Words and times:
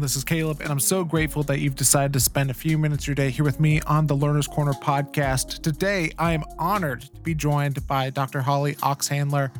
This 0.00 0.16
is 0.16 0.22
Caleb, 0.22 0.60
and 0.60 0.70
I'm 0.70 0.78
so 0.78 1.04
grateful 1.04 1.42
that 1.44 1.58
you've 1.58 1.74
decided 1.74 2.12
to 2.12 2.20
spend 2.20 2.50
a 2.50 2.54
few 2.54 2.78
minutes 2.78 3.04
of 3.04 3.08
your 3.08 3.14
day 3.16 3.30
here 3.30 3.44
with 3.44 3.58
me 3.58 3.80
on 3.82 4.06
the 4.06 4.14
Learner's 4.14 4.46
Corner 4.46 4.72
podcast. 4.72 5.60
Today, 5.62 6.12
I 6.18 6.32
am 6.32 6.44
honored 6.58 7.02
to 7.02 7.20
be 7.22 7.34
joined 7.34 7.86
by 7.86 8.10
Dr. 8.10 8.40
Holly 8.40 8.76
Oxhandler, 8.76 9.50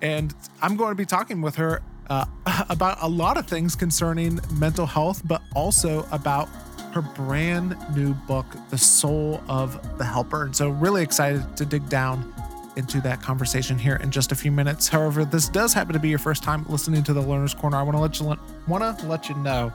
and 0.00 0.34
I'm 0.62 0.76
going 0.76 0.90
to 0.90 0.96
be 0.96 1.04
talking 1.04 1.40
with 1.40 1.54
her 1.56 1.82
uh, 2.08 2.24
about 2.68 2.98
a 3.02 3.08
lot 3.08 3.36
of 3.36 3.46
things 3.46 3.76
concerning 3.76 4.40
mental 4.54 4.86
health, 4.86 5.22
but 5.24 5.42
also 5.54 6.06
about 6.10 6.48
her 6.92 7.02
brand 7.02 7.76
new 7.94 8.14
book, 8.14 8.46
The 8.70 8.78
Soul 8.78 9.42
of 9.48 9.98
the 9.98 10.04
Helper. 10.04 10.44
And 10.44 10.56
so, 10.56 10.70
really 10.70 11.02
excited 11.02 11.56
to 11.56 11.64
dig 11.64 11.88
down 11.88 12.33
into 12.76 13.00
that 13.02 13.22
conversation 13.22 13.78
here 13.78 13.96
in 13.96 14.10
just 14.10 14.32
a 14.32 14.34
few 14.34 14.50
minutes. 14.50 14.88
However, 14.88 15.24
this 15.24 15.48
does 15.48 15.72
happen 15.72 15.92
to 15.92 15.98
be 15.98 16.08
your 16.08 16.18
first 16.18 16.42
time 16.42 16.64
listening 16.68 17.02
to 17.04 17.12
the 17.12 17.20
Learner's 17.20 17.54
Corner. 17.54 17.76
I 17.76 17.82
want 17.82 17.96
to 17.96 18.00
let 18.00 18.20
you 18.20 18.36
want 18.66 18.98
to 18.98 19.06
let 19.06 19.28
you 19.28 19.34
know 19.36 19.72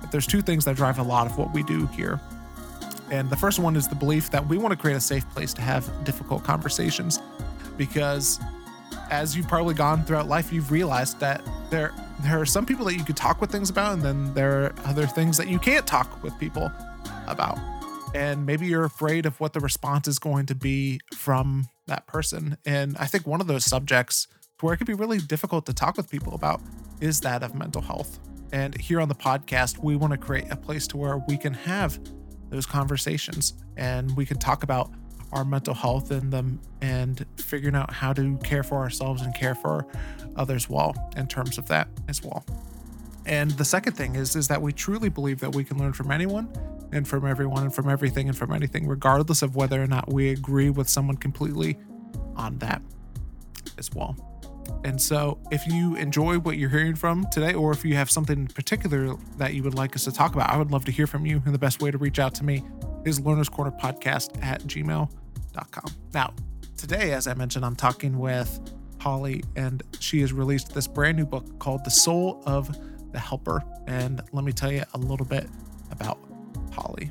that 0.00 0.10
there's 0.10 0.26
two 0.26 0.42
things 0.42 0.64
that 0.64 0.76
drive 0.76 0.98
a 0.98 1.02
lot 1.02 1.26
of 1.26 1.38
what 1.38 1.52
we 1.52 1.62
do 1.62 1.86
here. 1.88 2.20
And 3.10 3.28
the 3.28 3.36
first 3.36 3.58
one 3.58 3.76
is 3.76 3.88
the 3.88 3.94
belief 3.94 4.30
that 4.30 4.46
we 4.46 4.56
want 4.56 4.72
to 4.72 4.76
create 4.76 4.96
a 4.96 5.00
safe 5.00 5.28
place 5.30 5.52
to 5.54 5.62
have 5.62 5.88
difficult 6.04 6.44
conversations 6.44 7.20
because 7.76 8.38
as 9.10 9.36
you've 9.36 9.48
probably 9.48 9.74
gone 9.74 10.04
throughout 10.04 10.28
life, 10.28 10.52
you've 10.52 10.70
realized 10.70 11.18
that 11.20 11.42
there 11.70 11.92
there 12.20 12.40
are 12.40 12.46
some 12.46 12.66
people 12.66 12.84
that 12.84 12.94
you 12.94 13.04
could 13.04 13.16
talk 13.16 13.40
with 13.40 13.50
things 13.50 13.70
about, 13.70 13.94
and 13.94 14.02
then 14.02 14.34
there 14.34 14.64
are 14.64 14.74
other 14.84 15.06
things 15.06 15.36
that 15.38 15.48
you 15.48 15.58
can't 15.58 15.86
talk 15.86 16.22
with 16.22 16.38
people 16.38 16.70
about. 17.26 17.58
And 18.14 18.44
maybe 18.44 18.66
you're 18.66 18.84
afraid 18.84 19.24
of 19.24 19.38
what 19.40 19.52
the 19.52 19.60
response 19.60 20.06
is 20.08 20.18
going 20.18 20.46
to 20.46 20.54
be 20.54 21.00
from 21.14 21.68
that 21.90 22.06
person. 22.06 22.56
And 22.64 22.96
I 22.98 23.06
think 23.06 23.26
one 23.26 23.40
of 23.40 23.46
those 23.46 23.64
subjects 23.64 24.26
where 24.60 24.72
it 24.72 24.78
could 24.78 24.86
be 24.86 24.94
really 24.94 25.18
difficult 25.18 25.66
to 25.66 25.74
talk 25.74 25.96
with 25.96 26.10
people 26.10 26.34
about 26.34 26.60
is 27.00 27.20
that 27.20 27.42
of 27.42 27.54
mental 27.54 27.82
health. 27.82 28.18
And 28.52 28.78
here 28.80 29.00
on 29.00 29.08
the 29.08 29.14
podcast, 29.14 29.82
we 29.82 29.96
want 29.96 30.12
to 30.12 30.18
create 30.18 30.50
a 30.50 30.56
place 30.56 30.86
to 30.88 30.96
where 30.96 31.18
we 31.28 31.36
can 31.36 31.54
have 31.54 32.00
those 32.50 32.66
conversations 32.66 33.54
and 33.76 34.16
we 34.16 34.26
can 34.26 34.38
talk 34.38 34.62
about 34.62 34.90
our 35.32 35.44
mental 35.44 35.74
health 35.74 36.10
and 36.10 36.32
them 36.32 36.60
and 36.80 37.24
figuring 37.36 37.76
out 37.76 37.92
how 37.92 38.12
to 38.12 38.36
care 38.38 38.64
for 38.64 38.78
ourselves 38.78 39.22
and 39.22 39.34
care 39.34 39.54
for 39.54 39.86
others 40.36 40.68
well 40.68 40.94
in 41.16 41.26
terms 41.28 41.58
of 41.58 41.68
that 41.68 41.88
as 42.08 42.22
well. 42.22 42.44
And 43.26 43.52
the 43.52 43.64
second 43.64 43.92
thing 43.92 44.16
is 44.16 44.34
is 44.34 44.48
that 44.48 44.60
we 44.60 44.72
truly 44.72 45.08
believe 45.08 45.38
that 45.40 45.54
we 45.54 45.62
can 45.62 45.78
learn 45.78 45.92
from 45.92 46.10
anyone 46.10 46.48
and 46.92 47.06
from 47.06 47.26
everyone 47.26 47.64
and 47.64 47.74
from 47.74 47.88
everything 47.88 48.28
and 48.28 48.36
from 48.36 48.52
anything 48.52 48.86
regardless 48.86 49.42
of 49.42 49.56
whether 49.56 49.82
or 49.82 49.86
not 49.86 50.12
we 50.12 50.30
agree 50.30 50.70
with 50.70 50.88
someone 50.88 51.16
completely 51.16 51.78
on 52.36 52.58
that 52.58 52.82
as 53.78 53.90
well. 53.92 54.16
And 54.84 55.00
so, 55.00 55.38
if 55.50 55.66
you 55.66 55.96
enjoy 55.96 56.38
what 56.38 56.56
you're 56.56 56.70
hearing 56.70 56.94
from 56.94 57.26
today, 57.30 57.54
or 57.54 57.72
if 57.72 57.84
you 57.84 57.96
have 57.96 58.10
something 58.10 58.38
in 58.38 58.46
particular 58.46 59.14
that 59.36 59.54
you 59.54 59.62
would 59.62 59.74
like 59.74 59.94
us 59.96 60.04
to 60.04 60.12
talk 60.12 60.34
about, 60.34 60.48
I 60.50 60.56
would 60.56 60.70
love 60.70 60.84
to 60.86 60.92
hear 60.92 61.06
from 61.06 61.26
you. 61.26 61.42
And 61.44 61.52
the 61.52 61.58
best 61.58 61.82
way 61.82 61.90
to 61.90 61.98
reach 61.98 62.18
out 62.18 62.34
to 62.36 62.44
me 62.44 62.62
is 63.04 63.20
learners 63.20 63.48
corner 63.48 63.72
podcast 63.72 64.42
at 64.42 64.62
gmail.com. 64.62 65.94
Now, 66.14 66.32
today, 66.76 67.12
as 67.12 67.26
I 67.26 67.34
mentioned, 67.34 67.64
I'm 67.64 67.76
talking 67.76 68.18
with 68.18 68.60
Holly, 69.00 69.42
and 69.56 69.82
she 69.98 70.20
has 70.20 70.32
released 70.32 70.72
this 70.72 70.86
brand 70.86 71.16
new 71.16 71.26
book 71.26 71.58
called 71.58 71.84
The 71.84 71.90
Soul 71.90 72.42
of 72.46 72.74
the 73.12 73.18
Helper. 73.18 73.62
And 73.86 74.22
let 74.32 74.44
me 74.44 74.52
tell 74.52 74.72
you 74.72 74.84
a 74.94 74.98
little 74.98 75.26
bit 75.26 75.48
about 75.90 76.18
Holly. 76.72 77.10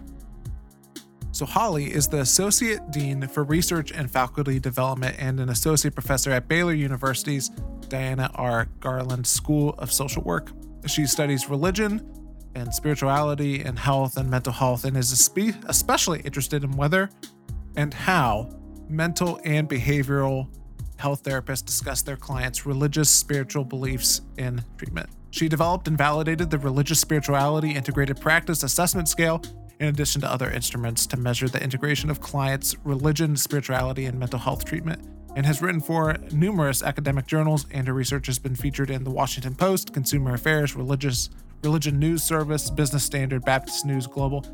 So, 1.31 1.45
Holly 1.45 1.93
is 1.93 2.07
the 2.07 2.19
Associate 2.19 2.81
Dean 2.91 3.27
for 3.27 3.43
Research 3.43 3.91
and 3.91 4.11
Faculty 4.11 4.59
Development 4.59 5.15
and 5.19 5.39
an 5.39 5.49
Associate 5.49 5.93
Professor 5.93 6.31
at 6.31 6.47
Baylor 6.47 6.73
University's 6.73 7.49
Diana 7.87 8.29
R. 8.35 8.67
Garland 8.79 9.25
School 9.25 9.75
of 9.77 9.91
Social 9.91 10.21
Work. 10.23 10.51
She 10.85 11.05
studies 11.05 11.49
religion 11.49 12.05
and 12.55 12.73
spirituality 12.73 13.61
and 13.61 13.77
health 13.77 14.17
and 14.17 14.29
mental 14.29 14.51
health 14.51 14.83
and 14.85 14.97
is 14.97 15.11
especially 15.11 16.19
interested 16.21 16.63
in 16.63 16.71
whether 16.75 17.09
and 17.75 17.93
how 17.93 18.49
mental 18.89 19.39
and 19.45 19.69
behavioral 19.69 20.47
health 20.97 21.23
therapists 21.23 21.65
discuss 21.65 22.01
their 22.01 22.17
clients' 22.17 22.65
religious 22.65 23.09
spiritual 23.09 23.63
beliefs 23.63 24.21
in 24.37 24.61
treatment. 24.77 25.09
She 25.31 25.47
developed 25.47 25.87
and 25.87 25.97
validated 25.97 26.49
the 26.49 26.57
Religious 26.57 26.99
Spirituality 26.99 27.71
Integrated 27.71 28.19
Practice 28.19 28.63
Assessment 28.63 29.07
Scale 29.07 29.41
in 29.79 29.87
addition 29.87 30.21
to 30.21 30.31
other 30.31 30.49
instruments 30.49 31.07
to 31.07 31.17
measure 31.17 31.47
the 31.47 31.63
integration 31.63 32.09
of 32.09 32.19
clients' 32.19 32.75
religion, 32.83 33.35
spirituality, 33.35 34.05
and 34.05 34.19
mental 34.19 34.39
health 34.39 34.65
treatment, 34.65 35.01
and 35.35 35.45
has 35.45 35.61
written 35.61 35.79
for 35.79 36.17
numerous 36.31 36.83
academic 36.83 37.27
journals, 37.27 37.65
and 37.71 37.87
her 37.87 37.93
research 37.93 38.25
has 38.25 38.39
been 38.39 38.55
featured 38.55 38.89
in 38.89 39.03
the 39.03 39.11
Washington 39.11 39.55
Post, 39.55 39.93
Consumer 39.93 40.33
Affairs, 40.33 40.75
Religious 40.75 41.29
Religion 41.63 41.99
News 41.99 42.23
Service, 42.23 42.69
Business 42.69 43.03
Standard, 43.03 43.45
Baptist 43.45 43.85
News 43.85 44.07
Global, 44.07 44.45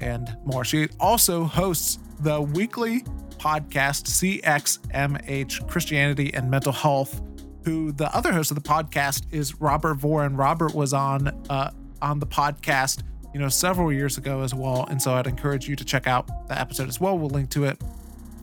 and 0.00 0.36
more. 0.44 0.64
She 0.64 0.88
also 0.98 1.44
hosts 1.44 1.98
the 2.20 2.40
weekly 2.40 3.00
podcast 3.38 4.40
CXMH 4.42 5.68
Christianity 5.68 6.32
and 6.34 6.50
Mental 6.50 6.72
Health. 6.72 7.22
Who 7.64 7.92
the 7.92 8.14
other 8.14 8.32
host 8.32 8.50
of 8.50 8.54
the 8.54 8.68
podcast 8.68 9.24
is 9.32 9.60
Robert 9.60 9.94
Vore. 9.94 10.28
Robert 10.28 10.74
was 10.74 10.92
on 10.92 11.28
uh, 11.50 11.70
on 12.00 12.18
the 12.18 12.26
podcast 12.26 13.02
you 13.32 13.40
know, 13.40 13.48
several 13.48 13.92
years 13.92 14.18
ago 14.18 14.42
as 14.42 14.54
well. 14.54 14.86
And 14.90 15.00
so 15.00 15.14
I'd 15.14 15.26
encourage 15.26 15.68
you 15.68 15.76
to 15.76 15.84
check 15.84 16.06
out 16.06 16.48
the 16.48 16.58
episode 16.58 16.88
as 16.88 17.00
well. 17.00 17.16
We'll 17.18 17.30
link 17.30 17.50
to 17.50 17.64
it 17.64 17.80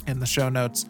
in 0.06 0.20
the 0.20 0.26
show 0.26 0.50
notes. 0.50 0.86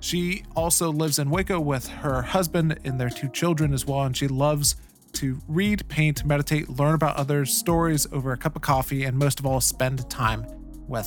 She 0.00 0.44
also 0.56 0.90
lives 0.90 1.18
in 1.18 1.30
Waco 1.30 1.60
with 1.60 1.86
her 1.88 2.22
husband 2.22 2.78
and 2.84 2.98
their 2.98 3.10
two 3.10 3.28
children 3.28 3.72
as 3.72 3.86
well. 3.86 4.02
And 4.02 4.16
she 4.16 4.26
loves 4.26 4.76
to 5.14 5.38
read, 5.46 5.86
paint, 5.88 6.24
meditate, 6.24 6.68
learn 6.70 6.94
about 6.94 7.16
others' 7.16 7.52
stories 7.52 8.06
over 8.10 8.32
a 8.32 8.36
cup 8.36 8.56
of 8.56 8.62
coffee, 8.62 9.04
and 9.04 9.16
most 9.18 9.38
of 9.38 9.44
all, 9.44 9.60
spend 9.60 10.08
time 10.08 10.46
with 10.88 11.06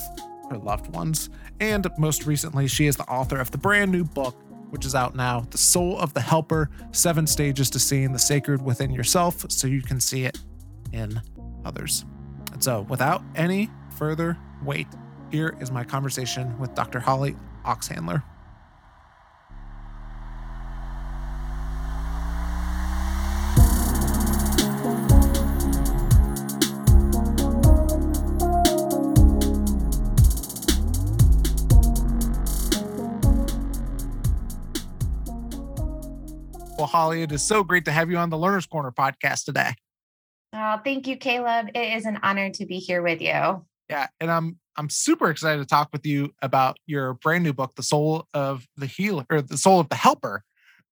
her 0.51 0.59
loved 0.59 0.93
ones. 0.93 1.29
And 1.59 1.87
most 1.97 2.27
recently, 2.27 2.67
she 2.67 2.85
is 2.85 2.95
the 2.95 3.05
author 3.05 3.39
of 3.39 3.49
the 3.49 3.57
brand 3.57 3.91
new 3.91 4.03
book, 4.03 4.35
which 4.75 4.85
is 4.85 4.93
out 4.93 5.15
now 5.15 5.39
The 5.51 5.57
Soul 5.57 5.97
of 5.99 6.13
the 6.13 6.19
Helper 6.19 6.69
Seven 6.91 7.25
Stages 7.27 7.69
to 7.69 7.79
Seeing 7.79 8.11
the 8.11 8.19
Sacred 8.19 8.61
Within 8.61 8.91
Yourself, 8.91 9.49
so 9.49 9.67
you 9.67 9.81
can 9.81 10.01
see 10.01 10.25
it 10.25 10.37
in 10.91 11.21
others. 11.63 12.03
And 12.51 12.61
so, 12.61 12.81
without 12.89 13.23
any 13.37 13.69
further 13.97 14.37
wait, 14.65 14.87
here 15.31 15.55
is 15.61 15.71
my 15.71 15.85
conversation 15.85 16.59
with 16.59 16.75
Dr. 16.75 16.99
Holly 16.99 17.37
Oxhandler. 17.63 18.21
Holly, 36.95 37.23
it 37.23 37.31
is 37.33 37.43
so 37.43 37.61
great 37.61 37.83
to 37.83 37.91
have 37.91 38.09
you 38.09 38.15
on 38.15 38.29
the 38.29 38.37
Learner's 38.37 38.65
Corner 38.65 38.89
podcast 38.89 39.43
today. 39.43 39.73
Oh, 40.53 40.79
thank 40.81 41.07
you, 41.07 41.17
Caleb. 41.17 41.67
It 41.75 41.97
is 41.97 42.05
an 42.05 42.21
honor 42.23 42.49
to 42.51 42.65
be 42.65 42.79
here 42.79 43.01
with 43.01 43.19
you. 43.19 43.65
Yeah, 43.89 44.07
and 44.21 44.31
I'm 44.31 44.59
I'm 44.77 44.89
super 44.89 45.29
excited 45.29 45.59
to 45.59 45.65
talk 45.65 45.89
with 45.91 46.05
you 46.05 46.33
about 46.41 46.77
your 46.85 47.15
brand 47.15 47.43
new 47.43 47.51
book, 47.51 47.75
The 47.75 47.83
Soul 47.83 48.29
of 48.33 48.65
the 48.77 48.85
Healer 48.85 49.25
or 49.29 49.41
The 49.41 49.57
Soul 49.57 49.81
of 49.81 49.89
the 49.89 49.95
Helper. 49.95 50.45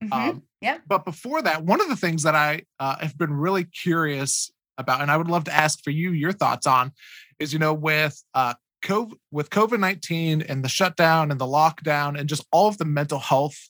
Mm-hmm. 0.03 0.11
Um, 0.13 0.43
yep. 0.59 0.81
But 0.85 1.05
before 1.05 1.41
that, 1.41 1.63
one 1.63 1.79
of 1.79 1.88
the 1.88 1.95
things 1.95 2.23
that 2.23 2.35
I 2.35 2.63
uh, 2.81 2.97
have 2.97 3.17
been 3.17 3.33
really 3.33 3.63
curious 3.63 4.51
about, 4.77 4.99
and 4.99 5.09
I 5.09 5.15
would 5.15 5.29
love 5.29 5.45
to 5.45 5.53
ask 5.53 5.81
for 5.85 5.91
you 5.91 6.11
your 6.11 6.33
thoughts 6.33 6.67
on, 6.67 6.91
is 7.39 7.53
you 7.53 7.59
know 7.59 7.73
with 7.73 8.21
uh, 8.33 8.56
COVID, 8.83 9.13
with 9.31 9.49
COVID 9.49 9.79
nineteen 9.79 10.41
and 10.41 10.65
the 10.65 10.69
shutdown 10.69 11.31
and 11.31 11.39
the 11.39 11.47
lockdown 11.47 12.19
and 12.19 12.27
just 12.27 12.45
all 12.51 12.67
of 12.67 12.77
the 12.77 12.83
mental 12.83 13.19
health 13.19 13.69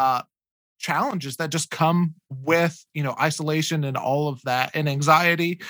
uh, 0.00 0.22
challenges 0.78 1.36
that 1.36 1.50
just 1.50 1.70
come 1.70 2.14
with 2.30 2.84
you 2.94 3.02
know 3.02 3.14
isolation 3.20 3.84
and 3.84 3.96
all 3.96 4.28
of 4.28 4.40
that 4.42 4.70
and 4.74 4.88
anxiety 4.88 5.60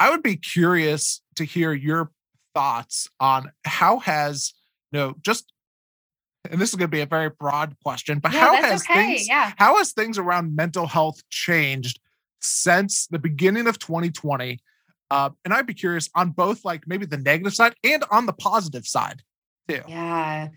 i 0.00 0.10
would 0.10 0.22
be 0.22 0.36
curious 0.36 1.22
to 1.36 1.44
hear 1.44 1.72
your 1.72 2.10
thoughts 2.54 3.08
on 3.20 3.50
how 3.64 4.00
has 4.00 4.52
you 4.92 4.98
know 4.98 5.14
just 5.22 5.52
and 6.50 6.60
this 6.60 6.70
is 6.70 6.74
going 6.74 6.88
to 6.90 6.96
be 6.96 7.00
a 7.00 7.06
very 7.06 7.30
broad 7.30 7.76
question 7.84 8.18
but 8.18 8.32
yeah, 8.32 8.40
how 8.40 8.54
has 8.56 8.82
okay. 8.82 8.94
things 8.94 9.28
yeah. 9.28 9.52
how 9.56 9.76
has 9.76 9.92
things 9.92 10.18
around 10.18 10.54
mental 10.54 10.86
health 10.86 11.22
changed 11.30 12.00
since 12.40 13.06
the 13.06 13.18
beginning 13.18 13.66
of 13.66 13.78
2020 13.78 14.58
uh, 15.10 15.30
and 15.44 15.54
i'd 15.54 15.66
be 15.66 15.74
curious 15.74 16.10
on 16.14 16.30
both 16.30 16.64
like 16.64 16.82
maybe 16.86 17.06
the 17.06 17.16
negative 17.16 17.54
side 17.54 17.74
and 17.84 18.04
on 18.10 18.26
the 18.26 18.32
positive 18.32 18.86
side 18.86 19.22
too 19.68 19.80
yeah 19.86 20.48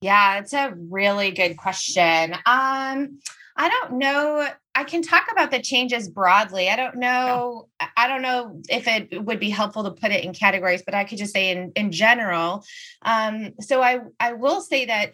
yeah 0.00 0.38
it's 0.38 0.54
a 0.54 0.72
really 0.90 1.32
good 1.32 1.56
question 1.56 2.34
um 2.46 3.18
I 3.56 3.68
don't 3.68 3.98
know. 3.98 4.46
I 4.74 4.84
can 4.84 5.02
talk 5.02 5.26
about 5.30 5.50
the 5.50 5.60
changes 5.60 6.08
broadly. 6.08 6.70
I 6.70 6.76
don't 6.76 6.96
know. 6.96 7.68
Yeah. 7.80 7.88
I 7.96 8.08
don't 8.08 8.22
know 8.22 8.60
if 8.68 8.88
it 8.88 9.22
would 9.24 9.40
be 9.40 9.50
helpful 9.50 9.84
to 9.84 9.90
put 9.90 10.12
it 10.12 10.24
in 10.24 10.32
categories, 10.32 10.82
but 10.84 10.94
I 10.94 11.04
could 11.04 11.18
just 11.18 11.34
say 11.34 11.50
in 11.50 11.72
in 11.76 11.92
general. 11.92 12.64
Um, 13.02 13.52
so 13.60 13.82
I 13.82 14.00
I 14.18 14.32
will 14.32 14.60
say 14.60 14.86
that 14.86 15.12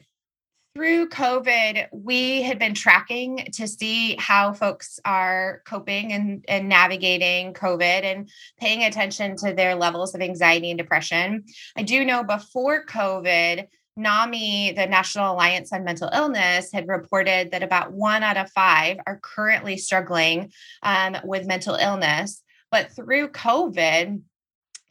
through 0.78 1.08
COVID, 1.08 1.88
we 1.90 2.42
had 2.42 2.60
been 2.60 2.72
tracking 2.72 3.48
to 3.54 3.66
see 3.66 4.14
how 4.16 4.52
folks 4.52 5.00
are 5.04 5.60
coping 5.66 6.12
and, 6.12 6.44
and 6.46 6.68
navigating 6.68 7.52
COVID 7.52 8.04
and 8.04 8.30
paying 8.60 8.84
attention 8.84 9.34
to 9.38 9.52
their 9.52 9.74
levels 9.74 10.14
of 10.14 10.20
anxiety 10.20 10.70
and 10.70 10.78
depression. 10.78 11.42
I 11.76 11.82
do 11.82 12.04
know 12.04 12.22
before 12.22 12.86
COVID, 12.86 13.66
NAMI, 13.98 14.72
the 14.76 14.86
National 14.86 15.32
Alliance 15.32 15.72
on 15.72 15.84
Mental 15.84 16.08
Illness, 16.14 16.72
had 16.72 16.88
reported 16.88 17.50
that 17.50 17.62
about 17.62 17.92
one 17.92 18.22
out 18.22 18.36
of 18.36 18.50
five 18.52 18.98
are 19.06 19.20
currently 19.22 19.76
struggling 19.76 20.52
um, 20.82 21.16
with 21.24 21.46
mental 21.46 21.74
illness. 21.74 22.42
But 22.70 22.92
through 22.92 23.28
COVID, 23.30 24.22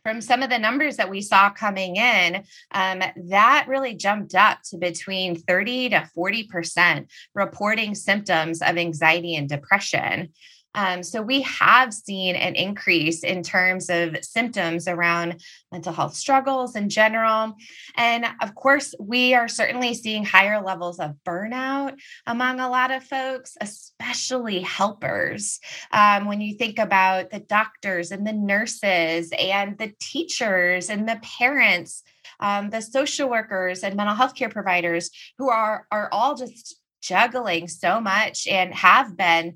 from 0.04 0.22
some 0.22 0.42
of 0.42 0.50
the 0.50 0.58
numbers 0.58 0.96
that 0.98 1.10
we 1.10 1.22
saw 1.22 1.50
coming 1.50 1.98
in, 1.98 2.44
um, 2.72 3.02
that 3.28 3.66
really 3.68 3.94
jumped 3.94 4.36
up 4.36 4.60
to 4.70 4.78
between 4.78 5.36
30 5.36 5.90
to 5.90 6.10
40% 6.18 7.08
reporting 7.36 7.94
symptoms 7.94 8.62
of 8.62 8.78
anxiety 8.78 9.36
and 9.36 9.50
depression. 9.50 10.30
Um, 10.78 11.02
so 11.02 11.24
we 11.24 11.42
have 11.42 11.92
seen 11.92 12.36
an 12.36 12.54
increase 12.54 13.24
in 13.24 13.42
terms 13.42 13.90
of 13.90 14.16
symptoms 14.24 14.88
around 14.88 15.42
mental 15.72 15.92
health 15.92 16.14
struggles 16.14 16.76
in 16.76 16.88
general. 16.88 17.56
And 17.96 18.26
of 18.44 18.54
course, 18.54 18.94
we 19.00 19.34
are 19.34 19.48
certainly 19.48 19.96
seeing 19.96 20.24
higher 20.24 20.62
levels 20.62 21.00
of 21.00 21.16
burnout 21.28 21.98
among 22.28 22.60
a 22.60 22.70
lot 22.70 22.92
of 22.92 23.04
folks, 23.04 23.58
especially 23.60 24.62
helpers. 24.62 25.60
Um, 25.92 26.26
when 26.26 26.42
you 26.42 26.54
think 26.54 26.78
about 26.78 27.32
the 27.32 27.40
doctors 27.40 28.12
and 28.12 28.26
the 28.26 28.34
nurses 28.34 29.32
and 29.38 29.80
the 29.80 29.94
teachers 30.00 30.92
and 30.92 31.10
the 31.10 31.20
parents, 31.40 32.04
um, 32.40 32.70
the 32.70 32.82
social 32.82 33.30
workers 33.30 33.84
and 33.84 33.96
mental 33.96 34.16
health 34.16 34.36
care 34.36 34.50
providers 34.50 35.10
who 35.40 35.50
are, 35.50 35.88
are 35.92 36.08
all 36.12 36.36
just 36.36 36.76
juggling 37.02 37.68
so 37.68 38.00
much 38.00 38.48
and 38.48 38.74
have 38.76 39.18
been 39.18 39.56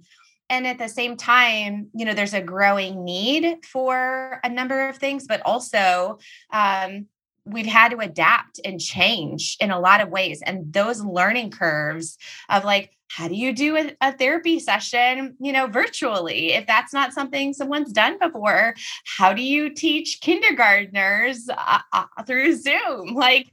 and 0.51 0.67
at 0.67 0.77
the 0.77 0.87
same 0.87 1.17
time 1.17 1.87
you 1.95 2.05
know 2.05 2.13
there's 2.13 2.35
a 2.35 2.41
growing 2.41 3.03
need 3.03 3.65
for 3.65 4.39
a 4.43 4.49
number 4.49 4.87
of 4.89 4.97
things 4.97 5.25
but 5.27 5.41
also 5.43 6.19
um, 6.53 7.07
we've 7.45 7.65
had 7.65 7.89
to 7.89 7.97
adapt 7.97 8.59
and 8.63 8.79
change 8.79 9.57
in 9.59 9.71
a 9.71 9.79
lot 9.79 10.01
of 10.01 10.09
ways. 10.09 10.41
And 10.45 10.71
those 10.71 11.01
learning 11.01 11.51
curves 11.51 12.17
of 12.49 12.63
like 12.63 12.91
how 13.09 13.27
do 13.27 13.35
you 13.35 13.51
do 13.51 13.75
a, 13.75 13.93
a, 13.99 14.13
therapy 14.13 14.59
session 14.59 15.35
you 15.39 15.51
know 15.51 15.67
virtually? 15.67 16.53
If 16.53 16.67
that's 16.67 16.93
not 16.93 17.13
something 17.13 17.53
someone's 17.53 17.91
done 17.91 18.17
before 18.19 18.75
how 19.17 19.33
do 19.33 19.41
you 19.41 19.73
teach 19.73 20.19
kindergartners 20.21 21.49
uh, 21.49 21.79
uh, 21.91 22.05
through 22.25 22.55
zoom? 22.55 23.15
Like 23.21 23.51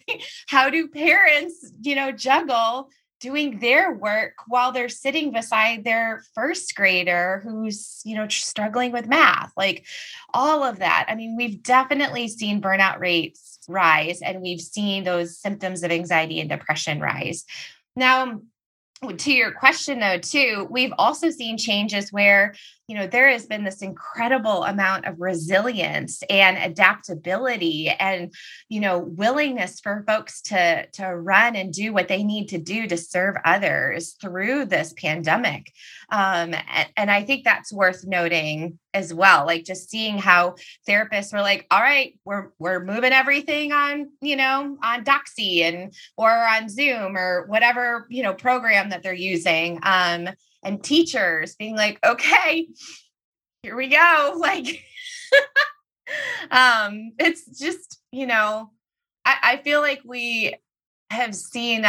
how 0.48 0.70
do 0.70 0.88
parents 0.88 1.72
you 1.82 1.94
know 1.94 2.12
juggle 2.12 2.90
doing 3.20 3.58
their 3.58 3.92
work 3.92 4.34
while 4.46 4.72
they're 4.72 4.88
sitting 4.88 5.32
beside 5.32 5.84
their 5.84 6.22
first 6.34 6.74
grader 6.74 7.40
who's 7.44 8.00
you 8.04 8.14
know 8.16 8.28
struggling 8.28 8.92
with 8.92 9.08
math 9.08 9.52
like 9.56 9.86
all 10.32 10.62
of 10.62 10.78
that. 10.78 11.06
I 11.08 11.14
mean 11.14 11.36
we've 11.36 11.62
definitely 11.62 12.28
seen 12.28 12.62
burnout 12.62 12.98
rates 12.98 13.58
rise 13.68 14.20
and 14.22 14.40
we've 14.40 14.60
seen 14.60 15.04
those 15.04 15.38
symptoms 15.38 15.82
of 15.82 15.90
anxiety 15.90 16.40
and 16.40 16.48
depression 16.48 17.00
rise. 17.00 17.44
Now 17.96 18.40
to 19.16 19.32
your 19.32 19.52
question 19.52 20.00
though 20.00 20.18
too 20.18 20.66
we've 20.70 20.92
also 20.98 21.30
seen 21.30 21.58
changes 21.58 22.12
where 22.12 22.54
you 22.88 22.96
know 22.96 23.06
there 23.06 23.28
has 23.28 23.46
been 23.46 23.64
this 23.64 23.82
incredible 23.82 24.64
amount 24.64 25.04
of 25.04 25.20
resilience 25.20 26.22
and 26.30 26.56
adaptability 26.56 27.90
and 27.90 28.32
you 28.68 28.80
know 28.80 28.98
willingness 28.98 29.78
for 29.78 30.04
folks 30.06 30.40
to 30.40 30.86
to 30.86 31.06
run 31.06 31.54
and 31.54 31.72
do 31.72 31.92
what 31.92 32.08
they 32.08 32.24
need 32.24 32.48
to 32.48 32.58
do 32.58 32.86
to 32.86 32.96
serve 32.96 33.36
others 33.44 34.16
through 34.20 34.64
this 34.64 34.94
pandemic. 34.94 35.70
Um, 36.10 36.54
and, 36.54 36.88
and 36.96 37.10
i 37.10 37.22
think 37.22 37.44
that's 37.44 37.72
worth 37.72 38.06
noting 38.06 38.78
as 38.94 39.12
well 39.12 39.44
like 39.44 39.64
just 39.64 39.90
seeing 39.90 40.16
how 40.16 40.54
therapists 40.88 41.32
were 41.32 41.42
like 41.42 41.66
all 41.70 41.80
right 41.80 42.18
we're 42.24 42.50
we're 42.58 42.82
moving 42.82 43.12
everything 43.12 43.72
on 43.72 44.10
you 44.22 44.34
know 44.34 44.78
on 44.82 45.04
doxy 45.04 45.60
and 45.60 45.92
or 46.16 46.30
on 46.30 46.70
zoom 46.70 47.16
or 47.16 47.44
whatever 47.46 48.06
you 48.08 48.22
know 48.22 48.32
program 48.32 48.90
that 48.90 49.02
they're 49.02 49.12
using. 49.12 49.78
Um 49.82 50.30
and 50.62 50.82
teachers 50.82 51.54
being 51.56 51.76
like, 51.76 51.98
okay, 52.04 52.68
here 53.62 53.76
we 53.76 53.88
go. 53.88 54.34
Like, 54.48 54.82
um, 56.50 57.12
it's 57.18 57.58
just, 57.58 58.00
you 58.12 58.26
know, 58.26 58.70
I, 59.24 59.36
I 59.42 59.56
feel 59.58 59.80
like 59.80 60.00
we 60.04 60.54
have 61.10 61.34
seen 61.34 61.84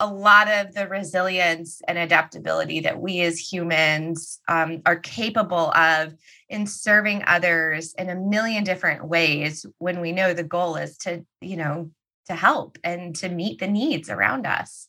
a 0.00 0.06
lot 0.06 0.48
of 0.48 0.74
the 0.74 0.86
resilience 0.86 1.82
and 1.88 1.98
adaptability 1.98 2.80
that 2.80 3.00
we 3.00 3.20
as 3.22 3.38
humans 3.38 4.40
um, 4.48 4.80
are 4.86 4.96
capable 4.96 5.72
of 5.72 6.14
in 6.48 6.66
serving 6.66 7.24
others 7.26 7.94
in 7.94 8.08
a 8.08 8.14
million 8.14 8.62
different 8.62 9.04
ways 9.08 9.66
when 9.78 10.00
we 10.00 10.12
know 10.12 10.34
the 10.34 10.44
goal 10.44 10.76
is 10.76 10.96
to 10.98 11.24
you 11.40 11.56
know 11.56 11.90
to 12.26 12.34
help 12.34 12.78
and 12.84 13.16
to 13.16 13.28
meet 13.28 13.58
the 13.58 13.66
needs 13.66 14.08
around 14.08 14.46
us 14.46 14.86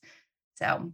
so 0.55 0.91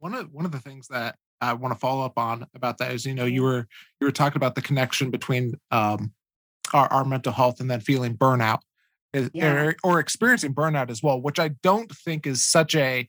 one 0.00 0.14
of 0.14 0.32
one 0.32 0.44
of 0.44 0.52
the 0.52 0.58
things 0.58 0.88
that 0.88 1.16
I 1.40 1.52
want 1.54 1.72
to 1.72 1.78
follow 1.78 2.04
up 2.04 2.18
on 2.18 2.46
about 2.54 2.78
that 2.78 2.92
is, 2.92 3.06
you 3.06 3.14
know, 3.14 3.24
you 3.24 3.42
were 3.42 3.66
you 4.00 4.06
were 4.06 4.12
talking 4.12 4.36
about 4.36 4.54
the 4.54 4.62
connection 4.62 5.10
between 5.10 5.54
um, 5.70 6.12
our, 6.74 6.86
our 6.92 7.04
mental 7.04 7.32
health 7.32 7.60
and 7.60 7.70
then 7.70 7.80
feeling 7.80 8.16
burnout, 8.16 8.60
eh, 9.14 9.28
yeah. 9.32 9.52
or, 9.52 9.76
or, 9.82 10.00
experiencing 10.00 10.54
burnout 10.54 10.90
as 10.90 11.02
well, 11.02 11.20
which 11.20 11.38
I 11.38 11.48
don't 11.62 11.90
think 11.90 12.26
is 12.26 12.44
such 12.44 12.74
a. 12.74 13.08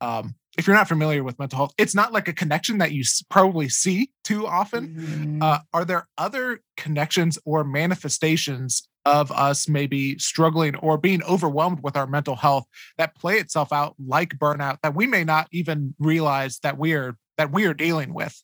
Um, 0.00 0.34
if 0.58 0.66
you're 0.66 0.76
not 0.76 0.88
familiar 0.88 1.24
with 1.24 1.38
mental 1.38 1.56
health, 1.56 1.72
it's 1.78 1.94
not 1.94 2.12
like 2.12 2.28
a 2.28 2.32
connection 2.32 2.78
that 2.78 2.92
you 2.92 3.04
probably 3.30 3.70
see 3.70 4.10
too 4.22 4.46
often. 4.46 4.88
Mm-hmm. 4.88 5.42
Uh, 5.42 5.58
are 5.72 5.84
there 5.86 6.08
other 6.18 6.60
connections 6.76 7.38
or 7.46 7.64
manifestations 7.64 8.86
of 9.04 9.32
us 9.32 9.68
maybe 9.68 10.18
struggling 10.18 10.76
or 10.76 10.96
being 10.96 11.22
overwhelmed 11.24 11.80
with 11.82 11.96
our 11.96 12.06
mental 12.06 12.36
health 12.36 12.66
that 12.98 13.14
play 13.14 13.38
itself 13.38 13.72
out 13.72 13.94
like 14.04 14.38
burnout 14.38 14.78
that 14.82 14.94
we 14.94 15.06
may 15.06 15.24
not 15.24 15.48
even 15.52 15.94
realize 15.98 16.58
that 16.60 16.78
we 16.78 16.92
are 16.94 17.16
that 17.38 17.50
we 17.50 17.64
are 17.64 17.74
dealing 17.74 18.14
with. 18.14 18.42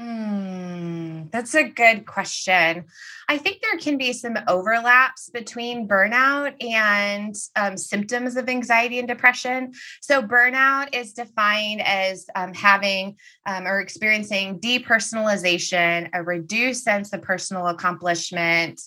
Mm, 0.00 1.30
that's 1.30 1.54
a 1.54 1.62
good 1.62 2.04
question. 2.04 2.84
I 3.28 3.38
think 3.38 3.62
there 3.62 3.78
can 3.78 3.96
be 3.96 4.12
some 4.12 4.36
overlaps 4.48 5.30
between 5.30 5.86
burnout 5.86 6.62
and 6.62 7.34
um, 7.54 7.76
symptoms 7.76 8.36
of 8.36 8.48
anxiety 8.48 8.98
and 8.98 9.06
depression. 9.06 9.72
So 10.02 10.20
burnout 10.20 10.94
is 10.94 11.12
defined 11.12 11.80
as 11.82 12.26
um, 12.34 12.52
having 12.54 13.16
um, 13.46 13.66
or 13.66 13.80
experiencing 13.80 14.58
depersonalization 14.58 16.10
a 16.12 16.22
reduced 16.24 16.82
sense 16.82 17.12
of 17.12 17.22
personal 17.22 17.68
accomplishment 17.68 18.80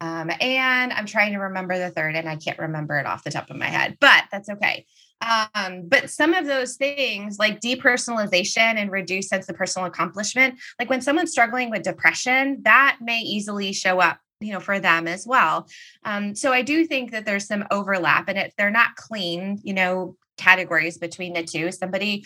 um, 0.00 0.30
and 0.40 0.92
I'm 0.92 1.06
trying 1.06 1.32
to 1.32 1.38
remember 1.38 1.78
the 1.78 1.90
third, 1.90 2.16
and 2.16 2.28
I 2.28 2.36
can't 2.36 2.58
remember 2.58 2.98
it 2.98 3.06
off 3.06 3.24
the 3.24 3.30
top 3.30 3.50
of 3.50 3.56
my 3.56 3.66
head, 3.66 3.96
but 4.00 4.24
that's 4.32 4.48
okay. 4.48 4.86
Um, 5.20 5.88
but 5.88 6.08
some 6.08 6.32
of 6.32 6.46
those 6.46 6.76
things, 6.76 7.38
like 7.38 7.60
depersonalization 7.60 8.56
and 8.56 8.90
reduced 8.90 9.28
sense 9.28 9.48
of 9.48 9.56
personal 9.56 9.86
accomplishment, 9.86 10.58
like 10.78 10.88
when 10.88 11.02
someone's 11.02 11.30
struggling 11.30 11.70
with 11.70 11.82
depression, 11.82 12.60
that 12.62 12.98
may 13.00 13.18
easily 13.20 13.72
show 13.72 14.00
up 14.00 14.18
you 14.40 14.54
know 14.54 14.60
for 14.60 14.80
them 14.80 15.06
as 15.06 15.26
well. 15.26 15.68
Um, 16.04 16.34
so 16.34 16.50
i 16.50 16.62
do 16.62 16.86
think 16.86 17.10
that 17.10 17.26
there's 17.26 17.46
some 17.46 17.66
overlap 17.70 18.26
and 18.26 18.38
it 18.38 18.54
they're 18.56 18.70
not 18.70 18.96
clean 18.96 19.60
you 19.62 19.74
know 19.74 20.16
categories 20.40 20.98
between 20.98 21.34
the 21.34 21.44
two. 21.44 21.70
Somebody 21.70 22.24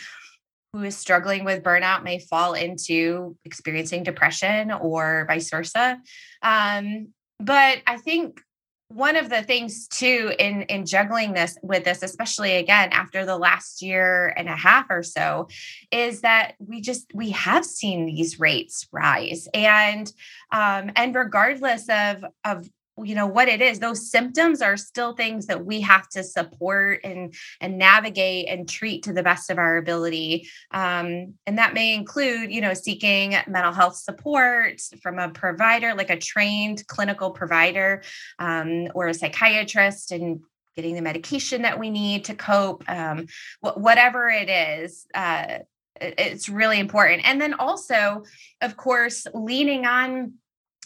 who 0.73 0.83
is 0.83 0.97
struggling 0.97 1.45
with 1.45 1.62
burnout 1.62 2.02
may 2.02 2.19
fall 2.19 2.54
into 2.54 3.37
experiencing 3.45 4.02
depression 4.02 4.73
or 4.73 5.25
vice 5.28 5.50
versa. 5.50 6.00
Um, 6.43 7.09
but 7.45 7.83
I 7.87 7.99
think 7.99 8.41
one 8.89 9.17
of 9.17 9.29
the 9.29 9.43
things 9.43 9.89
too 9.89 10.33
in 10.39 10.63
in 10.63 10.87
juggling 10.87 11.33
this 11.33 11.59
with 11.63 11.85
this 11.85 12.03
especially 12.03 12.55
again 12.57 12.91
after 12.93 13.25
the 13.25 13.37
last 13.37 13.83
year 13.83 14.33
and 14.37 14.49
a 14.49 14.55
half 14.55 14.87
or 14.91 15.03
so 15.03 15.49
is 15.91 16.21
that 16.21 16.53
we 16.59 16.81
just 16.81 17.11
we 17.15 17.31
have 17.31 17.65
seen 17.65 18.07
these 18.07 18.39
rates 18.39 18.87
rise. 18.93 19.49
And 19.53 20.13
um 20.53 20.93
and 20.97 21.15
regardless 21.15 21.89
of 21.89 22.25
of 22.45 22.69
you 23.03 23.15
know 23.15 23.27
what 23.27 23.49
it 23.49 23.61
is 23.61 23.81
those 23.81 24.11
symptoms 24.11 24.63
are 24.63 24.77
still 24.77 25.15
things 25.15 25.47
that 25.47 25.65
we 25.65 25.81
have 25.81 26.09
to 26.09 26.23
support 26.23 27.01
and 27.03 27.35
and 27.61 27.77
navigate 27.77 28.49
and 28.49 28.69
treat 28.69 29.03
to 29.03 29.13
the 29.13 29.23
best 29.23 29.51
of 29.51 29.59
our 29.59 29.77
ability. 29.77 30.49
Um, 30.71 31.35
and 31.47 31.59
that 31.59 31.75
may 31.75 31.95
include 31.95 32.53
you 32.53 32.61
know 32.61 32.75
seeking 32.75 33.37
mental 33.49 33.73
health 33.73 33.97
support 33.97 34.81
from 35.03 35.19
a 35.19 35.29
provider 35.31 35.95
like 35.95 36.11
a 36.11 36.19
trained 36.19 36.87
clinical 36.87 37.31
provider 37.31 38.03
um, 38.39 38.89
or 38.95 39.09
a 39.09 39.15
psychiatrist 39.15 40.13
and 40.13 40.41
getting 40.77 40.95
the 40.95 41.03
medication 41.03 41.63
that 41.63 41.79
we 41.79 41.91
need 41.91 42.25
to 42.25 42.35
cope 42.35 42.85
um, 42.89 43.27
wh- 43.61 43.77
whatever 43.77 44.29
it 44.29 44.49
is 44.49 45.07
uh, 45.15 45.59
it's 46.01 46.49
really 46.49 46.81
important. 46.81 47.23
And 47.25 47.41
then 47.41 47.55
also 47.55 48.25
of 48.61 48.77
course 48.77 49.27
leaning 49.33 49.87
on 49.87 50.35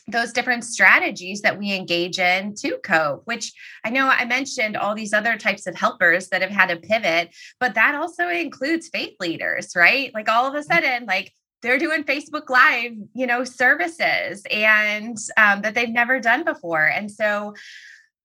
those 0.09 0.33
different 0.33 0.65
strategies 0.65 1.43
that 1.43 1.59
we 1.59 1.73
engage 1.73 2.19
in 2.19 2.55
to 2.57 2.79
cope, 2.83 3.23
which 3.27 3.53
I 3.85 3.91
know 3.91 4.09
I 4.09 4.25
mentioned 4.25 4.77
all 4.77 4.95
these 4.95 5.13
other 5.13 5.37
types 5.37 5.67
of 5.67 5.75
helpers 5.75 6.29
that 6.29 6.43
have 6.43 6.51
had 6.51 6.71
a 6.71 6.77
pivot, 6.77 7.35
but 7.61 7.75
that 7.75 7.95
also 7.95 8.29
includes 8.29 8.89
faith 8.89 9.15
leaders, 9.21 9.73
right? 9.77 10.11
Like 10.15 10.29
all 10.29 10.47
of 10.47 10.55
a 10.55 10.59
mm-hmm. 10.59 10.73
sudden, 10.73 11.07
like 11.07 11.33
they're 11.63 11.79
doing 11.79 12.05
Facebook 12.05 12.49
Live, 12.49 12.93
you 13.15 13.27
know, 13.27 13.45
services 13.45 14.43
and 14.51 15.17
um, 15.37 15.63
that 15.63 15.75
they've 15.75 15.89
never 15.89 16.21
done 16.21 16.45
before. 16.45 16.85
And 16.85 17.11
so, 17.11 17.55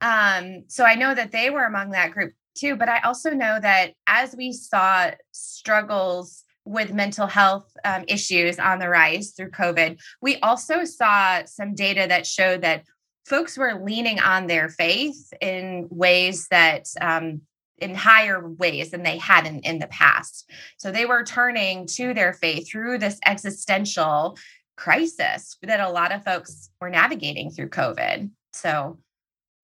um, 0.01 0.63
so 0.67 0.85
I 0.85 0.95
know 0.95 1.13
that 1.13 1.31
they 1.31 1.49
were 1.49 1.65
among 1.65 1.91
that 1.91 2.11
group 2.11 2.33
too. 2.55 2.75
But 2.75 2.89
I 2.89 2.99
also 2.99 3.31
know 3.31 3.59
that 3.59 3.93
as 4.07 4.35
we 4.35 4.53
saw 4.53 5.11
struggles 5.31 6.42
with 6.65 6.93
mental 6.93 7.27
health 7.27 7.65
um, 7.83 8.05
issues 8.07 8.59
on 8.59 8.79
the 8.79 8.89
rise 8.89 9.31
through 9.31 9.51
COVID, 9.51 9.99
we 10.21 10.37
also 10.37 10.85
saw 10.85 11.43
some 11.45 11.75
data 11.75 12.05
that 12.07 12.25
showed 12.25 12.61
that 12.61 12.85
folks 13.25 13.57
were 13.57 13.81
leaning 13.83 14.19
on 14.19 14.47
their 14.47 14.69
faith 14.69 15.33
in 15.41 15.87
ways 15.89 16.47
that 16.49 16.87
um, 17.01 17.41
in 17.77 17.95
higher 17.95 18.47
ways 18.47 18.91
than 18.91 19.03
they 19.03 19.17
had 19.17 19.45
in, 19.45 19.59
in 19.61 19.79
the 19.79 19.87
past. 19.87 20.49
So 20.77 20.91
they 20.91 21.05
were 21.05 21.23
turning 21.23 21.85
to 21.95 22.13
their 22.13 22.33
faith 22.33 22.69
through 22.69 22.99
this 22.99 23.19
existential 23.25 24.37
crisis 24.77 25.57
that 25.63 25.79
a 25.79 25.89
lot 25.89 26.11
of 26.11 26.23
folks 26.23 26.69
were 26.79 26.89
navigating 26.89 27.51
through 27.51 27.69
COVID. 27.69 28.29
So, 28.53 28.99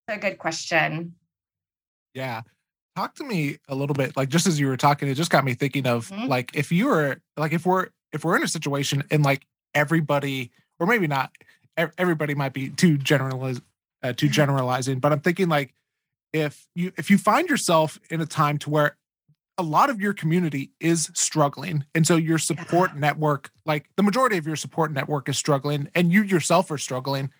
a 0.08 0.18
good 0.18 0.38
question. 0.38 1.14
Yeah 2.14 2.42
talk 3.00 3.14
to 3.14 3.24
me 3.24 3.58
a 3.68 3.74
little 3.74 3.94
bit 3.94 4.14
like 4.16 4.28
just 4.28 4.46
as 4.46 4.60
you 4.60 4.66
were 4.66 4.76
talking 4.76 5.08
it 5.08 5.14
just 5.14 5.30
got 5.30 5.44
me 5.44 5.54
thinking 5.54 5.86
of 5.86 6.08
mm-hmm. 6.08 6.26
like 6.26 6.50
if 6.54 6.70
you 6.70 6.86
were 6.86 7.18
like 7.36 7.52
if 7.52 7.64
we're 7.64 7.88
if 8.12 8.24
we're 8.24 8.36
in 8.36 8.42
a 8.42 8.48
situation 8.48 9.02
and 9.10 9.22
like 9.22 9.46
everybody 9.74 10.50
or 10.78 10.86
maybe 10.86 11.06
not 11.06 11.30
everybody 11.96 12.34
might 12.34 12.52
be 12.52 12.68
too 12.68 12.98
generaliz 12.98 13.62
uh, 14.02 14.12
too 14.12 14.26
mm-hmm. 14.26 14.32
generalizing 14.32 14.98
but 14.98 15.12
i'm 15.12 15.20
thinking 15.20 15.48
like 15.48 15.72
if 16.34 16.68
you 16.74 16.92
if 16.98 17.10
you 17.10 17.16
find 17.16 17.48
yourself 17.48 17.98
in 18.10 18.20
a 18.20 18.26
time 18.26 18.58
to 18.58 18.68
where 18.68 18.96
a 19.56 19.62
lot 19.62 19.88
of 19.88 20.00
your 20.00 20.12
community 20.12 20.70
is 20.78 21.10
struggling 21.14 21.84
and 21.94 22.06
so 22.06 22.16
your 22.16 22.38
support 22.38 22.90
yeah. 22.92 23.00
network 23.00 23.50
like 23.64 23.88
the 23.96 24.02
majority 24.02 24.36
of 24.36 24.46
your 24.46 24.56
support 24.56 24.92
network 24.92 25.26
is 25.28 25.38
struggling 25.38 25.88
and 25.94 26.12
you 26.12 26.22
yourself 26.22 26.70
are 26.70 26.78
struggling 26.78 27.30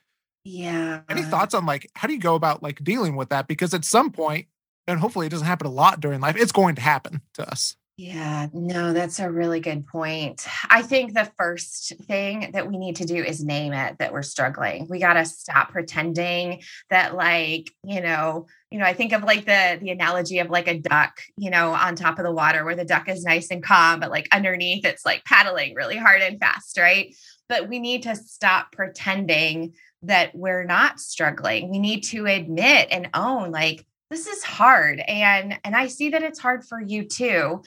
yeah 0.43 1.00
any 1.11 1.23
thoughts 1.23 1.52
on 1.52 1.67
like 1.67 1.90
how 1.95 2.09
do 2.09 2.14
you 2.14 2.21
go 2.21 2.35
about 2.35 2.62
like 2.62 2.83
dealing 2.83 3.14
with 3.14 3.29
that 3.29 3.47
because 3.47 3.75
at 3.75 3.85
some 3.85 4.11
point 4.11 4.47
and 4.87 5.01
hopefully 5.01 5.27
it 5.27 5.31
doesn't 5.31 5.47
happen 5.47 5.67
a 5.67 5.71
lot 5.71 6.01
during 6.01 6.21
life. 6.21 6.37
It's 6.37 6.53
going 6.53 6.75
to 6.77 6.83
happen 6.83 7.23
to 7.35 7.49
us. 7.51 7.77
Yeah, 8.03 8.47
no, 8.55 8.95
that's 8.95 9.21
a 9.21 9.31
really 9.31 9.61
good 9.61 9.87
point. 9.87 10.47
I 10.71 10.81
think 10.81 11.13
the 11.13 11.31
first 11.39 11.93
thing 12.07 12.53
that 12.55 12.67
we 12.67 12.79
need 12.79 12.97
to 12.97 13.05
do 13.05 13.23
is 13.23 13.45
name 13.45 13.75
it 13.75 13.99
that 13.99 14.15
we're 14.15 14.23
struggling. 14.23 14.87
We 14.89 15.01
got 15.01 15.15
to 15.15 15.27
stop 15.27 15.71
pretending 15.71 16.63
that 16.89 17.15
like, 17.15 17.71
you 17.85 18.01
know, 18.01 18.47
you 18.71 18.79
know, 18.79 18.87
I 18.87 18.95
think 18.95 19.13
of 19.13 19.23
like 19.23 19.45
the 19.45 19.77
the 19.83 19.91
analogy 19.91 20.39
of 20.39 20.49
like 20.49 20.67
a 20.67 20.79
duck, 20.79 21.21
you 21.37 21.51
know, 21.51 21.73
on 21.75 21.95
top 21.95 22.19
of 22.19 22.25
the 22.25 22.33
water 22.33 22.65
where 22.65 22.75
the 22.75 22.87
duck 22.87 23.07
is 23.11 23.23
nice 23.23 23.51
and 23.51 23.63
calm, 23.63 24.01
but 24.01 24.11
like 24.11 24.29
underneath 24.33 24.87
it's 24.87 25.05
like 25.05 25.23
paddling 25.27 25.75
really 25.75 25.99
hard 25.99 26.23
and 26.23 26.41
fast, 26.41 26.79
right? 26.79 27.15
But 27.51 27.69
we 27.69 27.81
need 27.81 28.05
to 28.05 28.17
stop 28.17 28.73
pretending 28.73 29.75
that 30.05 30.35
we're 30.35 30.65
not 30.65 31.01
struggling. 31.01 31.69
We 31.71 31.79
need 31.79 32.05
to 32.05 32.25
admit 32.25 32.89
and 32.91 33.11
own 33.13 33.51
like 33.51 33.85
this 34.11 34.26
is 34.26 34.43
hard 34.43 35.00
and 35.07 35.59
and 35.64 35.76
i 35.76 35.87
see 35.87 36.11
that 36.11 36.23
it's 36.23 36.38
hard 36.38 36.64
for 36.64 36.81
you 36.81 37.05
too. 37.05 37.62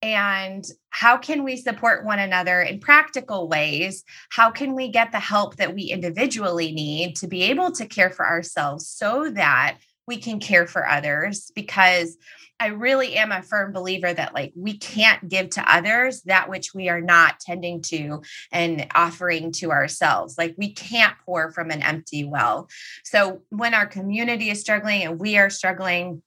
And 0.00 0.64
how 0.90 1.16
can 1.16 1.42
we 1.42 1.56
support 1.56 2.04
one 2.04 2.20
another 2.20 2.60
in 2.60 2.78
practical 2.78 3.48
ways? 3.48 4.04
How 4.30 4.50
can 4.50 4.76
we 4.76 4.90
get 4.90 5.10
the 5.10 5.18
help 5.18 5.56
that 5.56 5.74
we 5.74 5.84
individually 5.84 6.70
need 6.70 7.16
to 7.16 7.26
be 7.26 7.42
able 7.44 7.72
to 7.72 7.86
care 7.86 8.10
for 8.10 8.26
ourselves 8.26 8.88
so 8.88 9.30
that 9.30 9.78
we 10.08 10.16
can 10.16 10.40
care 10.40 10.66
for 10.66 10.88
others 10.88 11.52
because 11.54 12.16
I 12.58 12.68
really 12.68 13.14
am 13.16 13.30
a 13.30 13.42
firm 13.42 13.72
believer 13.72 14.12
that 14.12 14.34
like 14.34 14.52
we 14.56 14.76
can't 14.78 15.28
give 15.28 15.50
to 15.50 15.72
others 15.72 16.22
that 16.22 16.48
which 16.48 16.74
we 16.74 16.88
are 16.88 17.00
not 17.00 17.38
tending 17.38 17.82
to 17.82 18.22
and 18.50 18.88
offering 18.94 19.52
to 19.52 19.70
ourselves. 19.70 20.36
Like 20.36 20.54
we 20.58 20.72
can't 20.72 21.14
pour 21.24 21.52
from 21.52 21.70
an 21.70 21.82
empty 21.82 22.24
well. 22.24 22.68
So 23.04 23.42
when 23.50 23.74
our 23.74 23.86
community 23.86 24.50
is 24.50 24.60
struggling 24.60 25.04
and 25.04 25.20
we 25.20 25.36
are 25.38 25.50
struggling, 25.50 26.22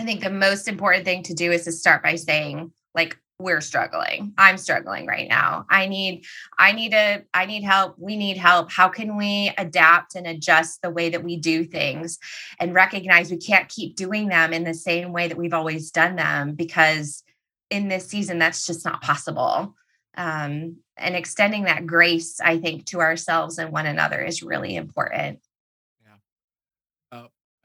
I 0.00 0.04
think 0.04 0.22
the 0.22 0.30
most 0.30 0.66
important 0.66 1.04
thing 1.04 1.22
to 1.24 1.34
do 1.34 1.52
is 1.52 1.64
to 1.64 1.72
start 1.72 2.02
by 2.02 2.16
saying, 2.16 2.72
like, 2.94 3.16
we're 3.38 3.60
struggling. 3.60 4.32
I'm 4.38 4.56
struggling 4.56 5.06
right 5.06 5.28
now. 5.28 5.66
I 5.68 5.86
need 5.86 6.24
i 6.58 6.72
need 6.72 6.94
a 6.94 7.22
i 7.34 7.44
need 7.44 7.64
help. 7.64 7.98
We 7.98 8.16
need 8.16 8.38
help. 8.38 8.70
How 8.70 8.88
can 8.88 9.16
we 9.16 9.52
adapt 9.58 10.14
and 10.14 10.26
adjust 10.26 10.80
the 10.82 10.90
way 10.90 11.10
that 11.10 11.22
we 11.22 11.36
do 11.36 11.64
things 11.64 12.18
and 12.58 12.74
recognize 12.74 13.30
we 13.30 13.36
can't 13.36 13.68
keep 13.68 13.96
doing 13.96 14.28
them 14.28 14.52
in 14.52 14.64
the 14.64 14.74
same 14.74 15.12
way 15.12 15.28
that 15.28 15.36
we've 15.36 15.54
always 15.54 15.90
done 15.90 16.16
them 16.16 16.54
because 16.54 17.22
in 17.68 17.88
this 17.88 18.08
season 18.08 18.38
that's 18.38 18.66
just 18.66 18.84
not 18.84 19.02
possible. 19.02 19.74
Um, 20.16 20.78
and 20.96 21.14
extending 21.14 21.64
that 21.64 21.86
grace 21.86 22.40
i 22.40 22.58
think 22.58 22.86
to 22.86 23.00
ourselves 23.00 23.58
and 23.58 23.70
one 23.70 23.84
another 23.84 24.18
is 24.22 24.42
really 24.42 24.76
important 24.76 25.40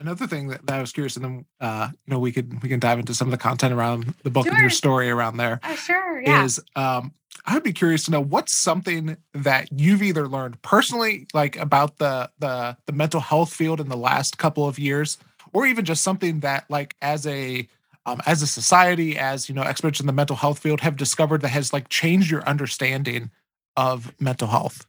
Another 0.02 0.26
thing 0.26 0.48
that, 0.48 0.66
that 0.66 0.78
I 0.78 0.82
was 0.82 0.92
curious, 0.92 1.16
and 1.16 1.24
then 1.24 1.46
uh, 1.60 1.90
you 1.92 2.12
know 2.12 2.20
we 2.20 2.32
could 2.32 2.62
we 2.64 2.70
can 2.70 2.80
dive 2.80 2.98
into 2.98 3.14
some 3.14 3.28
of 3.28 3.32
the 3.32 3.38
content 3.38 3.72
around 3.72 4.16
the 4.24 4.32
book 4.32 4.46
sure. 4.46 4.54
and 4.54 4.62
your 4.62 4.72
story 4.72 5.12
around 5.12 5.38
there. 5.38 5.60
Uh, 5.62 5.76
sure, 5.76 6.22
yeah. 6.22 6.44
Is 6.44 6.60
um, 6.76 7.14
I'd 7.46 7.62
be 7.62 7.72
curious 7.72 8.06
to 8.06 8.12
know 8.12 8.22
what's 8.22 8.52
something 8.52 9.18
that 9.36 9.70
you've 9.72 10.02
either 10.02 10.28
learned 10.28 10.60
personally, 10.64 11.28
like 11.36 11.56
about 11.56 11.98
the 11.98 12.32
the 12.40 12.78
the 12.88 12.94
mental 12.94 13.20
health 13.20 13.54
field 13.54 13.80
in 13.80 13.90
the 13.90 13.98
last 13.98 14.40
couple 14.40 14.68
of 14.68 14.80
years, 14.80 15.20
or 15.54 15.68
even 15.68 15.86
just 15.86 16.04
something 16.04 16.40
that 16.40 16.66
like 16.68 16.96
as 17.02 17.28
a 17.28 17.68
um, 18.08 18.22
as 18.26 18.42
a 18.42 18.48
society, 18.48 19.18
as 19.20 19.48
you 19.48 19.54
know, 19.54 19.62
experts 19.62 20.00
in 20.00 20.08
the 20.08 20.14
mental 20.14 20.36
health 20.36 20.58
field 20.58 20.82
have 20.82 20.98
discovered 20.98 21.42
that 21.42 21.50
has 21.50 21.74
like 21.74 21.90
changed 21.90 22.32
your 22.32 22.44
understanding 22.44 23.30
of 23.78 24.14
mental 24.20 24.48
health. 24.48 24.88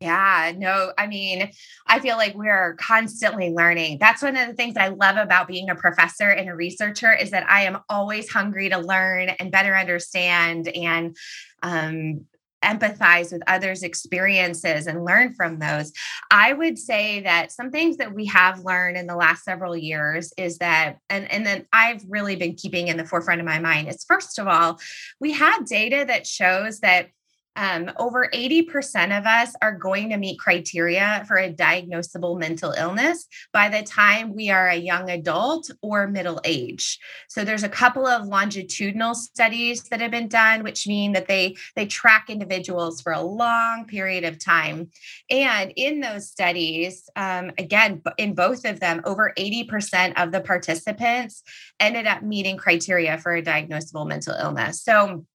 Yeah, 0.00 0.52
no, 0.56 0.92
I 0.96 1.08
mean, 1.08 1.50
I 1.88 1.98
feel 1.98 2.16
like 2.16 2.36
we're 2.36 2.76
constantly 2.76 3.50
learning. 3.50 3.98
That's 3.98 4.22
one 4.22 4.36
of 4.36 4.46
the 4.46 4.54
things 4.54 4.76
I 4.76 4.88
love 4.88 5.16
about 5.16 5.48
being 5.48 5.70
a 5.70 5.74
professor 5.74 6.30
and 6.30 6.48
a 6.48 6.54
researcher 6.54 7.12
is 7.12 7.32
that 7.32 7.50
I 7.50 7.62
am 7.62 7.78
always 7.88 8.30
hungry 8.30 8.68
to 8.68 8.78
learn 8.78 9.30
and 9.30 9.50
better 9.50 9.76
understand 9.76 10.68
and 10.68 11.16
um, 11.64 12.26
empathize 12.62 13.32
with 13.32 13.42
others' 13.48 13.82
experiences 13.82 14.86
and 14.86 15.04
learn 15.04 15.34
from 15.34 15.58
those. 15.58 15.92
I 16.30 16.52
would 16.52 16.78
say 16.78 17.20
that 17.22 17.50
some 17.50 17.72
things 17.72 17.96
that 17.96 18.14
we 18.14 18.26
have 18.26 18.64
learned 18.64 18.96
in 18.96 19.08
the 19.08 19.16
last 19.16 19.42
several 19.42 19.76
years 19.76 20.32
is 20.36 20.58
that, 20.58 20.98
and, 21.10 21.30
and 21.30 21.44
then 21.44 21.66
I've 21.72 22.04
really 22.08 22.36
been 22.36 22.54
keeping 22.54 22.86
in 22.86 22.98
the 22.98 23.04
forefront 23.04 23.40
of 23.40 23.46
my 23.46 23.58
mind 23.58 23.88
is 23.88 24.04
first 24.04 24.38
of 24.38 24.46
all, 24.46 24.78
we 25.20 25.32
have 25.32 25.66
data 25.66 26.04
that 26.06 26.24
shows 26.24 26.80
that 26.80 27.08
um, 27.56 27.90
over 27.98 28.28
80% 28.32 29.18
of 29.18 29.26
us 29.26 29.54
are 29.60 29.72
going 29.72 30.10
to 30.10 30.16
meet 30.16 30.38
criteria 30.38 31.24
for 31.26 31.38
a 31.38 31.52
diagnosable 31.52 32.38
mental 32.38 32.72
illness 32.72 33.26
by 33.52 33.68
the 33.68 33.82
time 33.82 34.34
we 34.34 34.50
are 34.50 34.68
a 34.68 34.76
young 34.76 35.10
adult 35.10 35.70
or 35.82 36.06
middle 36.06 36.40
age. 36.44 36.98
So 37.28 37.44
there's 37.44 37.64
a 37.64 37.68
couple 37.68 38.06
of 38.06 38.26
longitudinal 38.26 39.14
studies 39.14 39.82
that 39.84 40.00
have 40.00 40.12
been 40.12 40.28
done, 40.28 40.62
which 40.62 40.86
mean 40.86 41.12
that 41.12 41.26
they 41.26 41.56
they 41.74 41.86
track 41.86 42.30
individuals 42.30 43.00
for 43.00 43.12
a 43.12 43.20
long 43.20 43.86
period 43.86 44.24
of 44.24 44.38
time. 44.38 44.90
And 45.28 45.72
in 45.74 46.00
those 46.00 46.28
studies, 46.28 47.08
um, 47.16 47.50
again, 47.58 48.02
in 48.18 48.34
both 48.34 48.64
of 48.64 48.80
them, 48.80 49.02
over 49.04 49.32
80% 49.36 50.20
of 50.22 50.32
the 50.32 50.40
participants 50.40 51.42
ended 51.80 52.06
up 52.06 52.22
meeting 52.22 52.56
criteria 52.56 53.18
for 53.18 53.34
a 53.34 53.42
diagnosable 53.42 54.06
mental 54.06 54.34
illness. 54.34 54.82
So 54.82 55.26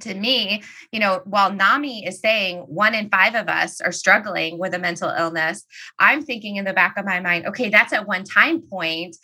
to 0.00 0.14
me, 0.14 0.62
you 0.92 1.00
know, 1.00 1.20
while 1.24 1.52
NAMI 1.52 2.06
is 2.06 2.20
saying 2.20 2.58
one 2.60 2.94
in 2.94 3.08
five 3.08 3.34
of 3.34 3.48
us 3.48 3.80
are 3.80 3.92
struggling 3.92 4.58
with 4.58 4.74
a 4.74 4.78
mental 4.78 5.10
illness, 5.10 5.64
I'm 5.98 6.22
thinking 6.22 6.56
in 6.56 6.64
the 6.64 6.72
back 6.72 6.96
of 6.96 7.04
my 7.04 7.20
mind, 7.20 7.46
okay, 7.46 7.68
that's 7.68 7.92
at 7.92 8.06
one 8.06 8.24
time 8.24 8.62
point. 8.62 9.16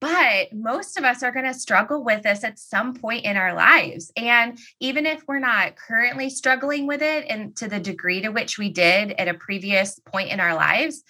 But 0.00 0.54
most 0.54 0.96
of 0.96 1.04
us 1.04 1.22
are 1.22 1.30
going 1.30 1.44
to 1.44 1.52
struggle 1.52 2.02
with 2.02 2.22
this 2.22 2.42
at 2.42 2.58
some 2.58 2.94
point 2.94 3.26
in 3.26 3.36
our 3.36 3.54
lives. 3.54 4.10
And 4.16 4.58
even 4.80 5.04
if 5.04 5.22
we're 5.28 5.40
not 5.40 5.76
currently 5.76 6.30
struggling 6.30 6.86
with 6.86 7.02
it 7.02 7.26
and 7.28 7.54
to 7.56 7.68
the 7.68 7.80
degree 7.80 8.22
to 8.22 8.30
which 8.30 8.58
we 8.58 8.70
did 8.70 9.12
at 9.12 9.28
a 9.28 9.34
previous 9.34 9.98
point 9.98 10.30
in 10.30 10.40
our 10.40 10.54
lives, 10.54 11.02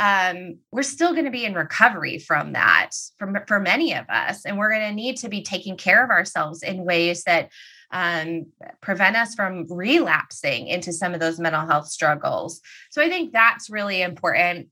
um, 0.00 0.58
we're 0.72 0.82
still 0.82 1.12
going 1.12 1.26
to 1.26 1.30
be 1.30 1.44
in 1.44 1.54
recovery 1.54 2.18
from 2.18 2.54
that 2.54 2.90
for, 3.18 3.44
for 3.46 3.60
many 3.60 3.94
of 3.94 4.06
us. 4.08 4.44
And 4.44 4.58
we're 4.58 4.70
going 4.70 4.88
to 4.88 4.94
need 4.94 5.18
to 5.18 5.28
be 5.28 5.42
taking 5.42 5.76
care 5.76 6.02
of 6.02 6.10
ourselves 6.10 6.64
in 6.64 6.84
ways 6.84 7.22
that 7.24 7.50
um, 7.92 8.46
prevent 8.80 9.16
us 9.16 9.34
from 9.34 9.66
relapsing 9.70 10.66
into 10.66 10.92
some 10.92 11.14
of 11.14 11.20
those 11.20 11.38
mental 11.38 11.66
health 11.66 11.88
struggles. 11.88 12.60
So 12.90 13.02
I 13.02 13.08
think 13.08 13.32
that's 13.32 13.70
really 13.70 14.02
important. 14.02 14.68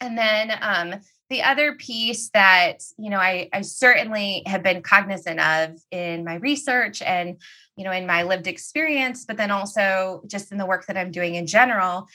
And 0.00 0.18
then 0.18 0.52
um, 0.60 0.94
the 1.30 1.42
other 1.42 1.74
piece 1.74 2.30
that 2.30 2.78
you 2.98 3.10
know 3.10 3.18
I, 3.18 3.48
I 3.52 3.60
certainly 3.62 4.42
have 4.46 4.62
been 4.62 4.82
cognizant 4.82 5.40
of 5.40 5.78
in 5.90 6.24
my 6.24 6.36
research 6.36 7.02
and 7.02 7.36
you 7.76 7.84
know 7.84 7.92
in 7.92 8.06
my 8.06 8.22
lived 8.22 8.46
experience, 8.46 9.24
but 9.24 9.36
then 9.36 9.50
also 9.50 10.22
just 10.26 10.52
in 10.52 10.58
the 10.58 10.66
work 10.66 10.86
that 10.86 10.96
I'm 10.96 11.10
doing 11.10 11.34
in 11.34 11.46
general 11.46 12.08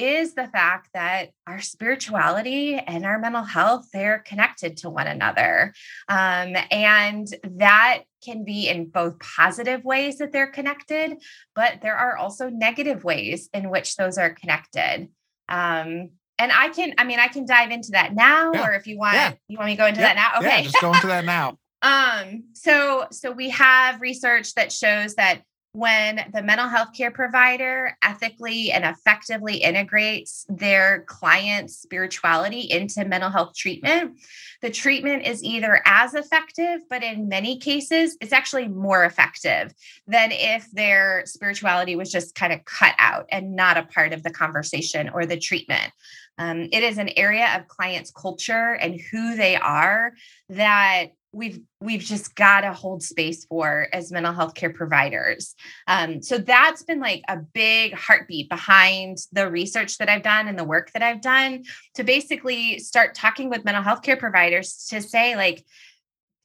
is 0.00 0.34
the 0.34 0.46
fact 0.46 0.88
that 0.94 1.30
our 1.46 1.60
spirituality 1.60 2.74
and 2.74 3.04
our 3.04 3.18
mental 3.18 3.42
health 3.42 3.88
they're 3.92 4.20
connected 4.20 4.78
to 4.78 4.90
one 4.90 5.06
another. 5.06 5.74
Um, 6.08 6.56
and 6.70 7.28
that 7.44 8.02
can 8.24 8.44
be 8.44 8.68
in 8.68 8.86
both 8.86 9.18
positive 9.18 9.84
ways 9.84 10.18
that 10.18 10.32
they're 10.32 10.46
connected 10.46 11.22
but 11.54 11.80
there 11.82 11.96
are 11.96 12.16
also 12.16 12.48
negative 12.48 13.04
ways 13.04 13.48
in 13.52 13.70
which 13.70 13.96
those 13.96 14.18
are 14.18 14.30
connected. 14.30 15.08
Um, 15.48 16.10
and 16.40 16.50
i 16.52 16.70
can 16.70 16.94
i 16.98 17.04
mean 17.04 17.20
i 17.20 17.28
can 17.28 17.44
dive 17.44 17.70
into 17.70 17.90
that 17.92 18.14
now 18.14 18.50
yeah. 18.54 18.66
or 18.66 18.72
if 18.72 18.86
you 18.86 18.98
want 18.98 19.14
yeah. 19.14 19.32
you 19.46 19.58
want 19.58 19.66
me 19.66 19.74
to 19.74 19.78
go 19.78 19.86
into 19.86 20.00
that 20.00 20.16
now? 20.16 20.38
Okay. 20.38 20.58
yeah, 20.58 20.62
just 20.62 20.80
go 20.80 20.92
into 20.92 21.06
that 21.06 21.24
now. 21.24 21.56
Um 21.82 22.44
so 22.52 23.06
so 23.10 23.30
we 23.30 23.48
have 23.50 24.02
research 24.02 24.52
that 24.54 24.70
shows 24.70 25.14
that 25.14 25.40
when 25.72 26.24
the 26.32 26.42
mental 26.42 26.66
health 26.66 26.88
care 26.96 27.12
provider 27.12 27.96
ethically 28.02 28.72
and 28.72 28.84
effectively 28.84 29.56
integrates 29.58 30.44
their 30.48 31.04
client's 31.06 31.76
spirituality 31.76 32.60
into 32.60 33.04
mental 33.04 33.30
health 33.30 33.54
treatment, 33.54 34.18
the 34.62 34.70
treatment 34.70 35.26
is 35.26 35.44
either 35.44 35.80
as 35.86 36.14
effective, 36.14 36.80
but 36.90 37.04
in 37.04 37.28
many 37.28 37.58
cases, 37.58 38.16
it's 38.20 38.32
actually 38.32 38.66
more 38.66 39.04
effective 39.04 39.72
than 40.08 40.30
if 40.32 40.68
their 40.72 41.22
spirituality 41.26 41.94
was 41.94 42.10
just 42.10 42.34
kind 42.34 42.52
of 42.52 42.64
cut 42.64 42.94
out 42.98 43.26
and 43.30 43.54
not 43.54 43.76
a 43.76 43.84
part 43.84 44.12
of 44.12 44.24
the 44.24 44.30
conversation 44.30 45.08
or 45.08 45.24
the 45.24 45.38
treatment. 45.38 45.92
Um, 46.36 46.68
it 46.72 46.82
is 46.82 46.98
an 46.98 47.10
area 47.16 47.54
of 47.56 47.68
clients' 47.68 48.10
culture 48.10 48.72
and 48.72 48.98
who 48.98 49.36
they 49.36 49.56
are 49.56 50.14
that 50.48 51.08
we've 51.32 51.60
we've 51.80 52.00
just 52.00 52.34
got 52.34 52.62
to 52.62 52.72
hold 52.72 53.02
space 53.02 53.44
for 53.44 53.86
as 53.92 54.10
mental 54.10 54.32
health 54.32 54.54
care 54.54 54.70
providers. 54.70 55.54
Um, 55.86 56.22
so 56.22 56.38
that's 56.38 56.82
been 56.82 57.00
like 57.00 57.22
a 57.28 57.36
big 57.36 57.94
heartbeat 57.94 58.48
behind 58.48 59.18
the 59.32 59.50
research 59.50 59.98
that 59.98 60.08
i've 60.08 60.22
done 60.22 60.48
and 60.48 60.58
the 60.58 60.64
work 60.64 60.90
that 60.92 61.02
i've 61.02 61.20
done 61.20 61.64
to 61.94 62.04
basically 62.04 62.78
start 62.78 63.14
talking 63.14 63.48
with 63.48 63.64
mental 63.64 63.82
health 63.82 64.02
care 64.02 64.16
providers 64.16 64.86
to 64.90 65.00
say 65.00 65.36
like 65.36 65.64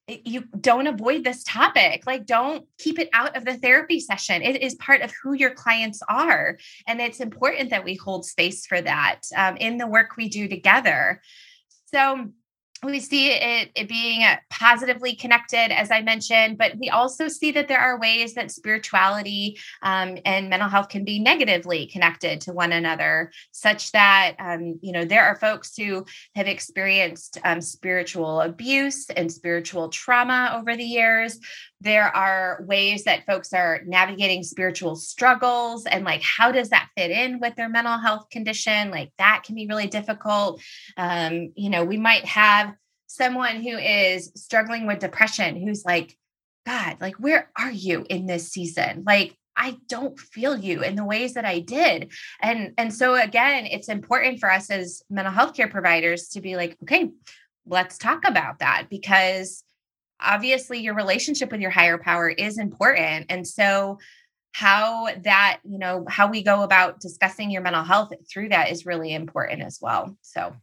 you 0.07 0.43
don't 0.59 0.87
avoid 0.87 1.23
this 1.23 1.43
topic. 1.43 2.03
Like 2.05 2.25
don't 2.25 2.65
keep 2.77 2.99
it 2.99 3.09
out 3.11 3.35
of 3.35 3.43
the 3.43 3.57
therapy 3.57 3.99
session. 3.99 4.41
It 4.41 4.61
is 4.61 4.75
part 4.75 5.01
of 5.01 5.11
who 5.23 5.33
your 5.33 5.51
clients 5.51 6.01
are 6.07 6.57
and 6.87 7.01
it's 7.01 7.19
important 7.19 7.71
that 7.71 7.83
we 7.83 7.95
hold 7.95 8.25
space 8.25 8.65
for 8.65 8.79
that 8.81 9.21
um, 9.35 9.57
in 9.57 9.77
the 9.77 9.87
work 9.87 10.15
we 10.15 10.29
do 10.29 10.47
together. 10.47 11.21
So 11.87 12.29
we 12.83 12.99
see 12.99 13.31
it, 13.31 13.71
it 13.75 13.87
being 13.87 14.23
uh, 14.23 14.37
positively 14.49 15.15
connected, 15.15 15.71
as 15.71 15.91
I 15.91 16.01
mentioned, 16.01 16.57
but 16.57 16.77
we 16.77 16.89
also 16.89 17.27
see 17.27 17.51
that 17.51 17.67
there 17.67 17.79
are 17.79 17.99
ways 17.99 18.33
that 18.35 18.51
spirituality 18.51 19.57
um, 19.81 20.17
and 20.25 20.49
mental 20.49 20.69
health 20.69 20.89
can 20.89 21.03
be 21.03 21.19
negatively 21.19 21.87
connected 21.87 22.41
to 22.41 22.53
one 22.53 22.71
another, 22.71 23.31
such 23.51 23.91
that, 23.93 24.35
um, 24.39 24.79
you 24.81 24.91
know, 24.91 25.05
there 25.05 25.23
are 25.23 25.35
folks 25.35 25.75
who 25.75 26.05
have 26.35 26.47
experienced 26.47 27.39
um, 27.43 27.61
spiritual 27.61 28.41
abuse 28.41 29.09
and 29.09 29.31
spiritual 29.31 29.89
trauma 29.89 30.55
over 30.59 30.75
the 30.75 30.83
years. 30.83 31.39
There 31.85 32.13
are 32.15 32.65
ways 32.67 33.03
that 33.03 33.27
folks 33.27 33.53
are 33.53 33.81
navigating 33.85 34.41
spiritual 34.41 34.95
struggles 34.95 35.85
and, 35.85 36.03
like, 36.03 36.23
how 36.23 36.51
does 36.51 36.69
that 36.69 36.89
fit 36.97 37.11
in 37.11 37.39
with 37.39 37.55
their 37.55 37.69
mental 37.69 37.99
health 37.99 38.29
condition? 38.31 38.89
Like, 38.89 39.11
that 39.19 39.43
can 39.45 39.53
be 39.53 39.67
really 39.67 39.85
difficult. 39.85 40.61
Um, 40.97 41.53
you 41.55 41.69
know, 41.69 41.85
we 41.85 41.97
might 41.97 42.25
have 42.25 42.73
someone 43.05 43.61
who 43.61 43.77
is 43.77 44.31
struggling 44.35 44.87
with 44.87 44.97
depression 44.97 45.55
who's 45.55 45.85
like, 45.85 46.17
God, 46.65 46.97
like, 46.99 47.15
where 47.17 47.51
are 47.55 47.71
you 47.71 48.05
in 48.09 48.25
this 48.25 48.51
season? 48.51 49.03
Like, 49.05 49.37
I 49.55 49.77
don't 49.87 50.19
feel 50.19 50.57
you 50.57 50.83
in 50.83 50.95
the 50.95 51.05
ways 51.05 51.35
that 51.35 51.45
I 51.45 51.59
did. 51.59 52.11
And 52.41 52.73
and 52.77 52.93
so 52.93 53.15
again, 53.15 53.65
it's 53.65 53.89
important 53.89 54.39
for 54.39 54.51
us 54.51 54.69
as 54.69 55.01
mental 55.09 55.33
health 55.33 55.55
care 55.55 55.69
providers 55.69 56.29
to 56.29 56.41
be 56.41 56.55
like, 56.55 56.75
okay, 56.83 57.11
let's 57.65 57.97
talk 57.97 58.27
about 58.27 58.59
that 58.59 58.87
because 58.89 59.63
obviously 60.19 60.79
your 60.79 60.95
relationship 60.95 61.51
with 61.51 61.61
your 61.61 61.71
higher 61.71 61.97
power 61.97 62.29
is 62.29 62.57
important. 62.57 63.27
And 63.29 63.47
so 63.47 63.99
how 64.53 65.09
that, 65.23 65.59
you 65.63 65.77
know, 65.77 66.05
how 66.07 66.27
we 66.27 66.41
go 66.41 66.63
about 66.63 66.99
discussing 66.99 67.51
your 67.51 67.61
mental 67.61 67.83
health 67.83 68.13
through 68.31 68.49
that 68.49 68.71
is 68.71 68.85
really 68.85 69.13
important 69.13 69.61
as 69.61 69.79
well. 69.81 70.17
So 70.21 70.55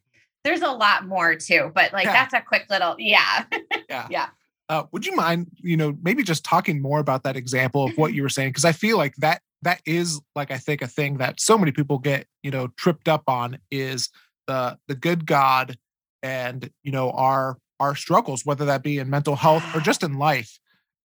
there's 0.44 0.62
a 0.62 0.70
lot 0.70 1.06
more 1.06 1.36
too, 1.36 1.70
but 1.74 1.92
like 1.92 2.06
yeah. 2.06 2.12
that's 2.12 2.34
a 2.34 2.40
quick 2.40 2.66
little, 2.70 2.96
yeah. 2.98 3.44
yeah. 3.88 4.06
yeah. 4.10 4.28
Uh, 4.68 4.84
would 4.92 5.04
you 5.04 5.14
mind, 5.14 5.48
you 5.56 5.76
know, 5.76 5.94
maybe 6.02 6.22
just 6.22 6.44
talking 6.44 6.80
more 6.80 7.00
about 7.00 7.24
that 7.24 7.36
example 7.36 7.84
of 7.84 7.98
what 7.98 8.14
you 8.14 8.22
were 8.22 8.28
saying? 8.28 8.48
Because 8.52 8.64
I 8.64 8.72
feel 8.72 8.96
like 8.96 9.14
that 9.16 9.42
that 9.60 9.80
is 9.86 10.20
like 10.34 10.50
I 10.50 10.58
think 10.58 10.82
a 10.82 10.88
thing 10.88 11.18
that 11.18 11.40
so 11.40 11.58
many 11.58 11.72
people 11.72 11.98
get, 11.98 12.26
you 12.42 12.50
know, 12.50 12.68
tripped 12.76 13.08
up 13.08 13.24
on 13.28 13.58
is 13.70 14.08
the 14.46 14.78
the 14.88 14.94
good 14.94 15.26
God 15.26 15.76
and 16.22 16.70
you 16.82 16.92
know 16.92 17.10
our 17.10 17.58
our 17.82 17.94
struggles, 17.94 18.46
whether 18.46 18.64
that 18.64 18.82
be 18.82 18.98
in 18.98 19.10
mental 19.10 19.36
health 19.36 19.64
or 19.74 19.80
just 19.80 20.02
in 20.08 20.14
life 20.14 20.58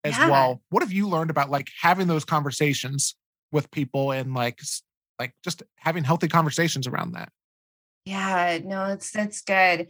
as 0.04 0.18
yeah. 0.18 0.30
well. 0.30 0.62
What 0.70 0.84
have 0.84 0.92
you 0.92 1.08
learned 1.08 1.30
about 1.30 1.50
like 1.50 1.70
having 1.82 2.08
those 2.08 2.26
conversations 2.26 3.16
with 3.52 3.70
people 3.72 4.12
and 4.12 4.34
like 4.34 4.60
like 5.20 5.34
just 5.44 5.64
having 5.78 6.04
healthy 6.04 6.28
conversations 6.28 6.88
around 6.88 7.14
that? 7.14 7.32
Yeah, 8.06 8.60
no, 8.64 8.88
that's 8.88 9.12
that's 9.12 9.42
good. 9.42 9.88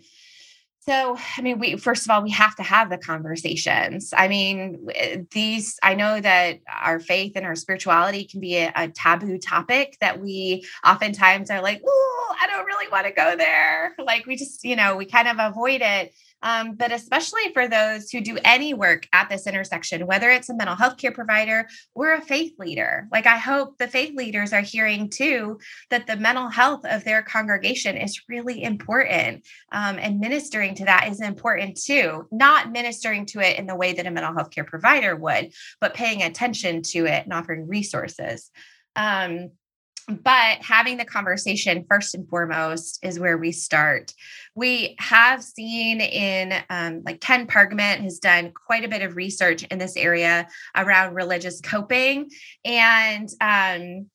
So, 0.87 1.17
I 1.37 1.41
mean, 1.41 1.59
we 1.59 1.75
first 1.75 2.05
of 2.05 2.11
all, 2.11 2.23
we 2.23 2.31
have 2.31 2.55
to 2.55 2.63
have 2.63 2.89
the 2.89 2.97
conversations. 2.97 4.13
I 4.15 4.29
mean, 4.29 4.87
eh, 4.95 5.17
these, 5.31 5.77
I 5.83 5.95
know 5.95 6.21
that 6.21 6.61
our 6.81 7.01
faith 7.01 7.33
and 7.35 7.45
our 7.45 7.55
spirituality 7.55 8.23
can 8.23 8.39
be 8.39 8.55
a, 8.55 8.71
a 8.73 8.87
taboo 8.87 9.37
topic 9.37 9.97
that 9.99 10.21
we 10.21 10.65
oftentimes 10.85 11.51
are 11.51 11.61
like, 11.61 11.81
oh, 11.85 12.35
I 12.41 12.47
don't 12.47 12.65
really 12.65 12.89
want 12.89 13.05
to 13.05 13.11
go 13.11 13.35
there. 13.35 13.95
Like, 13.99 14.25
we 14.25 14.37
just, 14.37 14.63
you 14.63 14.77
know, 14.77 14.95
we 14.95 15.05
kind 15.05 15.27
of 15.27 15.35
avoid 15.39 15.81
it. 15.81 16.13
Um, 16.41 16.75
but 16.75 16.91
especially 16.91 17.51
for 17.53 17.67
those 17.67 18.11
who 18.11 18.21
do 18.21 18.37
any 18.43 18.73
work 18.73 19.07
at 19.13 19.29
this 19.29 19.47
intersection, 19.47 20.07
whether 20.07 20.29
it's 20.29 20.49
a 20.49 20.55
mental 20.55 20.75
health 20.75 20.97
care 20.97 21.11
provider 21.11 21.67
or 21.95 22.13
a 22.13 22.21
faith 22.21 22.53
leader. 22.59 23.07
Like, 23.11 23.25
I 23.25 23.37
hope 23.37 23.77
the 23.77 23.87
faith 23.87 24.15
leaders 24.15 24.53
are 24.53 24.61
hearing 24.61 25.09
too 25.09 25.59
that 25.89 26.07
the 26.07 26.15
mental 26.15 26.49
health 26.49 26.85
of 26.85 27.03
their 27.03 27.21
congregation 27.23 27.97
is 27.97 28.21
really 28.29 28.63
important. 28.63 29.45
Um, 29.71 29.97
and 29.99 30.19
ministering 30.19 30.75
to 30.75 30.85
that 30.85 31.07
is 31.09 31.21
important 31.21 31.81
too, 31.81 32.27
not 32.31 32.71
ministering 32.71 33.25
to 33.27 33.39
it 33.39 33.57
in 33.57 33.65
the 33.65 33.75
way 33.75 33.93
that 33.93 34.07
a 34.07 34.11
mental 34.11 34.33
health 34.33 34.51
care 34.51 34.63
provider 34.63 35.15
would, 35.15 35.53
but 35.81 35.93
paying 35.93 36.21
attention 36.21 36.81
to 36.83 37.05
it 37.05 37.23
and 37.23 37.33
offering 37.33 37.67
resources. 37.67 38.51
Um, 38.95 39.51
but 40.07 40.59
having 40.61 40.97
the 40.97 41.05
conversation 41.05 41.85
first 41.89 42.15
and 42.15 42.27
foremost 42.29 42.99
is 43.03 43.19
where 43.19 43.37
we 43.37 43.51
start. 43.51 44.13
We 44.55 44.95
have 44.99 45.43
seen 45.43 45.99
in 45.99 46.53
um, 46.69 47.01
like 47.05 47.19
Ken 47.19 47.45
Pargament 47.45 48.01
has 48.03 48.19
done 48.19 48.53
quite 48.53 48.85
a 48.85 48.87
bit 48.87 49.01
of 49.01 49.17
research 49.17 49.63
in 49.63 49.79
this 49.79 49.97
area 49.97 50.47
around 50.75 51.13
religious 51.13 51.59
coping. 51.59 52.29
And 52.63 53.29
um, 53.41 54.07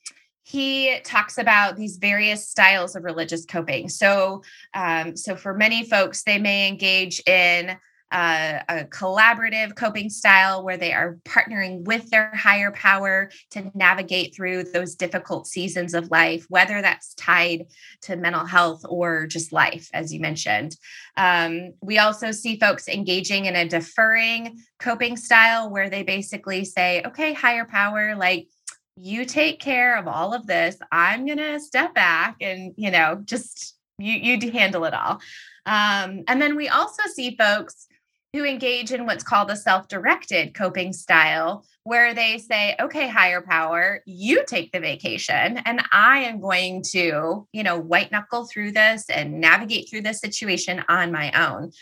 he 0.44 0.98
talks 1.00 1.36
about 1.36 1.76
these 1.76 1.98
various 1.98 2.48
styles 2.48 2.96
of 2.96 3.04
religious 3.04 3.44
coping. 3.44 3.90
So, 3.90 4.42
um, 4.74 5.16
so 5.16 5.36
for 5.36 5.54
many 5.54 5.84
folks, 5.84 6.22
they 6.24 6.38
may 6.38 6.68
engage 6.68 7.22
in 7.26 7.76
uh, 8.12 8.60
a 8.68 8.84
collaborative 8.84 9.74
coping 9.74 10.10
style 10.10 10.62
where 10.62 10.76
they 10.76 10.92
are 10.92 11.18
partnering 11.24 11.82
with 11.84 12.08
their 12.10 12.30
higher 12.34 12.70
power 12.70 13.30
to 13.50 13.70
navigate 13.74 14.34
through 14.34 14.64
those 14.64 14.94
difficult 14.94 15.46
seasons 15.46 15.94
of 15.94 16.10
life, 16.10 16.44
whether 16.48 16.82
that's 16.82 17.14
tied 17.14 17.66
to 18.02 18.16
mental 18.16 18.44
health 18.44 18.84
or 18.88 19.26
just 19.26 19.52
life, 19.52 19.88
as 19.94 20.12
you 20.12 20.20
mentioned. 20.20 20.76
Um, 21.16 21.72
we 21.80 21.98
also 21.98 22.30
see 22.30 22.58
folks 22.58 22.86
engaging 22.86 23.46
in 23.46 23.56
a 23.56 23.68
deferring 23.68 24.58
coping 24.78 25.16
style 25.16 25.70
where 25.70 25.88
they 25.88 26.02
basically 26.02 26.64
say, 26.64 27.02
okay, 27.06 27.32
higher 27.32 27.64
power, 27.64 28.14
like, 28.14 28.48
you 28.96 29.24
take 29.24 29.58
care 29.58 29.96
of 29.96 30.06
all 30.06 30.34
of 30.34 30.46
this. 30.46 30.76
I'm 30.92 31.24
going 31.24 31.38
to 31.38 31.58
step 31.58 31.94
back 31.94 32.36
and, 32.42 32.74
you 32.76 32.90
know, 32.90 33.22
just 33.24 33.74
you 33.98 34.12
you 34.12 34.50
handle 34.50 34.84
it 34.84 34.92
all. 34.92 35.20
Um, 35.64 36.24
and 36.28 36.42
then 36.42 36.56
we 36.56 36.68
also 36.68 37.02
see 37.14 37.36
folks 37.36 37.86
who 38.32 38.44
engage 38.44 38.92
in 38.92 39.04
what's 39.04 39.24
called 39.24 39.50
a 39.50 39.56
self 39.56 39.88
directed 39.88 40.54
coping 40.54 40.92
style, 40.92 41.64
where 41.84 42.14
they 42.14 42.38
say, 42.38 42.74
okay, 42.80 43.08
higher 43.08 43.42
power, 43.42 44.02
you 44.06 44.44
take 44.46 44.72
the 44.72 44.80
vacation, 44.80 45.58
and 45.58 45.82
I 45.92 46.20
am 46.20 46.40
going 46.40 46.82
to, 46.92 47.46
you 47.52 47.62
know, 47.62 47.78
white 47.78 48.10
knuckle 48.10 48.46
through 48.46 48.72
this 48.72 49.10
and 49.10 49.40
navigate 49.40 49.90
through 49.90 50.02
this 50.02 50.20
situation 50.20 50.82
on 50.88 51.12
my 51.12 51.30
own. 51.32 51.72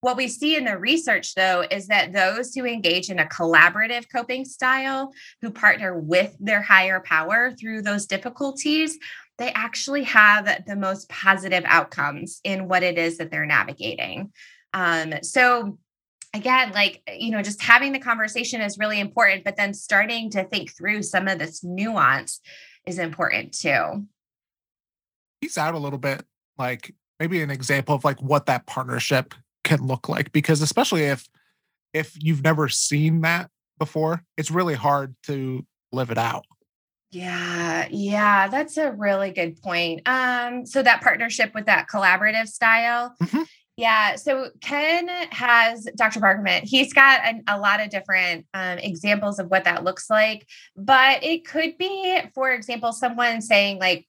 What 0.00 0.16
we 0.16 0.28
see 0.28 0.56
in 0.56 0.66
the 0.66 0.78
research, 0.78 1.34
though, 1.34 1.64
is 1.68 1.88
that 1.88 2.12
those 2.12 2.54
who 2.54 2.64
engage 2.64 3.10
in 3.10 3.18
a 3.18 3.24
collaborative 3.24 4.04
coping 4.12 4.44
style, 4.44 5.12
who 5.40 5.50
partner 5.50 5.98
with 5.98 6.36
their 6.38 6.62
higher 6.62 7.00
power 7.00 7.52
through 7.58 7.82
those 7.82 8.06
difficulties, 8.06 8.98
they 9.38 9.50
actually 9.52 10.04
have 10.04 10.64
the 10.66 10.76
most 10.76 11.08
positive 11.08 11.64
outcomes 11.66 12.40
in 12.44 12.68
what 12.68 12.82
it 12.82 12.98
is 12.98 13.18
that 13.18 13.30
they're 13.30 13.46
navigating. 13.46 14.32
Um, 14.72 15.14
so, 15.22 15.78
again, 16.36 16.72
like, 16.72 17.02
you 17.18 17.30
know, 17.30 17.42
just 17.42 17.62
having 17.62 17.92
the 17.92 17.98
conversation 17.98 18.60
is 18.60 18.78
really 18.78 19.00
important, 19.00 19.44
but 19.44 19.56
then 19.56 19.74
starting 19.74 20.30
to 20.30 20.44
think 20.44 20.76
through 20.76 21.02
some 21.02 21.28
of 21.28 21.38
this 21.38 21.64
nuance 21.64 22.40
is 22.86 22.98
important 22.98 23.52
too. 23.52 24.06
tease 25.42 25.58
out 25.58 25.74
a 25.74 25.78
little 25.78 25.98
bit, 25.98 26.24
like 26.58 26.94
maybe 27.20 27.42
an 27.42 27.50
example 27.50 27.94
of 27.94 28.04
like 28.04 28.20
what 28.20 28.46
that 28.46 28.66
partnership 28.66 29.34
can 29.64 29.86
look 29.86 30.08
like? 30.08 30.32
Because 30.32 30.62
especially 30.62 31.02
if 31.02 31.28
if 31.92 32.14
you've 32.22 32.44
never 32.44 32.68
seen 32.68 33.22
that 33.22 33.50
before, 33.78 34.22
it's 34.36 34.50
really 34.50 34.74
hard 34.74 35.14
to 35.24 35.64
live 35.92 36.10
it 36.10 36.18
out. 36.18 36.44
Yeah, 37.10 37.86
yeah, 37.90 38.48
that's 38.48 38.76
a 38.76 38.92
really 38.92 39.30
good 39.30 39.60
point. 39.62 40.06
Um, 40.06 40.66
so 40.66 40.82
that 40.82 41.00
partnership 41.00 41.54
with 41.54 41.66
that 41.66 41.86
collaborative 41.88 42.48
style. 42.48 43.14
Mhm. 43.22 43.46
Yeah, 43.76 44.16
so 44.16 44.48
Ken 44.62 45.06
has 45.30 45.86
Dr. 45.96 46.18
Pargament. 46.20 46.64
He's 46.64 46.94
got 46.94 47.20
a, 47.26 47.56
a 47.56 47.60
lot 47.60 47.80
of 47.80 47.90
different 47.90 48.46
um, 48.54 48.78
examples 48.78 49.38
of 49.38 49.50
what 49.50 49.64
that 49.64 49.84
looks 49.84 50.08
like, 50.08 50.48
but 50.76 51.22
it 51.22 51.46
could 51.46 51.76
be, 51.76 52.18
for 52.34 52.50
example, 52.52 52.92
someone 52.92 53.42
saying 53.42 53.78
like, 53.78 54.06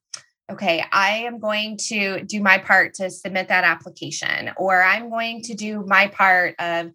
"Okay, 0.49 0.86
I 0.93 1.17
am 1.25 1.39
going 1.39 1.75
to 1.88 2.23
do 2.23 2.41
my 2.41 2.60
part 2.60 2.93
to 2.95 3.10
submit 3.10 3.49
that 3.49 3.65
application," 3.65 4.51
or 4.56 4.82
"I'm 4.82 5.10
going 5.10 5.41
to 5.43 5.53
do 5.53 5.84
my 5.86 6.08
part 6.08 6.56
of 6.60 6.93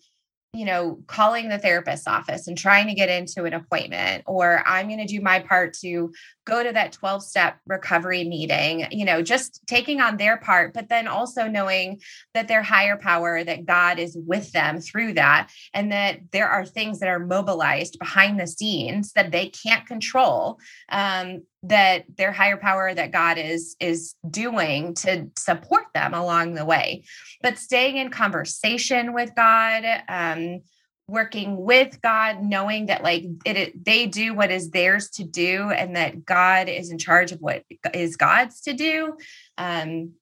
you 0.55 0.67
know, 0.67 0.99
calling 1.07 1.49
the 1.49 1.59
therapist's 1.59 2.07
office 2.07 2.47
and 2.47 2.59
trying 2.59 2.87
to 2.87 2.95
get 2.95 3.09
into 3.09 3.45
an 3.45 3.55
appointment, 3.55 4.23
or 4.27 4.63
I'm 4.67 4.87
going 4.87 4.99
to 4.99 5.07
do 5.07 5.23
my 5.23 5.39
part 5.39 5.73
to 5.81 6.13
go 6.45 6.63
to 6.63 6.73
that 6.73 6.93
12 6.93 7.23
step 7.23 7.59
recovery 7.67 8.25
meeting, 8.25 8.87
you 8.91 9.05
know, 9.05 9.23
just 9.23 9.61
taking 9.67 10.01
on 10.01 10.17
their 10.17 10.37
part, 10.37 10.75
but 10.75 10.89
then 10.89 11.07
also 11.07 11.47
knowing 11.47 12.01
that 12.35 12.49
their 12.49 12.63
higher 12.63 12.97
power, 12.97 13.45
that 13.45 13.65
God 13.65 13.99
is 13.99 14.17
with 14.27 14.51
them 14.53 14.81
through 14.81 15.15
that, 15.15 15.51
and 15.73 15.93
that 15.93 16.21
there 16.33 16.49
are 16.49 16.67
things 16.67 17.01
that 17.01 17.09
are 17.09 17.19
mobilized 17.19 17.99
behind 17.99 18.41
the 18.41 18.47
scenes 18.47 19.13
that 19.13 19.31
they 19.31 19.49
can't 19.49 19.87
control. 19.87 20.59
Um, 20.89 21.43
that 21.65 22.05
their 22.17 22.33
higher 22.33 22.57
power 22.57 22.93
that 22.93 23.13
god 23.13 23.39
is 23.39 23.77
is 23.79 24.17
doing 24.29 24.95
to 24.95 25.29
support 25.39 25.85
them 25.95 26.13
along 26.13 26.55
the 26.55 26.65
way 26.65 27.05
but 27.41 27.57
staying 27.57 27.99
in 27.99 28.11
conversation 28.11 29.13
with 29.13 29.33
god 29.37 29.85
um 30.09 30.61
working 31.09 31.57
with 31.63 32.01
God, 32.01 32.43
knowing 32.43 32.87
that 32.87 33.03
like 33.03 33.25
it, 33.45 33.57
it, 33.57 33.85
they 33.85 34.07
do 34.07 34.35
what 34.35 34.51
is 34.51 34.71
theirs 34.71 35.11
to 35.11 35.25
do 35.25 35.71
and 35.71 35.97
that 35.97 36.25
God 36.25 36.69
is 36.69 36.91
in 36.91 36.99
charge 36.99 37.33
of 37.33 37.41
what 37.41 37.65
is 37.93 38.17
God's 38.17 38.61
to 38.63 38.73
do. 38.73 39.17
Um, 39.59 40.13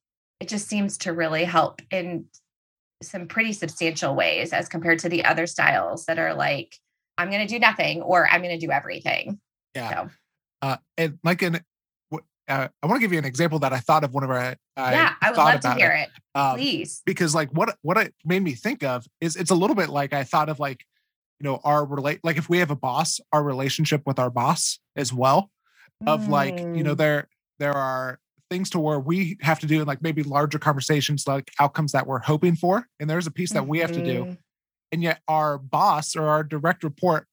it 0.41 0.49
just 0.49 0.69
seems 0.69 0.99
to 0.99 1.13
really 1.13 1.45
help 1.45 1.83
in 1.91 2.27
some 3.03 3.29
pretty 3.29 3.53
substantial 3.53 4.15
ways 4.15 4.53
as 4.53 4.69
compared 4.69 4.99
to 5.01 5.09
the 5.09 5.25
other 5.25 5.47
styles 5.47 6.07
that 6.07 6.19
are 6.19 6.35
like, 6.35 6.75
I'm 7.19 7.31
going 7.31 7.47
to 7.47 7.53
do 7.53 7.59
nothing 7.59 8.03
or 8.03 8.29
I'm 8.29 8.43
going 8.43 8.59
to 8.59 8.67
do 8.67 8.73
everything. 8.73 9.39
Yeah. 9.75 9.91
So. 9.91 10.11
Uh, 10.63 10.77
and 10.99 11.19
like 11.23 11.43
an, 11.43 11.61
uh, 12.51 12.69
I 12.83 12.87
want 12.87 12.99
to 12.99 13.01
give 13.01 13.13
you 13.13 13.19
an 13.19 13.25
example 13.25 13.61
that 13.61 13.73
I 13.73 13.79
thought 13.79 14.03
of 14.03 14.13
whenever 14.13 14.37
I, 14.37 14.57
I 14.77 14.93
yeah, 14.93 15.15
I 15.23 15.31
would 15.31 15.39
love 15.39 15.61
to 15.61 15.75
hear 15.75 15.93
it. 15.93 16.09
it. 16.09 16.39
Um, 16.39 16.57
Please, 16.57 17.01
because 17.07 17.35
like 17.35 17.49
what 17.51 17.77
what 17.83 17.97
it 17.97 18.15
made 18.25 18.43
me 18.43 18.55
think 18.55 18.83
of 18.83 19.07
is 19.21 19.37
it's 19.37 19.51
a 19.51 19.55
little 19.55 19.77
bit 19.77 19.89
like 19.89 20.13
I 20.13 20.25
thought 20.25 20.49
of 20.49 20.59
like 20.59 20.85
you 21.39 21.45
know 21.45 21.61
our 21.63 21.85
relate 21.85 22.21
like 22.25 22.37
if 22.37 22.49
we 22.49 22.59
have 22.59 22.71
a 22.71 22.77
boss, 22.77 23.21
our 23.33 23.43
relationship 23.43 24.03
with 24.05 24.19
our 24.19 24.31
boss 24.31 24.81
as 24.97 25.13
well, 25.13 25.51
of 26.07 26.23
mm. 26.23 26.29
like 26.29 26.59
you 26.59 26.83
know 26.83 26.95
mm. 26.95 26.99
there 26.99 27.29
there 27.61 27.73
are 27.73 28.19
things 28.51 28.69
to 28.71 28.81
where 28.81 28.99
we 28.99 29.39
have 29.43 29.61
to 29.61 29.67
do 29.67 29.81
in 29.81 29.87
like 29.87 30.03
maybe 30.03 30.25
larger 30.25 30.59
conversations 30.59 31.29
like 31.29 31.53
outcomes 31.61 31.93
that 31.93 32.07
we're 32.07 32.19
hoping 32.19 32.57
for, 32.57 32.89
and 32.99 33.09
there's 33.09 33.29
a 33.29 33.31
piece 33.31 33.53
that 33.53 33.61
mm-hmm. 33.61 33.71
we 33.71 33.79
have 33.79 33.93
to 33.93 34.05
do, 34.05 34.25
mm-hmm. 34.25 34.33
and 34.91 35.05
yet 35.05 35.21
our 35.29 35.57
boss 35.57 36.17
or 36.17 36.27
our 36.27 36.43
direct 36.43 36.83
report 36.83 37.29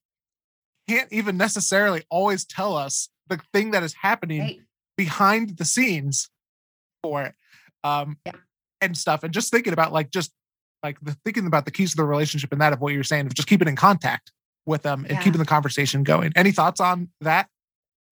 can't 0.88 1.12
even 1.12 1.38
necessarily 1.38 2.04
always 2.12 2.46
tell 2.46 2.76
us 2.78 3.10
the 3.30 3.42
thing 3.52 3.72
that 3.72 3.82
is 3.82 3.96
happening. 3.96 4.42
Right 4.42 4.62
behind 4.98 5.58
the 5.58 5.66
scenes 5.66 6.30
for 7.04 7.24
it 7.24 7.36
um 7.84 8.18
yeah. 8.26 8.34
and 8.82 8.98
stuff 8.98 9.24
and 9.24 9.34
just 9.34 9.52
thinking 9.52 9.74
about 9.74 9.94
like 9.94 10.10
just 10.12 10.32
like 10.84 11.00
the 11.02 11.16
thinking 11.26 11.48
about 11.48 11.66
the 11.66 11.72
keys 11.72 11.92
to 11.92 11.98
the 11.98 12.04
relationship 12.04 12.52
and 12.52 12.62
that 12.62 12.74
of 12.74 12.82
what 12.82 12.94
you're 12.94 13.04
saying 13.04 13.26
of 13.26 13.34
just 13.34 13.48
keeping 13.48 13.68
in 13.68 13.76
contact 13.76 14.32
with 14.66 14.84
them 14.84 15.06
and 15.06 15.14
yeah. 15.14 15.22
keeping 15.22 15.40
the 15.40 15.46
conversation 15.46 16.04
going. 16.04 16.32
Any 16.36 16.52
thoughts 16.52 16.80
on 16.80 17.10
that? 17.22 17.48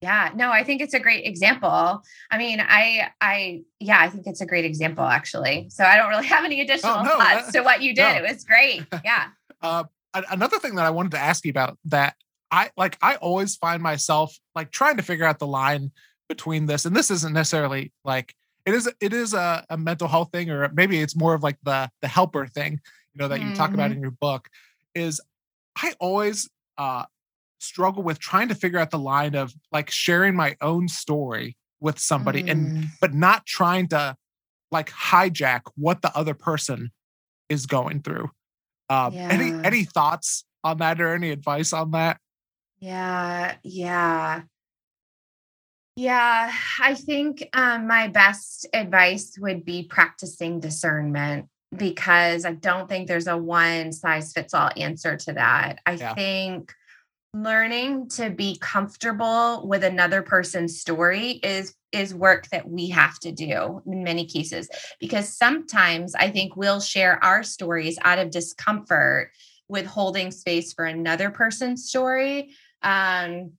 Yeah 0.02 0.32
no 0.36 0.52
i 0.52 0.64
think 0.64 0.82
it's 0.82 0.94
a 0.94 1.00
great 1.00 1.26
example. 1.26 2.02
I 2.32 2.38
mean 2.38 2.60
i 2.62 3.10
i 3.22 3.62
yeah 3.80 4.00
i 4.00 4.10
think 4.10 4.28
it's 4.28 4.42
a 4.42 4.46
great 4.46 4.66
example 4.66 5.06
actually. 5.06 5.68
So 5.70 5.84
i 5.84 5.96
don't 5.96 6.10
really 6.10 6.28
have 6.36 6.46
any 6.46 6.62
additional 6.62 6.98
oh, 6.98 7.04
no, 7.04 7.18
thoughts 7.18 7.52
to 7.54 7.62
what 7.62 7.82
you 7.82 7.96
did 7.96 8.04
no. 8.04 8.24
it 8.24 8.32
was 8.32 8.44
great. 8.44 8.86
Yeah. 9.04 9.28
Uh, 9.62 9.86
another 10.32 10.60
thing 10.60 10.76
that 10.76 10.86
i 10.86 10.90
wanted 10.90 11.12
to 11.12 11.20
ask 11.20 11.44
you 11.44 11.50
about 11.50 11.78
that 11.86 12.16
i 12.52 12.70
like 12.78 12.98
i 13.02 13.16
always 13.16 13.56
find 13.58 13.84
myself 13.84 14.38
like 14.54 14.72
trying 14.72 14.96
to 14.96 15.04
figure 15.04 15.26
out 15.26 15.40
the 15.40 15.48
line 15.48 15.92
between 16.28 16.66
this 16.66 16.86
and 16.86 16.96
this 16.96 17.12
isn't 17.12 17.34
necessarily 17.34 17.92
like 18.04 18.36
it 18.66 18.74
is 18.74 18.92
it 19.00 19.14
is 19.14 19.34
a, 19.34 19.66
a 19.70 19.78
mental 19.78 20.08
health 20.08 20.30
thing 20.32 20.50
or 20.50 20.70
maybe 20.74 21.00
it's 21.00 21.16
more 21.16 21.34
of 21.34 21.44
like 21.44 21.58
the 21.64 21.90
the 22.02 22.08
helper 22.08 22.48
thing 22.48 22.80
you 23.14 23.20
know 23.20 23.28
that 23.28 23.40
mm-hmm. 23.40 23.50
you 23.50 23.56
talk 23.56 23.74
about 23.74 23.86
mm-hmm. 23.86 23.98
in 23.98 24.02
your 24.02 24.12
book 24.12 24.50
is 24.94 25.22
i 25.78 25.94
always 26.00 26.50
uh 26.78 27.04
struggle 27.60 28.04
with 28.04 28.20
trying 28.20 28.48
to 28.48 28.56
figure 28.56 28.80
out 28.80 28.92
the 28.92 29.00
line 29.00 29.36
of 29.36 29.54
like 29.72 29.90
sharing 29.90 30.36
my 30.36 30.56
own 30.62 30.88
story 30.88 31.56
with 31.80 32.00
somebody 32.00 32.44
mm. 32.44 32.52
and 32.52 32.86
but 33.02 33.14
not 33.14 33.46
trying 33.46 33.88
to 33.88 34.16
like 34.72 34.90
hijack 34.90 35.62
what 35.76 36.02
the 36.02 36.16
other 36.16 36.34
person 36.34 36.92
is 37.50 37.66
going 37.66 38.02
through 38.02 38.30
um 38.90 39.14
yeah. 39.14 39.30
any 39.32 39.52
any 39.64 39.84
thoughts 39.84 40.44
on 40.64 40.78
that 40.78 41.00
or 41.00 41.14
any 41.14 41.32
advice 41.32 41.74
on 41.74 41.92
that 41.92 42.20
yeah 42.80 43.56
yeah 43.64 44.42
yeah, 45.96 46.52
I 46.82 46.94
think 46.94 47.48
um, 47.54 47.88
my 47.88 48.10
best 48.10 48.68
advice 48.74 49.38
would 49.40 49.64
be 49.64 49.84
practicing 49.84 50.60
discernment 50.60 51.48
because 51.76 52.46
I 52.46 52.54
don't 52.54 52.90
think 52.90 53.08
there's 53.08 53.28
a 53.28 53.38
one 53.38 53.94
size 53.94 54.34
fits 54.34 54.54
all 54.54 54.70
answer 54.76 55.16
to 55.16 55.34
that. 55.34 55.80
I 55.86 55.94
yeah. 55.94 56.14
think 56.14 56.74
learning 57.34 58.08
to 58.08 58.30
be 58.30 58.58
comfortable 58.62 59.68
with 59.68 59.84
another 59.84 60.22
person's 60.22 60.80
story 60.80 61.32
is 61.32 61.76
is 61.92 62.14
work 62.14 62.48
that 62.50 62.68
we 62.68 62.90
have 62.90 63.18
to 63.20 63.32
do 63.32 63.82
in 63.86 64.04
many 64.04 64.26
cases 64.26 64.70
because 65.00 65.30
sometimes 65.30 66.16
I 66.16 66.30
think 66.30 66.56
we'll 66.56 66.80
share 66.80 67.22
our 67.24 67.44
stories 67.44 67.98
out 68.04 68.20
of 68.20 68.32
discomfort 68.32 69.32
with 69.68 69.86
holding 69.86 70.32
space 70.32 70.74
for 70.74 70.86
another 70.86 71.30
person's 71.30 71.88
story 71.88 72.52
um, 72.84 73.52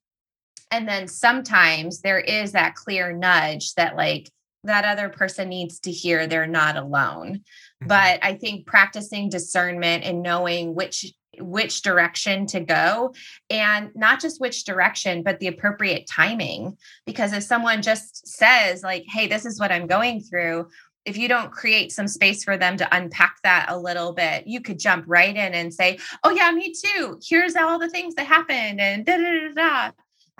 and 0.70 0.88
then 0.88 1.08
sometimes 1.08 2.00
there 2.00 2.20
is 2.20 2.52
that 2.52 2.74
clear 2.74 3.12
nudge 3.12 3.74
that, 3.74 3.96
like, 3.96 4.30
that 4.64 4.84
other 4.84 5.08
person 5.08 5.48
needs 5.48 5.80
to 5.80 5.92
hear 5.92 6.26
they're 6.26 6.46
not 6.46 6.76
alone. 6.76 7.34
Mm-hmm. 7.34 7.86
But 7.86 8.20
I 8.22 8.34
think 8.34 8.66
practicing 8.66 9.28
discernment 9.28 10.04
and 10.04 10.22
knowing 10.22 10.74
which 10.74 11.06
which 11.38 11.82
direction 11.82 12.46
to 12.46 12.60
go 12.60 13.12
and 13.50 13.90
not 13.94 14.22
just 14.22 14.40
which 14.40 14.64
direction 14.64 15.22
but 15.22 15.38
the 15.38 15.48
appropriate 15.48 16.08
timing 16.10 16.74
because 17.04 17.34
if 17.34 17.42
someone 17.42 17.82
just 17.82 18.26
says 18.26 18.82
like 18.82 19.04
hey 19.06 19.26
this 19.26 19.44
is 19.44 19.60
what 19.60 19.70
i'm 19.70 19.86
going 19.86 20.18
through 20.22 20.66
if 21.04 21.16
you 21.16 21.28
don't 21.28 21.52
create 21.52 21.92
some 21.92 22.08
space 22.08 22.42
for 22.42 22.56
them 22.56 22.78
to 22.78 22.96
unpack 22.96 23.36
that 23.44 23.66
a 23.68 23.78
little 23.78 24.12
bit, 24.12 24.44
you 24.48 24.60
could 24.60 24.76
jump 24.76 25.04
right 25.06 25.36
in 25.36 25.54
and 25.54 25.72
say, 25.72 25.98
Oh, 26.24 26.30
yeah, 26.30 26.50
me 26.50 26.74
too. 26.74 27.20
Here's 27.24 27.54
all 27.54 27.78
the 27.78 27.88
things 27.88 28.16
that 28.16 28.26
happened, 28.26 28.80
and 28.80 29.06
da 29.06 29.16
da 29.16 29.22
da 29.22 29.52
da 29.54 29.90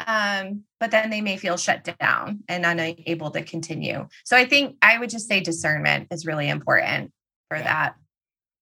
um, 0.05 0.65
but 0.79 0.91
then 0.91 1.11
they 1.11 1.21
may 1.21 1.37
feel 1.37 1.57
shut 1.57 1.89
down 1.99 2.41
and 2.49 2.67
unable 2.67 3.31
to 3.31 3.43
continue. 3.43 4.07
So 4.25 4.37
I 4.37 4.45
think 4.45 4.77
I 4.83 4.99
would 4.99 5.11
just 5.11 5.29
say 5.29 5.41
discernment 5.41 6.09
is 6.11 6.27
really 6.27 6.49
important 6.49 7.13
for 7.49 7.57
yeah. 7.57 7.65
that. 7.65 7.95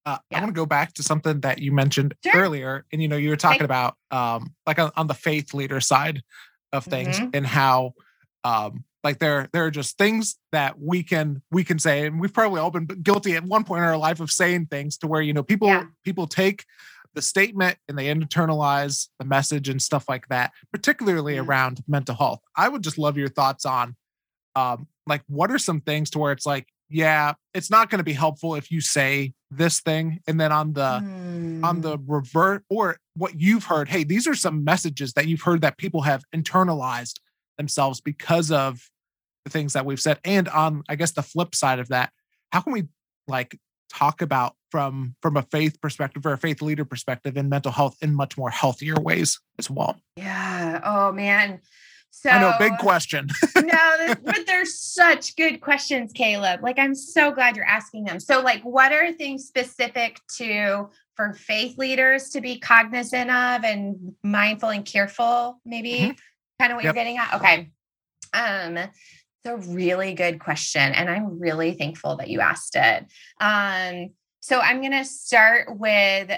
Uh, 0.05 0.17
yeah. 0.29 0.37
I 0.37 0.41
want 0.41 0.55
to 0.55 0.59
go 0.59 0.67
back 0.67 0.93
to 0.93 1.03
something 1.03 1.41
that 1.41 1.59
you 1.59 1.71
mentioned 1.71 2.13
sure. 2.23 2.33
earlier, 2.35 2.85
and 2.91 3.01
you 3.01 3.07
know 3.07 3.17
you 3.17 3.29
were 3.29 3.35
talking 3.35 3.57
okay. 3.57 3.65
about 3.65 3.95
um, 4.11 4.53
like 4.67 4.79
on, 4.79 4.91
on, 4.95 5.07
the 5.07 5.15
faith 5.15 5.53
leader 5.53 5.81
side 5.81 6.21
of 6.71 6.85
things 6.85 7.19
mm-hmm. 7.19 7.31
and 7.33 7.45
how 7.45 7.93
um, 8.43 8.83
like 9.03 9.17
there 9.17 9.49
there 9.51 9.65
are 9.65 9.71
just 9.71 9.97
things 9.97 10.37
that 10.51 10.79
we 10.79 11.01
can 11.01 11.41
we 11.51 11.63
can 11.63 11.79
say, 11.79 12.05
and 12.05 12.19
we've 12.19 12.33
probably 12.33 12.61
all 12.61 12.69
been 12.69 12.85
guilty 12.85 13.35
at 13.35 13.43
one 13.43 13.63
point 13.63 13.79
in 13.79 13.89
our 13.89 13.97
life 13.97 14.19
of 14.19 14.29
saying 14.31 14.67
things 14.67 14.97
to 14.99 15.07
where 15.07 15.21
you 15.21 15.33
know 15.33 15.43
people 15.43 15.67
yeah. 15.67 15.85
people 16.03 16.27
take 16.27 16.65
the 17.15 17.21
statement 17.21 17.77
and 17.87 17.97
they 17.97 18.13
internalize 18.13 19.07
the 19.19 19.25
message 19.25 19.69
and 19.69 19.81
stuff 19.81 20.05
like 20.07 20.27
that, 20.27 20.51
particularly 20.71 21.35
mm-hmm. 21.35 21.49
around 21.49 21.81
mental 21.87 22.15
health. 22.15 22.41
I 22.55 22.69
would 22.69 22.83
just 22.83 22.97
love 22.97 23.17
your 23.17 23.29
thoughts 23.29 23.65
on 23.65 23.95
um, 24.55 24.87
like 25.07 25.21
what 25.27 25.51
are 25.51 25.59
some 25.59 25.81
things 25.81 26.09
to 26.11 26.19
where 26.19 26.31
it's 26.31 26.45
like, 26.45 26.67
yeah, 26.89 27.33
it's 27.53 27.71
not 27.71 27.89
going 27.89 27.97
to 27.99 28.03
be 28.03 28.13
helpful 28.13 28.55
if 28.55 28.69
you 28.69 28.79
say 28.79 29.33
this 29.49 29.81
thing. 29.81 30.19
And 30.27 30.39
then 30.39 30.51
on 30.51 30.73
the 30.73 31.01
mm. 31.03 31.63
on 31.63 31.81
the 31.81 31.97
mm. 31.97 32.03
revert 32.07 32.63
or 32.69 32.97
what 33.15 33.39
you've 33.39 33.65
heard, 33.65 33.89
hey, 33.89 34.03
these 34.03 34.27
are 34.27 34.35
some 34.35 34.63
messages 34.63 35.13
that 35.13 35.27
you've 35.27 35.41
heard 35.41 35.61
that 35.61 35.77
people 35.77 36.01
have 36.03 36.23
internalized 36.35 37.19
themselves 37.57 38.01
because 38.01 38.51
of 38.51 38.89
the 39.45 39.51
things 39.51 39.73
that 39.73 39.85
we've 39.85 39.99
said. 39.99 40.19
And 40.23 40.47
on 40.49 40.83
I 40.87 40.95
guess 40.95 41.11
the 41.11 41.23
flip 41.23 41.55
side 41.55 41.79
of 41.79 41.87
that, 41.89 42.11
how 42.51 42.61
can 42.61 42.73
we 42.73 42.83
like 43.27 43.57
talk 43.89 44.21
about 44.21 44.55
from 44.75 45.15
from 45.21 45.37
a 45.37 45.41
faith 45.41 45.79
perspective 45.79 46.25
or 46.25 46.33
a 46.33 46.37
faith 46.37 46.61
leader 46.61 46.83
perspective 46.83 47.37
in 47.37 47.47
mental 47.47 47.71
health 47.71 47.95
in 48.01 48.13
much 48.13 48.37
more 48.37 48.49
healthier 48.49 48.95
ways 48.95 49.39
as 49.57 49.69
well 49.69 49.95
yeah 50.17 50.81
oh 50.83 51.13
man 51.13 51.61
So 52.11 52.29
I 52.29 52.41
know, 52.41 52.53
big 52.59 52.77
question. 52.77 53.27
no, 53.55 54.15
but 54.23 54.45
they're 54.47 54.65
such 54.65 55.35
good 55.35 55.59
questions, 55.59 56.13
Caleb. 56.13 56.61
Like 56.63 56.79
I'm 56.79 56.95
so 56.95 57.31
glad 57.31 57.57
you're 57.57 57.65
asking 57.65 58.05
them. 58.05 58.21
So, 58.21 58.41
like, 58.41 58.63
what 58.63 58.93
are 58.93 59.11
things 59.11 59.45
specific 59.47 60.21
to 60.37 60.89
for 61.15 61.33
faith 61.33 61.77
leaders 61.77 62.29
to 62.29 62.39
be 62.39 62.57
cognizant 62.57 63.29
of 63.29 63.65
and 63.65 64.13
mindful 64.23 64.69
and 64.69 64.85
careful? 64.85 65.59
Maybe 65.65 65.93
mm-hmm. 65.93 66.11
kind 66.57 66.71
of 66.71 66.77
what 66.77 66.85
yep. 66.85 66.95
you're 66.95 67.03
getting 67.03 67.17
at. 67.17 67.33
Okay. 67.33 67.69
Um, 68.33 68.77
it's 68.77 69.45
a 69.45 69.57
really 69.73 70.13
good 70.13 70.39
question, 70.39 70.93
and 70.93 71.09
I'm 71.09 71.37
really 71.37 71.73
thankful 71.73 72.15
that 72.17 72.29
you 72.29 72.39
asked 72.39 72.77
it. 72.77 73.05
Um, 73.41 74.11
so 74.45 74.59
I'm 74.59 74.79
going 74.79 74.91
to 74.91 75.03
start 75.03 75.75
with 75.79 76.29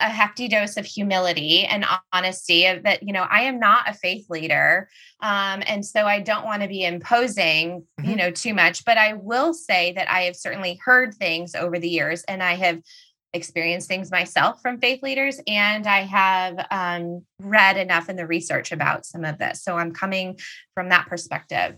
a 0.00 0.08
hefty 0.08 0.48
dose 0.48 0.78
of 0.78 0.86
humility 0.86 1.64
and 1.64 1.84
honesty 2.14 2.64
of 2.64 2.82
that 2.82 3.04
you 3.04 3.12
know 3.12 3.24
i 3.30 3.42
am 3.42 3.60
not 3.60 3.88
a 3.88 3.94
faith 3.94 4.28
leader 4.28 4.88
um, 5.20 5.62
and 5.66 5.86
so 5.86 6.06
i 6.06 6.18
don't 6.18 6.44
want 6.44 6.60
to 6.60 6.66
be 6.66 6.82
imposing 6.82 7.82
mm-hmm. 8.00 8.10
you 8.10 8.16
know 8.16 8.30
too 8.32 8.52
much 8.52 8.84
but 8.84 8.98
i 8.98 9.12
will 9.12 9.54
say 9.54 9.92
that 9.92 10.10
i 10.10 10.22
have 10.22 10.34
certainly 10.34 10.80
heard 10.84 11.14
things 11.14 11.54
over 11.54 11.78
the 11.78 11.88
years 11.88 12.24
and 12.24 12.42
i 12.42 12.54
have 12.54 12.80
experienced 13.32 13.86
things 13.86 14.10
myself 14.10 14.60
from 14.60 14.80
faith 14.80 15.02
leaders 15.04 15.40
and 15.46 15.86
i 15.86 16.00
have 16.00 16.66
um, 16.72 17.24
read 17.38 17.76
enough 17.76 18.08
in 18.08 18.16
the 18.16 18.26
research 18.26 18.72
about 18.72 19.06
some 19.06 19.24
of 19.24 19.38
this 19.38 19.62
so 19.62 19.76
i'm 19.76 19.92
coming 19.92 20.36
from 20.74 20.88
that 20.88 21.06
perspective 21.06 21.76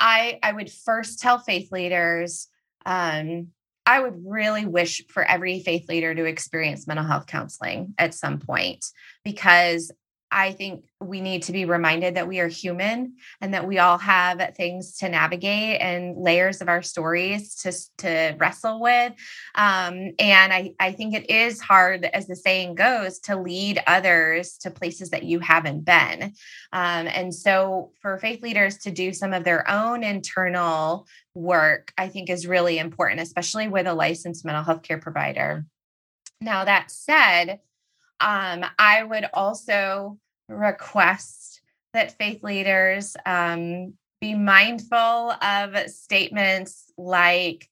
i 0.00 0.40
i 0.42 0.50
would 0.50 0.72
first 0.72 1.20
tell 1.20 1.38
faith 1.38 1.70
leaders 1.70 2.48
um, 2.84 3.48
I 3.90 3.98
would 3.98 4.22
really 4.24 4.66
wish 4.66 5.02
for 5.08 5.24
every 5.24 5.64
faith 5.64 5.88
leader 5.88 6.14
to 6.14 6.24
experience 6.24 6.86
mental 6.86 7.04
health 7.04 7.26
counseling 7.26 7.92
at 7.98 8.14
some 8.14 8.38
point 8.38 8.84
because 9.24 9.90
I 10.30 10.52
think 10.52 10.84
we 11.00 11.20
need 11.20 11.44
to 11.44 11.52
be 11.52 11.64
reminded 11.64 12.14
that 12.14 12.28
we 12.28 12.40
are 12.40 12.48
human 12.48 13.14
and 13.40 13.54
that 13.54 13.66
we 13.66 13.78
all 13.78 13.98
have 13.98 14.54
things 14.54 14.98
to 14.98 15.08
navigate 15.08 15.80
and 15.80 16.16
layers 16.16 16.60
of 16.60 16.68
our 16.68 16.82
stories 16.82 17.56
to, 17.56 17.72
to 17.98 18.36
wrestle 18.38 18.80
with. 18.80 19.12
Um, 19.54 20.12
and 20.18 20.52
I, 20.52 20.74
I 20.78 20.92
think 20.92 21.14
it 21.14 21.30
is 21.30 21.60
hard, 21.60 22.04
as 22.04 22.26
the 22.26 22.36
saying 22.36 22.74
goes, 22.74 23.18
to 23.20 23.36
lead 23.36 23.82
others 23.86 24.58
to 24.58 24.70
places 24.70 25.10
that 25.10 25.24
you 25.24 25.40
haven't 25.40 25.84
been. 25.84 26.34
Um, 26.72 27.06
and 27.08 27.34
so 27.34 27.92
for 28.00 28.18
faith 28.18 28.42
leaders 28.42 28.78
to 28.78 28.90
do 28.90 29.12
some 29.12 29.32
of 29.32 29.44
their 29.44 29.68
own 29.68 30.04
internal 30.04 31.06
work, 31.34 31.92
I 31.96 32.08
think 32.08 32.30
is 32.30 32.46
really 32.46 32.78
important, 32.78 33.20
especially 33.20 33.68
with 33.68 33.86
a 33.86 33.94
licensed 33.94 34.44
mental 34.44 34.64
health 34.64 34.82
care 34.82 34.98
provider. 34.98 35.64
Now, 36.40 36.64
that 36.64 36.90
said, 36.90 37.60
um, 38.20 38.64
I 38.78 39.02
would 39.02 39.26
also 39.32 40.18
request 40.48 41.60
that 41.92 42.16
faith 42.18 42.42
leaders 42.42 43.16
um, 43.26 43.94
be 44.20 44.34
mindful 44.34 44.96
of 44.98 45.90
statements 45.90 46.92
like 46.98 47.68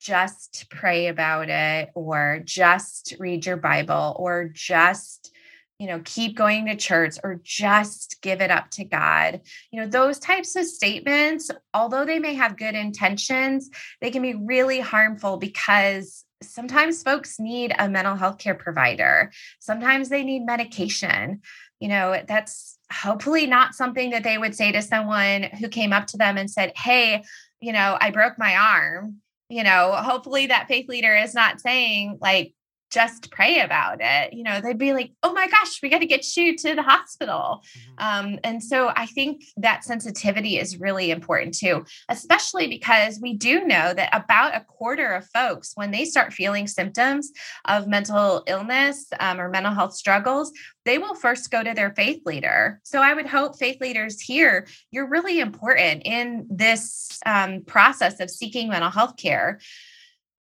just 0.00 0.66
pray 0.68 1.06
about 1.06 1.48
it 1.48 1.90
or 1.94 2.42
just 2.44 3.14
read 3.20 3.46
your 3.46 3.56
bible 3.56 4.16
or 4.18 4.50
just 4.52 5.32
you 5.78 5.86
know 5.86 6.00
keep 6.04 6.36
going 6.36 6.66
to 6.66 6.74
church 6.74 7.16
or 7.22 7.40
just 7.44 8.20
give 8.20 8.40
it 8.40 8.50
up 8.50 8.68
to 8.70 8.84
god. 8.84 9.40
You 9.70 9.80
know 9.80 9.86
those 9.86 10.18
types 10.18 10.56
of 10.56 10.64
statements 10.64 11.52
although 11.72 12.04
they 12.04 12.18
may 12.18 12.34
have 12.34 12.56
good 12.56 12.74
intentions 12.74 13.70
they 14.00 14.10
can 14.10 14.22
be 14.22 14.34
really 14.34 14.80
harmful 14.80 15.36
because 15.36 16.24
sometimes 16.44 17.02
folks 17.02 17.38
need 17.38 17.74
a 17.78 17.88
mental 17.88 18.16
health 18.16 18.38
care 18.38 18.54
provider. 18.54 19.32
Sometimes 19.60 20.08
they 20.08 20.22
need 20.22 20.44
medication. 20.44 21.40
You 21.80 21.88
know, 21.88 22.22
that's 22.26 22.78
hopefully 22.92 23.46
not 23.46 23.74
something 23.74 24.10
that 24.10 24.22
they 24.22 24.38
would 24.38 24.54
say 24.54 24.72
to 24.72 24.82
someone 24.82 25.44
who 25.44 25.68
came 25.68 25.92
up 25.92 26.06
to 26.08 26.16
them 26.16 26.36
and 26.36 26.50
said, 26.50 26.72
Hey, 26.76 27.24
you 27.60 27.72
know, 27.72 27.96
I 28.00 28.10
broke 28.10 28.38
my 28.38 28.56
arm. 28.56 29.18
You 29.48 29.64
know, 29.64 29.92
hopefully 29.92 30.46
that 30.46 30.68
faith 30.68 30.88
leader 30.88 31.14
is 31.14 31.34
not 31.34 31.60
saying, 31.60 32.18
like, 32.20 32.54
just 32.92 33.30
pray 33.30 33.60
about 33.60 33.98
it. 34.00 34.34
You 34.34 34.42
know, 34.42 34.60
they'd 34.60 34.78
be 34.78 34.92
like, 34.92 35.12
oh 35.22 35.32
my 35.32 35.48
gosh, 35.48 35.80
we 35.82 35.88
got 35.88 36.00
to 36.00 36.06
get 36.06 36.36
you 36.36 36.56
to 36.58 36.74
the 36.74 36.82
hospital. 36.82 37.64
Mm-hmm. 37.98 38.26
Um, 38.32 38.38
and 38.44 38.62
so 38.62 38.92
I 38.94 39.06
think 39.06 39.44
that 39.56 39.82
sensitivity 39.82 40.58
is 40.58 40.78
really 40.78 41.10
important 41.10 41.54
too, 41.54 41.84
especially 42.08 42.68
because 42.68 43.18
we 43.20 43.34
do 43.34 43.64
know 43.64 43.94
that 43.94 44.10
about 44.12 44.54
a 44.54 44.64
quarter 44.64 45.14
of 45.14 45.26
folks, 45.30 45.72
when 45.74 45.90
they 45.90 46.04
start 46.04 46.34
feeling 46.34 46.66
symptoms 46.66 47.32
of 47.64 47.88
mental 47.88 48.42
illness 48.46 49.06
um, 49.18 49.40
or 49.40 49.48
mental 49.48 49.72
health 49.72 49.94
struggles, 49.94 50.52
they 50.84 50.98
will 50.98 51.14
first 51.14 51.50
go 51.50 51.62
to 51.62 51.74
their 51.74 51.94
faith 51.94 52.20
leader. 52.26 52.80
So 52.82 53.00
I 53.00 53.14
would 53.14 53.26
hope 53.26 53.58
faith 53.58 53.80
leaders 53.80 54.20
here, 54.20 54.66
you're 54.90 55.08
really 55.08 55.40
important 55.40 56.02
in 56.04 56.46
this 56.50 57.18
um, 57.24 57.62
process 57.62 58.20
of 58.20 58.30
seeking 58.30 58.68
mental 58.68 58.90
health 58.90 59.16
care 59.16 59.60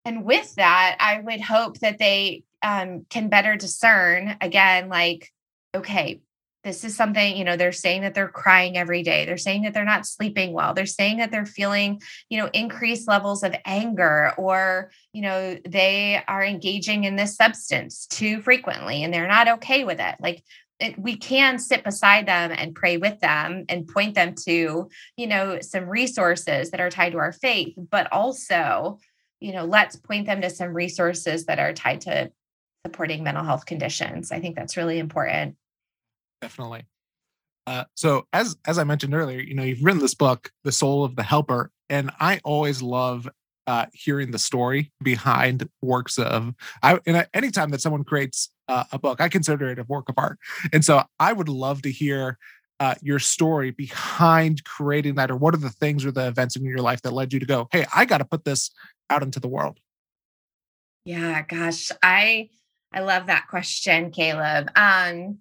and 0.05 0.25
with 0.25 0.55
that 0.57 0.97
i 1.01 1.21
would 1.21 1.41
hope 1.41 1.79
that 1.81 1.99
they 1.99 2.45
um, 2.63 3.07
can 3.09 3.29
better 3.29 3.57
discern 3.57 4.37
again 4.41 4.89
like 4.89 5.33
okay 5.75 6.21
this 6.63 6.85
is 6.85 6.95
something 6.95 7.37
you 7.37 7.45
know 7.45 7.57
they're 7.57 7.73
saying 7.73 8.03
that 8.03 8.15
they're 8.15 8.29
crying 8.29 8.77
every 8.77 9.03
day. 9.03 9.25
They're 9.25 9.39
saying 9.39 9.63
that 9.63 9.73
they're 9.75 9.85
not 9.85 10.07
sleeping 10.07 10.53
well. 10.53 10.75
They're 10.75 10.87
saying 10.87 11.19
that 11.19 11.31
they're 11.31 11.47
feeling 11.47 12.03
you 12.29 12.39
know 12.39 12.51
increased 12.53 13.09
levels 13.09 13.43
of 13.43 13.55
anger 13.65 14.33
or 14.37 14.91
you 15.13 15.23
know 15.23 15.57
they 15.67 16.23
are 16.29 16.45
engaging 16.45 17.05
in 17.05 17.17
this 17.17 17.37
substance 17.37 18.07
too 18.07 18.43
frequently 18.43 19.03
and 19.03 19.13
they're 19.13 19.29
not 19.29 19.49
okay 19.49 19.85
with 19.85 20.01
it. 20.01 20.17
Like 20.21 20.45
it, 20.79 20.99
we 20.99 21.17
can 21.17 21.59
sit 21.59 21.85
beside 21.85 22.27
them 22.27 22.53
and 22.57 22.75
pray 22.75 22.97
with 22.97 23.21
them 23.21 23.65
and 23.69 23.89
point 23.89 24.15
them 24.15 24.35
to 24.47 24.89
you 25.17 25.27
know 25.27 25.61
some 25.61 25.89
resources 25.89 26.71
that 26.71 26.81
are 26.81 26.91
tied 26.91 27.13
to 27.13 27.19
our 27.19 27.33
faith 27.33 27.75
but 27.91 28.11
also 28.13 28.99
you 29.41 29.53
know, 29.53 29.65
let's 29.65 29.97
point 29.97 30.27
them 30.27 30.41
to 30.43 30.51
some 30.51 30.75
resources 30.75 31.47
that 31.47 31.59
are 31.59 31.73
tied 31.73 32.03
to 32.03 32.31
supporting 32.87 33.25
mental 33.25 33.45
health 33.45 33.67
conditions. 33.67 34.33
I 34.33 34.41
think 34.41 34.57
that's 34.57 34.77
really 34.77 34.99
important. 34.99 35.57
Definitely. 36.41 36.85
Uh, 37.67 37.85
so 37.95 38.27
as 38.33 38.57
as 38.67 38.79
I 38.79 38.85
mentioned 38.85 39.15
earlier, 39.15 39.41
you 39.41 39.55
know, 39.55 39.63
you've 39.63 39.85
written 39.85 40.01
this 40.01 40.15
book, 40.15 40.51
The 40.65 40.73
Soul 40.73 41.05
of 41.05 41.17
the 41.17 41.23
Helper, 41.23 41.71
and 41.89 42.11
I 42.19 42.41
always 42.45 42.83
love 42.83 43.29
uh, 43.67 43.87
hearing 43.93 44.31
the 44.31 44.39
story 44.39 44.93
behind 45.03 45.69
works 45.83 46.19
of. 46.19 46.55
I 46.83 46.99
and 47.07 47.27
anytime 47.35 47.71
that 47.71 47.81
someone 47.81 48.05
creates 48.05 48.51
uh, 48.69 48.85
a 48.93 48.99
book, 48.99 49.21
I 49.21 49.29
consider 49.29 49.71
it 49.71 49.79
a 49.79 49.85
work 49.85 50.09
of 50.09 50.15
art, 50.17 50.39
and 50.73 50.85
so 50.85 51.03
I 51.19 51.33
would 51.33 51.49
love 51.49 51.83
to 51.83 51.93
hear 51.93 52.39
uh, 52.81 52.95
your 53.03 53.19
story 53.19 53.71
behind 53.71 54.65
creating 54.65 55.17
that, 55.17 55.31
or 55.31 55.37
what 55.37 55.55
are 55.55 55.59
the 55.59 55.71
things 55.71 56.05
or 56.05 56.11
the 56.11 56.27
events 56.27 56.57
in 56.57 56.65
your 56.65 56.79
life 56.79 57.03
that 57.03 57.13
led 57.13 57.33
you 57.33 57.39
to 57.39 57.47
go, 57.47 57.69
hey, 57.71 57.85
I 57.95 58.07
got 58.07 58.19
to 58.19 58.25
put 58.25 58.45
this 58.45 58.71
out 59.11 59.23
into 59.23 59.41
the 59.41 59.49
world? 59.49 59.79
Yeah, 61.05 61.43
gosh, 61.43 61.91
I 62.03 62.51
I 62.93 63.01
love 63.01 63.27
that 63.27 63.49
question, 63.49 64.11
Caleb. 64.11 64.71
Um, 64.77 65.39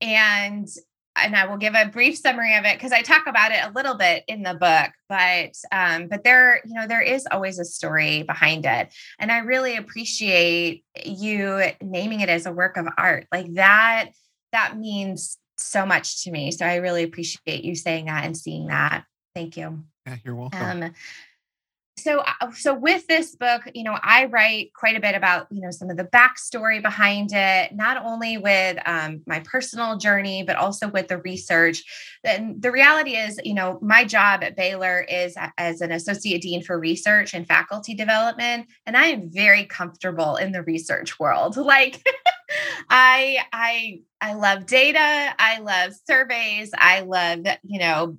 and 0.00 0.68
and 1.16 1.36
I 1.36 1.46
will 1.46 1.56
give 1.56 1.74
a 1.74 1.86
brief 1.86 2.16
summary 2.16 2.56
of 2.56 2.64
it 2.64 2.76
because 2.76 2.92
I 2.92 3.02
talk 3.02 3.26
about 3.26 3.52
it 3.52 3.58
a 3.62 3.72
little 3.72 3.94
bit 3.94 4.24
in 4.28 4.42
the 4.42 4.54
book, 4.54 4.90
but 5.08 5.54
um, 5.72 6.08
but 6.08 6.24
there, 6.24 6.60
you 6.64 6.74
know, 6.74 6.86
there 6.86 7.02
is 7.02 7.26
always 7.30 7.58
a 7.58 7.64
story 7.64 8.22
behind 8.22 8.64
it. 8.64 8.92
And 9.18 9.30
I 9.30 9.38
really 9.38 9.76
appreciate 9.76 10.84
you 11.04 11.62
naming 11.82 12.20
it 12.20 12.28
as 12.28 12.46
a 12.46 12.52
work 12.52 12.76
of 12.76 12.86
art. 12.96 13.26
Like 13.32 13.52
that, 13.54 14.10
that 14.52 14.78
means 14.78 15.36
so 15.58 15.84
much 15.84 16.24
to 16.24 16.30
me. 16.30 16.52
So 16.52 16.64
I 16.64 16.76
really 16.76 17.02
appreciate 17.02 17.64
you 17.64 17.74
saying 17.74 18.06
that 18.06 18.24
and 18.24 18.36
seeing 18.36 18.68
that. 18.68 19.04
Thank 19.34 19.56
you. 19.56 19.84
Yeah, 20.06 20.16
you're 20.24 20.34
welcome. 20.34 20.82
Um, 20.84 20.94
so 22.02 22.20
uh, 22.20 22.50
so 22.52 22.74
with 22.74 23.06
this 23.06 23.36
book 23.36 23.62
you 23.74 23.84
know 23.84 23.96
i 24.02 24.26
write 24.26 24.72
quite 24.74 24.96
a 24.96 25.00
bit 25.00 25.14
about 25.14 25.46
you 25.50 25.60
know 25.60 25.70
some 25.70 25.90
of 25.90 25.96
the 25.96 26.04
backstory 26.04 26.82
behind 26.82 27.30
it 27.32 27.74
not 27.74 28.04
only 28.04 28.38
with 28.38 28.78
um, 28.86 29.22
my 29.26 29.40
personal 29.40 29.96
journey 29.96 30.42
but 30.42 30.56
also 30.56 30.88
with 30.88 31.08
the 31.08 31.18
research. 31.18 31.82
And 32.24 32.60
the 32.60 32.72
reality 32.72 33.16
is 33.16 33.40
you 33.44 33.54
know 33.54 33.78
my 33.82 34.04
job 34.04 34.42
at 34.42 34.56
baylor 34.56 35.00
is 35.00 35.36
as 35.56 35.80
an 35.80 35.92
associate 35.92 36.42
dean 36.42 36.62
for 36.62 36.78
research 36.78 37.34
and 37.34 37.46
faculty 37.46 37.94
development 37.94 38.68
and 38.86 38.96
i 38.96 39.06
am 39.06 39.30
very 39.30 39.64
comfortable 39.64 40.36
in 40.36 40.52
the 40.52 40.62
research 40.62 41.18
world. 41.18 41.56
Like 41.70 42.02
i 42.88 43.38
i 43.52 44.00
i 44.20 44.34
love 44.34 44.66
data 44.66 45.32
i 45.38 45.60
love 45.60 45.92
surveys 46.04 46.70
i 46.76 47.00
love 47.00 47.40
you 47.62 47.78
know 47.78 48.18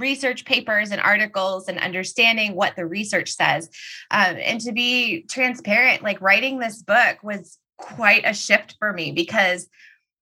research 0.00 0.44
papers 0.44 0.90
and 0.90 1.00
articles 1.00 1.68
and 1.68 1.78
understanding 1.78 2.54
what 2.54 2.76
the 2.76 2.86
research 2.86 3.32
says. 3.32 3.68
Um, 4.10 4.36
and 4.42 4.60
to 4.62 4.72
be 4.72 5.22
transparent, 5.22 6.02
like 6.02 6.20
writing 6.20 6.58
this 6.58 6.82
book 6.82 7.18
was 7.22 7.58
quite 7.76 8.22
a 8.24 8.34
shift 8.34 8.76
for 8.78 8.92
me 8.92 9.12
because 9.12 9.68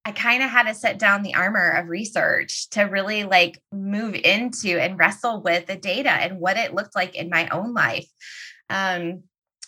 I 0.05 0.13
kind 0.13 0.43
of 0.43 0.49
had 0.49 0.67
to 0.67 0.75
set 0.75 0.99
down 0.99 1.23
the 1.23 1.35
armor 1.35 1.71
of 1.71 1.89
research 1.89 2.71
to 2.71 2.83
really 2.83 3.25
like 3.25 3.61
move 3.73 4.15
into 4.15 4.81
and 4.81 4.99
wrestle 4.99 5.43
with 5.43 5.67
the 5.67 5.77
data 5.77 6.11
and 6.11 6.41
what 6.41 6.57
it 6.57 6.75
looked 6.75 6.97
like 6.97 7.15
in 7.15 7.29
my 7.29 7.49
own 7.49 7.75
life. 7.75 8.09
Um, 8.71 9.25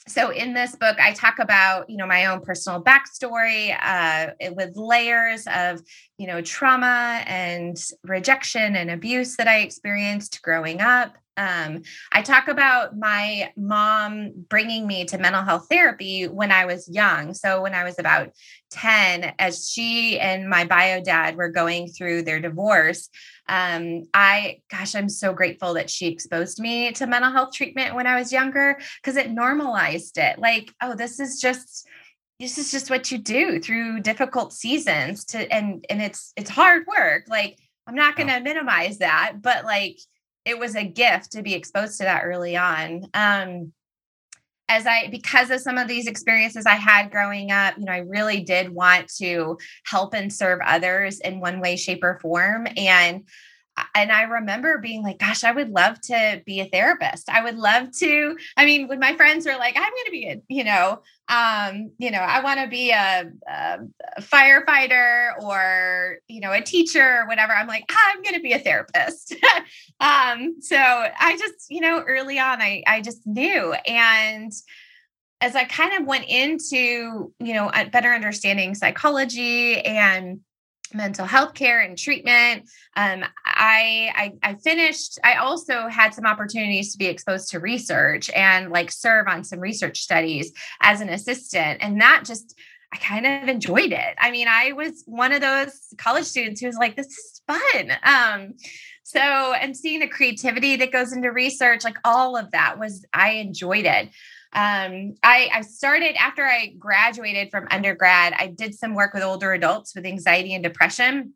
so 0.08 0.30
in 0.30 0.54
this 0.54 0.74
book 0.76 0.96
i 0.98 1.12
talk 1.12 1.38
about 1.38 1.88
you 1.88 1.96
know 1.96 2.06
my 2.06 2.26
own 2.26 2.40
personal 2.40 2.82
backstory 2.82 3.76
uh, 3.82 4.30
with 4.52 4.76
layers 4.76 5.46
of 5.54 5.80
you 6.18 6.26
know 6.26 6.40
trauma 6.40 7.22
and 7.26 7.76
rejection 8.04 8.76
and 8.76 8.90
abuse 8.90 9.36
that 9.36 9.48
i 9.48 9.58
experienced 9.58 10.40
growing 10.42 10.80
up 10.80 11.16
um, 11.36 11.82
I 12.12 12.20
talk 12.20 12.48
about 12.48 12.98
my 12.98 13.50
mom 13.56 14.32
bringing 14.50 14.86
me 14.86 15.06
to 15.06 15.16
mental 15.16 15.42
health 15.42 15.68
therapy 15.70 16.28
when 16.28 16.52
I 16.52 16.66
was 16.66 16.86
young. 16.86 17.32
So, 17.32 17.62
when 17.62 17.72
I 17.72 17.84
was 17.84 17.98
about 17.98 18.30
10, 18.70 19.34
as 19.38 19.68
she 19.68 20.18
and 20.18 20.48
my 20.48 20.64
bio 20.64 21.02
dad 21.02 21.36
were 21.36 21.48
going 21.48 21.88
through 21.88 22.22
their 22.22 22.40
divorce, 22.40 23.08
um, 23.48 24.04
I, 24.14 24.60
gosh, 24.70 24.94
I'm 24.94 25.08
so 25.08 25.32
grateful 25.32 25.74
that 25.74 25.90
she 25.90 26.06
exposed 26.06 26.60
me 26.60 26.92
to 26.92 27.06
mental 27.06 27.32
health 27.32 27.52
treatment 27.52 27.94
when 27.94 28.06
I 28.06 28.18
was 28.18 28.32
younger 28.32 28.78
because 29.02 29.16
it 29.16 29.30
normalized 29.30 30.18
it. 30.18 30.38
Like, 30.38 30.72
oh, 30.80 30.94
this 30.94 31.20
is 31.20 31.40
just 31.40 31.88
this 32.38 32.56
is 32.56 32.70
just 32.70 32.88
what 32.88 33.12
you 33.12 33.18
do 33.18 33.60
through 33.60 34.00
difficult 34.00 34.54
seasons 34.54 35.26
to 35.26 35.52
and 35.52 35.84
and 35.90 36.00
it's 36.00 36.32
it's 36.36 36.48
hard 36.48 36.86
work 36.86 37.24
like 37.28 37.58
i'm 37.86 37.94
not 37.94 38.16
going 38.16 38.30
to 38.30 38.40
minimize 38.40 38.96
that 38.96 39.34
but 39.42 39.66
like 39.66 39.98
it 40.44 40.58
was 40.58 40.74
a 40.74 40.84
gift 40.84 41.32
to 41.32 41.42
be 41.42 41.54
exposed 41.54 41.98
to 41.98 42.04
that 42.04 42.22
early 42.24 42.56
on. 42.56 43.06
Um, 43.14 43.72
as 44.70 44.86
I, 44.86 45.08
because 45.10 45.50
of 45.50 45.60
some 45.60 45.78
of 45.78 45.88
these 45.88 46.06
experiences 46.06 46.64
I 46.64 46.76
had 46.76 47.10
growing 47.10 47.50
up, 47.50 47.76
you 47.76 47.86
know, 47.86 47.92
I 47.92 47.98
really 47.98 48.40
did 48.42 48.70
want 48.70 49.08
to 49.16 49.58
help 49.84 50.14
and 50.14 50.32
serve 50.32 50.60
others 50.64 51.18
in 51.18 51.40
one 51.40 51.60
way, 51.60 51.74
shape, 51.74 52.04
or 52.04 52.20
form. 52.20 52.68
And 52.76 53.26
and 53.94 54.12
I 54.12 54.22
remember 54.22 54.78
being 54.78 55.02
like, 55.02 55.18
gosh, 55.18 55.44
I 55.44 55.52
would 55.52 55.70
love 55.70 56.00
to 56.02 56.42
be 56.44 56.60
a 56.60 56.66
therapist. 56.66 57.28
I 57.28 57.42
would 57.42 57.56
love 57.56 57.90
to. 57.98 58.36
I 58.56 58.64
mean, 58.64 58.88
when 58.88 58.98
my 58.98 59.16
friends 59.16 59.46
were 59.46 59.56
like, 59.56 59.76
I'm 59.76 59.82
going 59.82 60.04
to 60.06 60.10
be 60.10 60.26
a, 60.26 60.42
you 60.48 60.64
know, 60.64 61.02
um, 61.28 61.92
you 61.98 62.10
know, 62.10 62.18
I 62.18 62.42
want 62.42 62.60
to 62.60 62.66
be 62.66 62.90
a, 62.90 63.30
a, 63.48 63.78
firefighter 64.20 65.40
or, 65.42 66.18
you 66.28 66.40
know, 66.40 66.52
a 66.52 66.60
teacher 66.60 67.20
or 67.20 67.26
whatever. 67.26 67.52
I'm 67.52 67.68
like, 67.68 67.90
I'm 67.90 68.22
going 68.22 68.34
to 68.34 68.40
be 68.40 68.52
a 68.52 68.58
therapist. 68.58 69.34
um, 70.00 70.56
so 70.60 70.76
I 70.76 71.36
just, 71.38 71.66
you 71.70 71.80
know, 71.80 72.00
early 72.00 72.38
on, 72.38 72.60
I, 72.60 72.82
I 72.86 73.00
just 73.00 73.26
knew. 73.26 73.72
And 73.86 74.52
as 75.40 75.56
I 75.56 75.64
kind 75.64 76.00
of 76.00 76.06
went 76.06 76.26
into, 76.28 77.32
you 77.38 77.54
know, 77.54 77.70
better 77.92 78.12
understanding 78.12 78.74
psychology 78.74 79.80
and 79.80 80.40
mental 80.94 81.26
health 81.26 81.54
care 81.54 81.80
and 81.80 81.96
treatment. 81.96 82.68
Um, 82.96 83.24
I, 83.44 84.12
I, 84.14 84.32
I 84.42 84.54
finished. 84.54 85.18
I 85.24 85.34
also 85.34 85.88
had 85.88 86.14
some 86.14 86.26
opportunities 86.26 86.92
to 86.92 86.98
be 86.98 87.06
exposed 87.06 87.50
to 87.50 87.60
research 87.60 88.30
and 88.30 88.70
like 88.70 88.90
serve 88.90 89.26
on 89.28 89.44
some 89.44 89.60
research 89.60 90.00
studies 90.00 90.52
as 90.80 91.00
an 91.00 91.08
assistant, 91.08 91.78
and 91.82 92.00
that 92.00 92.22
just 92.24 92.58
I 92.92 92.96
kind 92.96 93.26
of 93.26 93.48
enjoyed 93.48 93.92
it. 93.92 94.14
I 94.18 94.30
mean, 94.30 94.48
I 94.48 94.72
was 94.72 95.04
one 95.06 95.32
of 95.32 95.40
those 95.40 95.94
college 95.96 96.24
students 96.24 96.60
who 96.60 96.66
was 96.66 96.76
like, 96.76 96.96
"This 96.96 97.06
is 97.06 97.42
fun." 97.46 97.92
Um, 98.02 98.54
so, 99.02 99.20
and 99.20 99.76
seeing 99.76 100.00
the 100.00 100.06
creativity 100.06 100.76
that 100.76 100.92
goes 100.92 101.12
into 101.12 101.32
research, 101.32 101.82
like 101.82 101.98
all 102.04 102.36
of 102.36 102.52
that 102.52 102.78
was 102.78 103.04
I 103.12 103.32
enjoyed 103.32 103.84
it 103.84 104.08
um, 104.52 105.14
I, 105.22 105.48
I 105.52 105.60
started 105.62 106.16
after 106.16 106.44
I 106.44 106.74
graduated 106.78 107.50
from 107.50 107.68
undergrad, 107.70 108.34
I 108.36 108.48
did 108.48 108.74
some 108.74 108.94
work 108.94 109.14
with 109.14 109.22
older 109.22 109.52
adults 109.52 109.94
with 109.94 110.06
anxiety 110.06 110.54
and 110.54 110.64
depression. 110.64 111.34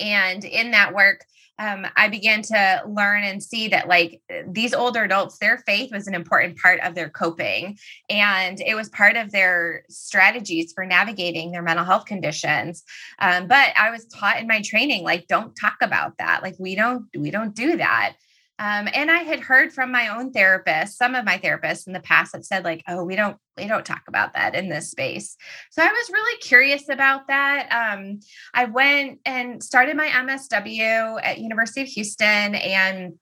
And 0.00 0.44
in 0.44 0.70
that 0.72 0.94
work, 0.94 1.24
um, 1.60 1.86
I 1.96 2.08
began 2.08 2.42
to 2.42 2.82
learn 2.86 3.24
and 3.24 3.42
see 3.42 3.66
that, 3.68 3.88
like, 3.88 4.22
these 4.46 4.72
older 4.72 5.02
adults, 5.02 5.38
their 5.38 5.58
faith 5.66 5.90
was 5.90 6.06
an 6.06 6.14
important 6.14 6.56
part 6.56 6.78
of 6.80 6.94
their 6.94 7.08
coping. 7.08 7.76
And 8.08 8.60
it 8.60 8.76
was 8.76 8.88
part 8.90 9.16
of 9.16 9.32
their 9.32 9.82
strategies 9.90 10.72
for 10.72 10.86
navigating 10.86 11.50
their 11.50 11.62
mental 11.62 11.84
health 11.84 12.04
conditions. 12.04 12.84
Um, 13.18 13.48
but 13.48 13.70
I 13.76 13.90
was 13.90 14.06
taught 14.06 14.38
in 14.38 14.46
my 14.46 14.62
training, 14.62 15.02
like, 15.02 15.26
don't 15.26 15.52
talk 15.56 15.78
about 15.82 16.16
that. 16.18 16.44
Like, 16.44 16.54
we 16.60 16.76
don't, 16.76 17.06
we 17.16 17.32
don't 17.32 17.56
do 17.56 17.76
that. 17.76 18.14
Um, 18.58 18.88
and 18.92 19.10
I 19.10 19.18
had 19.18 19.40
heard 19.40 19.72
from 19.72 19.92
my 19.92 20.08
own 20.08 20.32
therapist, 20.32 20.98
some 20.98 21.14
of 21.14 21.24
my 21.24 21.38
therapists 21.38 21.86
in 21.86 21.92
the 21.92 22.00
past 22.00 22.32
that 22.32 22.44
said, 22.44 22.64
like, 22.64 22.82
oh, 22.88 23.04
we 23.04 23.14
don't, 23.14 23.36
we 23.56 23.68
don't 23.68 23.86
talk 23.86 24.02
about 24.08 24.34
that 24.34 24.56
in 24.56 24.68
this 24.68 24.90
space. 24.90 25.36
So 25.70 25.82
I 25.82 25.86
was 25.86 26.10
really 26.12 26.38
curious 26.40 26.88
about 26.88 27.28
that. 27.28 27.68
Um, 27.70 28.20
I 28.52 28.64
went 28.64 29.20
and 29.24 29.62
started 29.62 29.96
my 29.96 30.08
MSW 30.08 31.20
at 31.22 31.38
University 31.38 31.82
of 31.82 31.88
Houston 31.88 32.56
and 32.56 33.14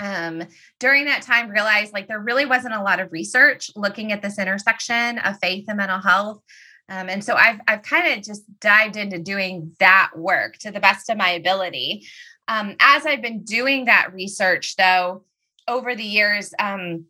um, 0.00 0.44
during 0.78 1.06
that 1.06 1.22
time 1.22 1.48
realized 1.48 1.92
like 1.92 2.06
there 2.06 2.20
really 2.20 2.46
wasn't 2.46 2.74
a 2.74 2.82
lot 2.82 3.00
of 3.00 3.10
research 3.10 3.70
looking 3.74 4.12
at 4.12 4.22
this 4.22 4.38
intersection 4.38 5.18
of 5.18 5.38
faith 5.40 5.64
and 5.66 5.76
mental 5.76 5.98
health. 5.98 6.40
Um, 6.88 7.08
and 7.08 7.22
so 7.22 7.34
I've 7.34 7.60
I've 7.66 7.82
kind 7.82 8.16
of 8.16 8.24
just 8.24 8.44
dived 8.60 8.96
into 8.96 9.18
doing 9.18 9.76
that 9.78 10.10
work 10.16 10.56
to 10.58 10.70
the 10.70 10.80
best 10.80 11.10
of 11.10 11.18
my 11.18 11.30
ability. 11.30 12.06
Um, 12.48 12.76
as 12.80 13.06
I've 13.06 13.22
been 13.22 13.44
doing 13.44 13.84
that 13.84 14.12
research, 14.12 14.74
though, 14.76 15.24
over 15.68 15.94
the 15.94 16.02
years, 16.02 16.52
um, 16.58 17.04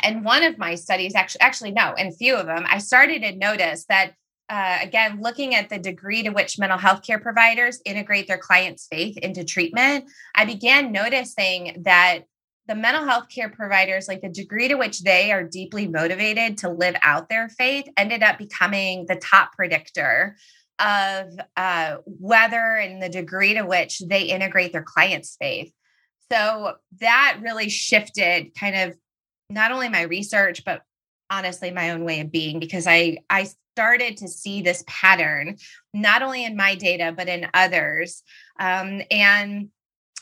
and 0.00 0.24
one 0.24 0.42
of 0.42 0.56
my 0.56 0.74
studies 0.74 1.14
actually, 1.14 1.42
actually 1.42 1.72
no, 1.72 1.92
and 1.92 2.08
a 2.08 2.16
few 2.16 2.34
of 2.34 2.46
them, 2.46 2.64
I 2.66 2.78
started 2.78 3.22
to 3.22 3.36
notice 3.36 3.84
that 3.90 4.14
uh, 4.48 4.78
again, 4.82 5.20
looking 5.22 5.54
at 5.54 5.70
the 5.70 5.78
degree 5.78 6.22
to 6.22 6.30
which 6.30 6.58
mental 6.58 6.78
health 6.78 7.02
care 7.02 7.18
providers 7.18 7.80
integrate 7.86 8.26
their 8.28 8.38
clients' 8.38 8.86
faith 8.86 9.16
into 9.18 9.42
treatment, 9.42 10.04
I 10.34 10.44
began 10.44 10.92
noticing 10.92 11.82
that 11.84 12.24
the 12.66 12.74
mental 12.74 13.04
health 13.04 13.28
care 13.28 13.48
providers, 13.48 14.08
like 14.08 14.20
the 14.20 14.28
degree 14.28 14.68
to 14.68 14.74
which 14.74 15.02
they 15.02 15.32
are 15.32 15.44
deeply 15.44 15.86
motivated 15.86 16.58
to 16.58 16.70
live 16.70 16.96
out 17.02 17.28
their 17.28 17.48
faith, 17.48 17.86
ended 17.96 18.22
up 18.22 18.38
becoming 18.38 19.06
the 19.06 19.16
top 19.16 19.52
predictor 19.52 20.36
of 20.78 21.28
uh, 21.56 21.96
whether 22.04 22.76
and 22.76 23.02
the 23.02 23.08
degree 23.08 23.54
to 23.54 23.62
which 23.62 24.00
they 24.00 24.22
integrate 24.24 24.72
their 24.72 24.82
client's 24.82 25.36
faith. 25.40 25.72
So 26.32 26.74
that 27.00 27.38
really 27.42 27.68
shifted 27.68 28.54
kind 28.58 28.76
of 28.76 28.96
not 29.50 29.72
only 29.72 29.88
my 29.88 30.02
research, 30.02 30.64
but 30.64 30.82
honestly 31.30 31.70
my 31.70 31.90
own 31.90 32.04
way 32.04 32.20
of 32.20 32.30
being 32.30 32.60
because 32.60 32.86
I 32.86 33.18
I 33.30 33.48
started 33.74 34.18
to 34.18 34.28
see 34.28 34.62
this 34.62 34.84
pattern 34.86 35.56
not 35.92 36.22
only 36.22 36.44
in 36.44 36.56
my 36.56 36.74
data 36.74 37.12
but 37.16 37.28
in 37.28 37.48
others. 37.54 38.22
Um, 38.58 39.02
and 39.10 39.70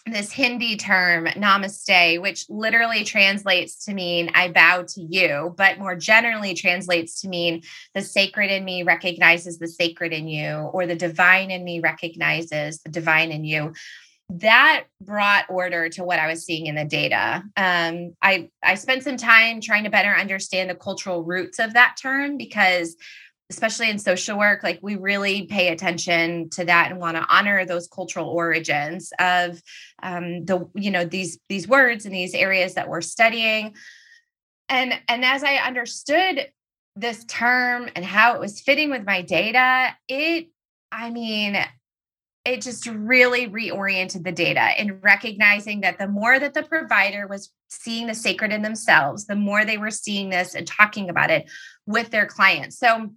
this 0.07 0.33
Hindi 0.33 0.77
term, 0.77 1.27
namaste, 1.27 2.21
which 2.21 2.47
literally 2.49 3.05
translates 3.05 3.85
to 3.85 3.95
mean 3.95 4.31
I 4.35 4.51
bow 4.51 4.85
to 4.89 5.01
you, 5.01 5.55
but 5.57 5.79
more 5.79 5.95
generally 5.95 6.55
translates 6.55 7.21
to 7.21 7.29
mean 7.29 7.63
the 7.95 8.03
sacred 8.03 8.51
in 8.51 8.65
me 8.65 8.83
recognizes 8.83 9.59
the 9.59 9.69
sacred 9.69 10.13
in 10.13 10.27
you, 10.27 10.55
or 10.73 10.87
the 10.87 10.97
divine 10.97 11.51
in 11.51 11.63
me 11.63 11.81
recognizes 11.81 12.81
the 12.81 12.91
divine 12.91 13.31
in 13.31 13.45
you. 13.45 13.75
That 14.29 14.85
brought 15.01 15.45
order 15.49 15.89
to 15.91 16.05
what 16.05 16.19
I 16.19 16.27
was 16.27 16.45
seeing 16.45 16.67
in 16.67 16.75
the 16.75 16.85
data. 16.85 17.45
Um, 17.57 18.17
I 18.23 18.51
I 18.63 18.75
spent 18.75 19.05
some 19.05 19.19
time 19.19 19.61
trying 19.61 19.85
to 19.85 19.91
better 19.91 20.11
understand 20.11 20.69
the 20.69 20.75
cultural 20.75 21.23
roots 21.23 21.59
of 21.59 21.75
that 21.75 21.97
term 22.01 22.39
because 22.39 22.97
especially 23.51 23.91
in 23.91 23.99
social 23.99 24.39
work 24.39 24.63
like 24.63 24.79
we 24.83 24.97
really 24.97 25.47
pay 25.47 25.69
attention 25.69 26.49
to 26.51 26.65
that 26.65 26.91
and 26.91 26.99
want 26.99 27.17
to 27.17 27.27
honor 27.29 27.65
those 27.65 27.89
cultural 27.89 28.29
origins 28.29 29.13
of 29.19 29.61
um, 30.03 30.45
the 30.45 30.69
you 30.75 30.91
know 30.91 31.05
these 31.05 31.39
these 31.49 31.69
words 31.69 32.07
and 32.07 32.15
these 32.15 32.35
areas 32.35 32.75
that 32.75 32.89
we're 32.89 33.01
studying. 33.01 33.75
And 34.69 34.99
and 35.09 35.25
as 35.25 35.45
i 35.45 35.57
understood 35.57 36.49
this 36.97 37.25
term 37.25 37.91
and 37.95 38.05
how 38.05 38.35
it 38.35 38.41
was 38.41 38.61
fitting 38.61 38.91
with 38.91 39.05
my 39.05 39.23
data 39.23 39.95
it 40.09 40.49
i 40.91 41.11
mean 41.11 41.57
it 42.45 42.61
just 42.61 42.87
really 42.87 43.49
reoriented 43.49 44.25
the 44.25 44.33
data 44.33 44.71
in 44.79 45.01
recognizing 45.01 45.83
that 45.83 45.99
the 45.99 46.09
more 46.09 46.39
that 46.39 46.55
the 46.55 46.63
provider 46.63 47.27
was 47.27 47.51
seeing 47.71 48.07
the 48.07 48.15
sacred 48.15 48.53
in 48.53 48.63
themselves 48.63 49.27
the 49.27 49.35
more 49.35 49.65
they 49.65 49.79
were 49.79 49.91
seeing 49.91 50.29
this 50.29 50.55
and 50.55 50.67
talking 50.67 51.09
about 51.09 51.31
it 51.31 51.49
with 51.87 52.11
their 52.11 52.27
clients. 52.27 52.79
So 52.79 53.11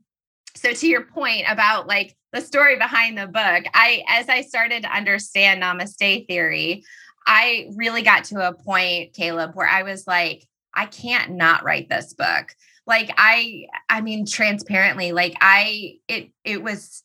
so 0.56 0.74
to 0.74 0.88
your 0.88 1.04
point 1.06 1.46
about 1.48 1.88
like 1.88 2.16
the 2.34 2.42
story 2.42 2.78
behind 2.78 3.18
the 3.18 3.28
book 3.28 3.64
i 3.74 4.04
as 4.08 4.30
i 4.30 4.42
started 4.42 4.84
to 4.84 4.96
understand 4.96 5.62
namaste 5.62 6.28
theory 6.28 6.84
i 7.28 7.70
really 7.76 8.02
got 8.02 8.24
to 8.24 8.48
a 8.48 8.54
point 8.54 9.14
caleb 9.14 9.52
where 9.54 9.68
i 9.68 9.84
was 9.84 10.06
like 10.08 10.46
i 10.74 10.86
can't 10.86 11.32
not 11.32 11.64
write 11.64 11.90
this 11.90 12.14
book. 12.14 12.54
Like 12.88 13.12
i 13.18 13.66
i 13.90 14.02
mean 14.02 14.26
transparently 14.26 15.12
like 15.12 15.36
i 15.42 15.96
it 16.08 16.30
it 16.44 16.62
was 16.62 17.04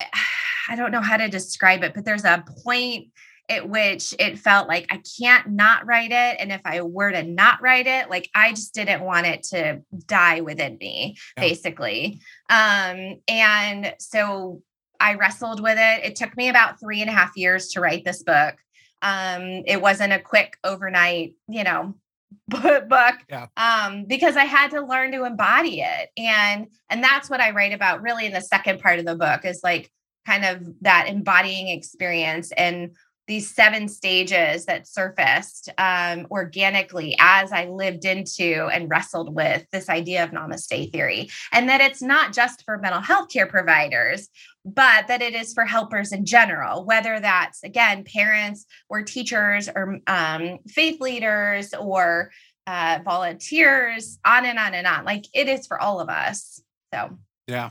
i 0.68 0.74
don't 0.74 0.90
know 0.90 1.00
how 1.00 1.16
to 1.16 1.28
describe 1.28 1.84
it 1.84 1.94
but 1.94 2.04
there's 2.04 2.24
a 2.24 2.44
point 2.64 3.08
at 3.48 3.68
which 3.68 4.14
it 4.18 4.38
felt 4.38 4.68
like 4.68 4.86
I 4.90 5.02
can't 5.18 5.50
not 5.50 5.86
write 5.86 6.12
it. 6.12 6.36
And 6.38 6.50
if 6.50 6.62
I 6.64 6.80
were 6.80 7.10
to 7.10 7.22
not 7.22 7.60
write 7.60 7.86
it, 7.86 8.08
like 8.08 8.30
I 8.34 8.50
just 8.50 8.72
didn't 8.72 9.02
want 9.02 9.26
it 9.26 9.42
to 9.50 9.82
die 10.06 10.40
within 10.40 10.78
me, 10.78 11.16
yeah. 11.36 11.42
basically. 11.42 12.20
Um, 12.48 13.20
and 13.28 13.94
so 13.98 14.62
I 14.98 15.14
wrestled 15.14 15.62
with 15.62 15.76
it. 15.78 16.04
It 16.04 16.16
took 16.16 16.36
me 16.36 16.48
about 16.48 16.80
three 16.80 17.02
and 17.02 17.10
a 17.10 17.12
half 17.12 17.36
years 17.36 17.68
to 17.70 17.80
write 17.80 18.04
this 18.04 18.22
book. 18.22 18.56
Um, 19.02 19.62
it 19.66 19.82
wasn't 19.82 20.14
a 20.14 20.18
quick 20.18 20.56
overnight, 20.64 21.34
you 21.46 21.64
know, 21.64 21.94
book 22.48 23.16
yeah. 23.28 23.46
um, 23.56 24.06
because 24.06 24.36
I 24.36 24.44
had 24.44 24.70
to 24.70 24.80
learn 24.80 25.12
to 25.12 25.24
embody 25.24 25.82
it. 25.82 26.08
And 26.16 26.68
and 26.88 27.04
that's 27.04 27.28
what 27.28 27.40
I 27.40 27.50
write 27.50 27.74
about 27.74 28.00
really 28.00 28.24
in 28.24 28.32
the 28.32 28.40
second 28.40 28.80
part 28.80 28.98
of 28.98 29.04
the 29.04 29.14
book 29.14 29.44
is 29.44 29.60
like 29.62 29.90
kind 30.26 30.44
of 30.44 30.62
that 30.80 31.06
embodying 31.08 31.68
experience 31.68 32.50
and 32.52 32.96
these 33.26 33.54
seven 33.54 33.88
stages 33.88 34.66
that 34.66 34.86
surfaced 34.86 35.70
um, 35.78 36.26
organically 36.30 37.16
as 37.18 37.52
I 37.52 37.66
lived 37.66 38.04
into 38.04 38.68
and 38.72 38.90
wrestled 38.90 39.34
with 39.34 39.66
this 39.70 39.88
idea 39.88 40.24
of 40.24 40.30
namaste 40.30 40.92
theory. 40.92 41.30
And 41.52 41.68
that 41.68 41.80
it's 41.80 42.02
not 42.02 42.32
just 42.32 42.64
for 42.64 42.78
mental 42.78 43.00
health 43.00 43.30
care 43.30 43.46
providers, 43.46 44.28
but 44.64 45.08
that 45.08 45.22
it 45.22 45.34
is 45.34 45.52
for 45.54 45.64
helpers 45.64 46.12
in 46.12 46.24
general, 46.24 46.84
whether 46.84 47.20
that's, 47.20 47.62
again, 47.62 48.04
parents 48.04 48.66
or 48.88 49.02
teachers 49.02 49.68
or 49.68 50.00
um, 50.06 50.58
faith 50.68 51.00
leaders 51.00 51.72
or 51.74 52.30
uh, 52.66 52.98
volunteers, 53.04 54.18
on 54.24 54.46
and 54.46 54.58
on 54.58 54.74
and 54.74 54.86
on. 54.86 55.04
Like 55.04 55.26
it 55.34 55.48
is 55.48 55.66
for 55.66 55.80
all 55.80 56.00
of 56.00 56.08
us. 56.08 56.62
So, 56.92 57.18
yeah. 57.46 57.70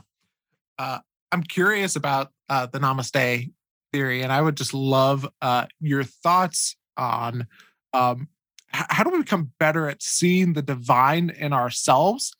Uh, 0.78 0.98
I'm 1.32 1.42
curious 1.42 1.96
about 1.96 2.30
uh, 2.48 2.66
the 2.66 2.78
namaste 2.78 3.50
theory, 3.94 4.22
and 4.22 4.32
I 4.32 4.42
would 4.42 4.56
just 4.56 4.74
love 4.74 5.28
uh, 5.40 5.66
your 5.80 6.02
thoughts 6.02 6.74
on 6.96 7.46
um, 7.92 8.28
how 8.72 9.04
do 9.04 9.10
we 9.10 9.18
become 9.18 9.52
better 9.60 9.88
at 9.88 10.02
seeing 10.02 10.52
the 10.52 10.62
divine 10.62 11.30
in 11.30 11.52
ourselves, 11.52 12.34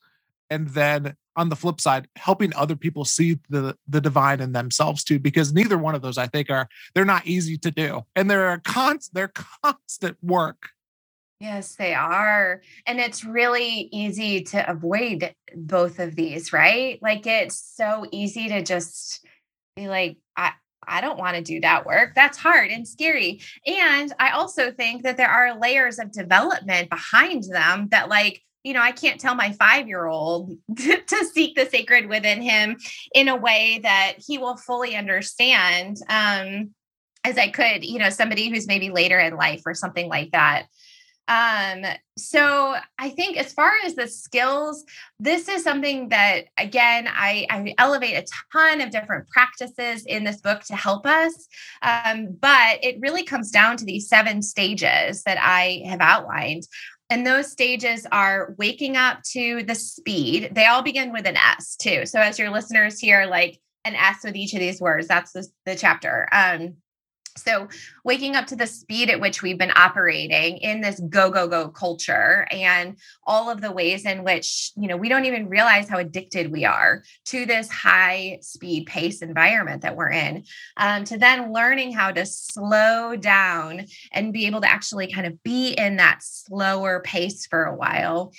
and 0.50 0.68
then 0.70 1.14
on 1.36 1.48
the 1.48 1.57
flip 1.57 1.80
side, 1.80 2.09
helping 2.16 2.52
other 2.55 2.74
people 2.74 3.05
see 3.05 3.38
the 3.48 3.76
the 3.86 4.00
divine 4.00 4.40
in 4.40 4.52
themselves 4.52 5.05
too. 5.05 5.20
Because 5.20 5.52
neither 5.52 5.78
one 5.78 5.94
of 5.94 6.02
those, 6.02 6.18
I 6.18 6.26
think, 6.26 6.50
are 6.50 6.68
they're 6.94 7.05
not 7.05 7.24
easy 7.24 7.57
to 7.59 7.70
do, 7.70 8.02
and 8.16 8.28
they're 8.28 8.61
const 8.64 9.14
they're 9.14 9.32
constant 9.62 10.16
work. 10.22 10.70
Yes, 11.40 11.76
they 11.76 11.94
are. 11.94 12.62
And 12.86 12.98
it's 12.98 13.24
really 13.24 13.88
easy 13.92 14.42
to 14.44 14.70
avoid 14.70 15.34
both 15.55 15.98
of 15.98 16.16
these, 16.16 16.52
right? 16.52 16.98
Like 17.02 17.26
it's 17.26 17.62
so 17.76 18.07
easy 18.11 18.48
to 18.48 18.62
just 18.62 19.24
be 19.76 19.88
like, 19.88 20.16
I, 20.36 20.52
I 20.89 21.01
don't 21.01 21.18
want 21.18 21.37
to 21.37 21.43
do 21.43 21.61
that 21.61 21.87
work. 21.87 22.14
That's 22.14 22.39
hard 22.39 22.70
and 22.70 22.87
scary. 22.87 23.41
And 23.66 24.12
I 24.18 24.30
also 24.30 24.70
think 24.70 25.03
that 25.03 25.16
there 25.16 25.30
are 25.30 25.59
layers 25.59 25.99
of 25.99 26.12
development 26.12 26.91
behind 26.91 27.45
them 27.45 27.89
that, 27.91 28.09
like, 28.09 28.43
you 28.62 28.72
know, 28.72 28.80
I 28.80 28.93
can't 28.93 29.20
tell 29.20 29.35
my 29.35 29.53
five 29.53 29.87
year 29.87 30.07
old 30.07 30.53
to, 30.76 31.24
seek 31.32 31.55
the 31.55 31.66
sacred 31.66 32.07
within 32.07 32.41
him 32.41 32.76
in 33.14 33.28
a 33.28 33.37
way 33.37 33.80
that 33.82 34.14
he 34.26 34.39
will 34.39 34.57
fully 34.57 34.97
understand 34.97 35.99
um, 36.09 36.70
as 37.24 37.39
I 37.39 37.49
could, 37.49 37.85
you 37.85 37.99
know, 37.99 38.11
somebody 38.11 38.49
who's 38.49 38.66
maybe 38.66 38.91
later 38.91 39.18
in 39.18 39.37
life 39.37 39.62
or 39.66 39.74
something 39.74 40.09
like 40.09 40.32
that. 40.32 40.66
Um, 41.26 41.84
so 42.18 42.74
I 42.98 43.08
think 43.10 43.38
as 43.38 43.52
far 43.52 43.72
as 43.84 43.94
the 43.94 44.06
skills, 44.06 44.84
this 45.18 45.48
is 45.48 45.64
something 45.64 46.10
that 46.10 46.46
again 46.58 47.08
I, 47.08 47.46
I 47.50 47.74
elevate 47.78 48.16
a 48.16 48.26
ton 48.52 48.80
of 48.80 48.90
different 48.90 49.28
practices 49.28 50.04
in 50.04 50.24
this 50.24 50.40
book 50.40 50.62
to 50.64 50.76
help 50.76 51.06
us. 51.06 51.48
Um, 51.82 52.36
but 52.40 52.78
it 52.82 53.00
really 53.00 53.24
comes 53.24 53.50
down 53.50 53.76
to 53.78 53.84
these 53.84 54.08
seven 54.08 54.42
stages 54.42 55.22
that 55.22 55.38
I 55.40 55.82
have 55.86 56.00
outlined. 56.00 56.64
And 57.10 57.26
those 57.26 57.50
stages 57.50 58.06
are 58.12 58.54
waking 58.58 58.96
up 58.96 59.22
to 59.32 59.62
the 59.62 59.74
speed. 59.74 60.50
They 60.52 60.66
all 60.66 60.82
begin 60.82 61.12
with 61.12 61.26
an 61.26 61.36
S 61.36 61.76
too. 61.76 62.06
So 62.06 62.18
as 62.20 62.38
your 62.38 62.50
listeners 62.50 62.98
hear 62.98 63.26
like 63.26 63.60
an 63.84 63.94
S 63.94 64.24
with 64.24 64.36
each 64.36 64.54
of 64.54 64.60
these 64.60 64.80
words, 64.80 65.06
that's 65.06 65.32
the, 65.32 65.46
the 65.66 65.76
chapter. 65.76 66.28
Um, 66.32 66.76
so, 67.37 67.66
waking 68.05 68.37
up 68.37 68.47
to 68.47 68.57
the 68.57 68.66
speed 68.66 69.11
at 69.11 69.20
which 69.20 69.43
we've 69.43 69.59
been 69.59 69.72
operating 69.74 70.59
in 70.59 70.80
this 70.80 71.01
go, 71.09 71.30
go, 71.30 71.49
go 71.49 71.68
culture 71.68 72.47
and 72.53 72.97
all 73.26 73.51
of 73.51 73.61
the 73.61 73.72
ways 73.72 74.07
in 74.07 74.22
which, 74.22 74.70
you 74.76 74.87
know, 74.87 74.97
we 74.97 75.09
don't 75.09 75.24
even 75.24 75.49
realize 75.49 75.89
how 75.89 75.99
addicted 75.99 76.53
we 76.53 76.64
are 76.64 77.03
to 77.24 77.45
this 77.45 77.68
high 77.68 78.39
speed 78.41 78.87
pace 78.87 79.20
environment 79.20 79.82
that 79.82 79.97
we're 79.97 80.12
in, 80.12 80.45
um, 80.76 81.03
to 81.05 81.18
then 81.18 81.53
learning 81.53 81.93
how 81.93 82.12
to 82.12 82.24
slow 82.24 83.16
down 83.16 83.85
and 84.12 84.32
be 84.32 84.47
able 84.47 84.61
to 84.61 84.70
actually 84.70 85.12
kind 85.12 85.26
of 85.26 85.43
be 85.43 85.72
in 85.72 85.97
that 85.97 86.20
slower 86.22 87.01
pace 87.01 87.47
for 87.47 87.64
a 87.64 87.74
while. 87.74 88.32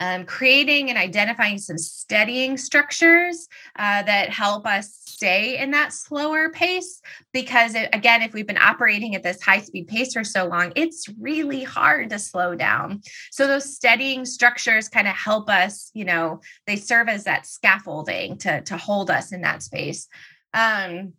Um, 0.00 0.24
creating 0.24 0.88
and 0.88 0.98
identifying 0.98 1.58
some 1.58 1.76
steadying 1.76 2.56
structures 2.56 3.48
uh, 3.76 4.04
that 4.04 4.30
help 4.30 4.64
us 4.64 4.97
stay 5.18 5.58
in 5.58 5.72
that 5.72 5.92
slower 5.92 6.48
pace 6.48 7.02
because 7.32 7.74
it, 7.74 7.88
again 7.92 8.22
if 8.22 8.32
we've 8.32 8.46
been 8.46 8.56
operating 8.56 9.16
at 9.16 9.24
this 9.24 9.42
high 9.42 9.60
speed 9.60 9.88
pace 9.88 10.12
for 10.12 10.22
so 10.22 10.46
long 10.46 10.72
it's 10.76 11.08
really 11.18 11.64
hard 11.64 12.08
to 12.08 12.20
slow 12.20 12.54
down 12.54 13.00
so 13.32 13.48
those 13.48 13.74
steadying 13.74 14.24
structures 14.24 14.88
kind 14.88 15.08
of 15.08 15.14
help 15.16 15.50
us 15.50 15.90
you 15.92 16.04
know 16.04 16.40
they 16.68 16.76
serve 16.76 17.08
as 17.08 17.24
that 17.24 17.46
scaffolding 17.46 18.38
to 18.38 18.60
to 18.60 18.76
hold 18.76 19.10
us 19.10 19.32
in 19.32 19.40
that 19.40 19.60
space 19.60 20.06
um 20.54 21.12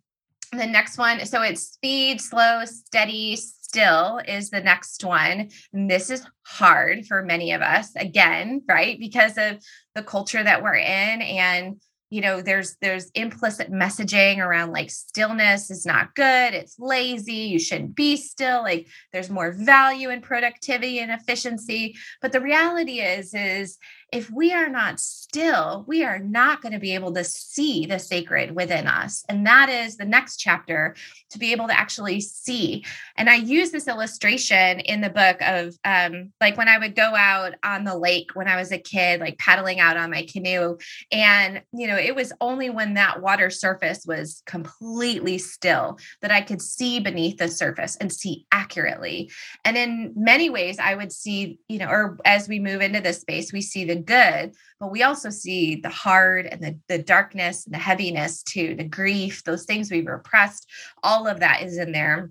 the 0.52 0.66
next 0.66 0.96
one 0.96 1.26
so 1.26 1.42
it's 1.42 1.60
speed 1.60 2.22
slow 2.22 2.64
steady 2.64 3.36
still 3.36 4.18
is 4.26 4.50
the 4.50 4.60
next 4.60 5.04
one. 5.04 5.48
And 5.72 5.88
this 5.88 6.10
is 6.10 6.26
hard 6.42 7.06
for 7.06 7.22
many 7.22 7.52
of 7.52 7.62
us, 7.62 7.94
again, 7.94 8.62
right? 8.68 8.98
Because 8.98 9.38
of 9.38 9.62
the 9.94 10.02
culture 10.02 10.42
that 10.42 10.64
we're 10.64 10.74
in 10.74 11.22
and 11.22 11.80
you 12.10 12.20
know 12.20 12.42
there's 12.42 12.76
there's 12.80 13.10
implicit 13.14 13.72
messaging 13.72 14.38
around 14.38 14.72
like 14.72 14.90
stillness 14.90 15.70
is 15.70 15.86
not 15.86 16.14
good 16.14 16.54
it's 16.54 16.78
lazy 16.78 17.32
you 17.32 17.58
shouldn't 17.58 17.94
be 17.94 18.16
still 18.16 18.62
like 18.62 18.86
there's 19.12 19.30
more 19.30 19.52
value 19.52 20.10
in 20.10 20.20
productivity 20.20 20.98
and 20.98 21.10
efficiency. 21.10 21.96
But 22.20 22.32
the 22.32 22.40
reality 22.40 23.00
is 23.00 23.34
is 23.34 23.78
if 24.12 24.30
we 24.30 24.52
are 24.52 24.68
not 24.68 24.98
still, 24.98 25.84
we 25.86 26.04
are 26.04 26.18
not 26.18 26.62
going 26.62 26.72
to 26.72 26.78
be 26.78 26.94
able 26.94 27.12
to 27.14 27.24
see 27.24 27.86
the 27.86 27.98
sacred 27.98 28.54
within 28.54 28.86
us. 28.86 29.24
And 29.28 29.46
that 29.46 29.68
is 29.68 29.96
the 29.96 30.04
next 30.04 30.38
chapter 30.38 30.96
to 31.30 31.38
be 31.38 31.52
able 31.52 31.68
to 31.68 31.78
actually 31.78 32.20
see. 32.20 32.84
And 33.16 33.30
I 33.30 33.36
use 33.36 33.70
this 33.70 33.86
illustration 33.86 34.80
in 34.80 35.00
the 35.00 35.10
book 35.10 35.36
of 35.40 35.76
um, 35.84 36.32
like 36.40 36.56
when 36.56 36.68
I 36.68 36.78
would 36.78 36.96
go 36.96 37.14
out 37.14 37.54
on 37.62 37.84
the 37.84 37.96
lake 37.96 38.30
when 38.34 38.48
I 38.48 38.56
was 38.56 38.72
a 38.72 38.78
kid, 38.78 39.20
like 39.20 39.38
paddling 39.38 39.78
out 39.78 39.96
on 39.96 40.10
my 40.10 40.26
canoe. 40.30 40.76
And, 41.12 41.62
you 41.72 41.86
know, 41.86 41.96
it 41.96 42.14
was 42.14 42.32
only 42.40 42.70
when 42.70 42.94
that 42.94 43.22
water 43.22 43.50
surface 43.50 44.04
was 44.06 44.42
completely 44.46 45.38
still 45.38 45.98
that 46.22 46.32
I 46.32 46.40
could 46.40 46.60
see 46.60 46.98
beneath 46.98 47.38
the 47.38 47.48
surface 47.48 47.96
and 47.96 48.12
see 48.12 48.46
accurately. 48.50 49.30
And 49.64 49.76
in 49.76 50.12
many 50.16 50.50
ways, 50.50 50.78
I 50.78 50.96
would 50.96 51.12
see, 51.12 51.58
you 51.68 51.78
know, 51.78 51.88
or 51.88 52.18
as 52.24 52.48
we 52.48 52.58
move 52.58 52.80
into 52.80 53.00
this 53.00 53.20
space, 53.20 53.52
we 53.52 53.62
see 53.62 53.84
the 53.84 53.99
good, 54.02 54.52
but 54.78 54.90
we 54.90 55.02
also 55.02 55.30
see 55.30 55.76
the 55.76 55.88
hard 55.88 56.46
and 56.46 56.62
the, 56.62 56.78
the 56.88 57.02
darkness 57.02 57.64
and 57.64 57.74
the 57.74 57.78
heaviness 57.78 58.42
too, 58.42 58.74
the 58.74 58.84
grief, 58.84 59.44
those 59.44 59.64
things 59.64 59.90
we've 59.90 60.06
repressed, 60.06 60.68
all 61.02 61.26
of 61.26 61.40
that 61.40 61.62
is 61.62 61.78
in 61.78 61.92
there. 61.92 62.30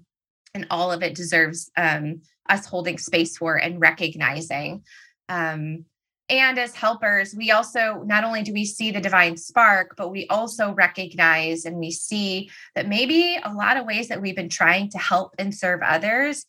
And 0.53 0.65
all 0.71 0.91
of 0.91 1.03
it 1.03 1.15
deserves 1.15 1.69
um, 1.77 2.21
us 2.49 2.65
holding 2.65 2.97
space 2.97 3.37
for 3.37 3.55
and 3.55 3.79
recognizing. 3.79 4.83
Um, 5.29 5.85
and 6.29 6.59
as 6.59 6.75
helpers, 6.75 7.33
we 7.35 7.51
also 7.51 8.03
not 8.05 8.23
only 8.23 8.43
do 8.43 8.53
we 8.53 8.65
see 8.65 8.91
the 8.91 9.01
divine 9.01 9.35
spark, 9.35 9.95
but 9.97 10.09
we 10.09 10.27
also 10.27 10.73
recognize 10.73 11.65
and 11.65 11.77
we 11.77 11.91
see 11.91 12.51
that 12.75 12.87
maybe 12.87 13.39
a 13.43 13.53
lot 13.53 13.77
of 13.77 13.85
ways 13.85 14.09
that 14.09 14.21
we've 14.21 14.35
been 14.35 14.49
trying 14.49 14.89
to 14.91 14.99
help 14.99 15.33
and 15.39 15.53
serve 15.53 15.81
others 15.83 16.45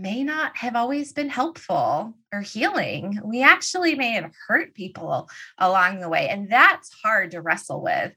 may 0.00 0.24
not 0.24 0.56
have 0.56 0.76
always 0.76 1.12
been 1.12 1.28
helpful 1.28 2.14
or 2.32 2.40
healing. 2.40 3.20
We 3.24 3.42
actually 3.42 3.94
may 3.94 4.12
have 4.12 4.32
hurt 4.46 4.74
people 4.74 5.28
along 5.58 6.00
the 6.00 6.08
way, 6.08 6.28
and 6.28 6.50
that's 6.50 6.92
hard 7.02 7.32
to 7.32 7.40
wrestle 7.40 7.82
with. 7.82 8.12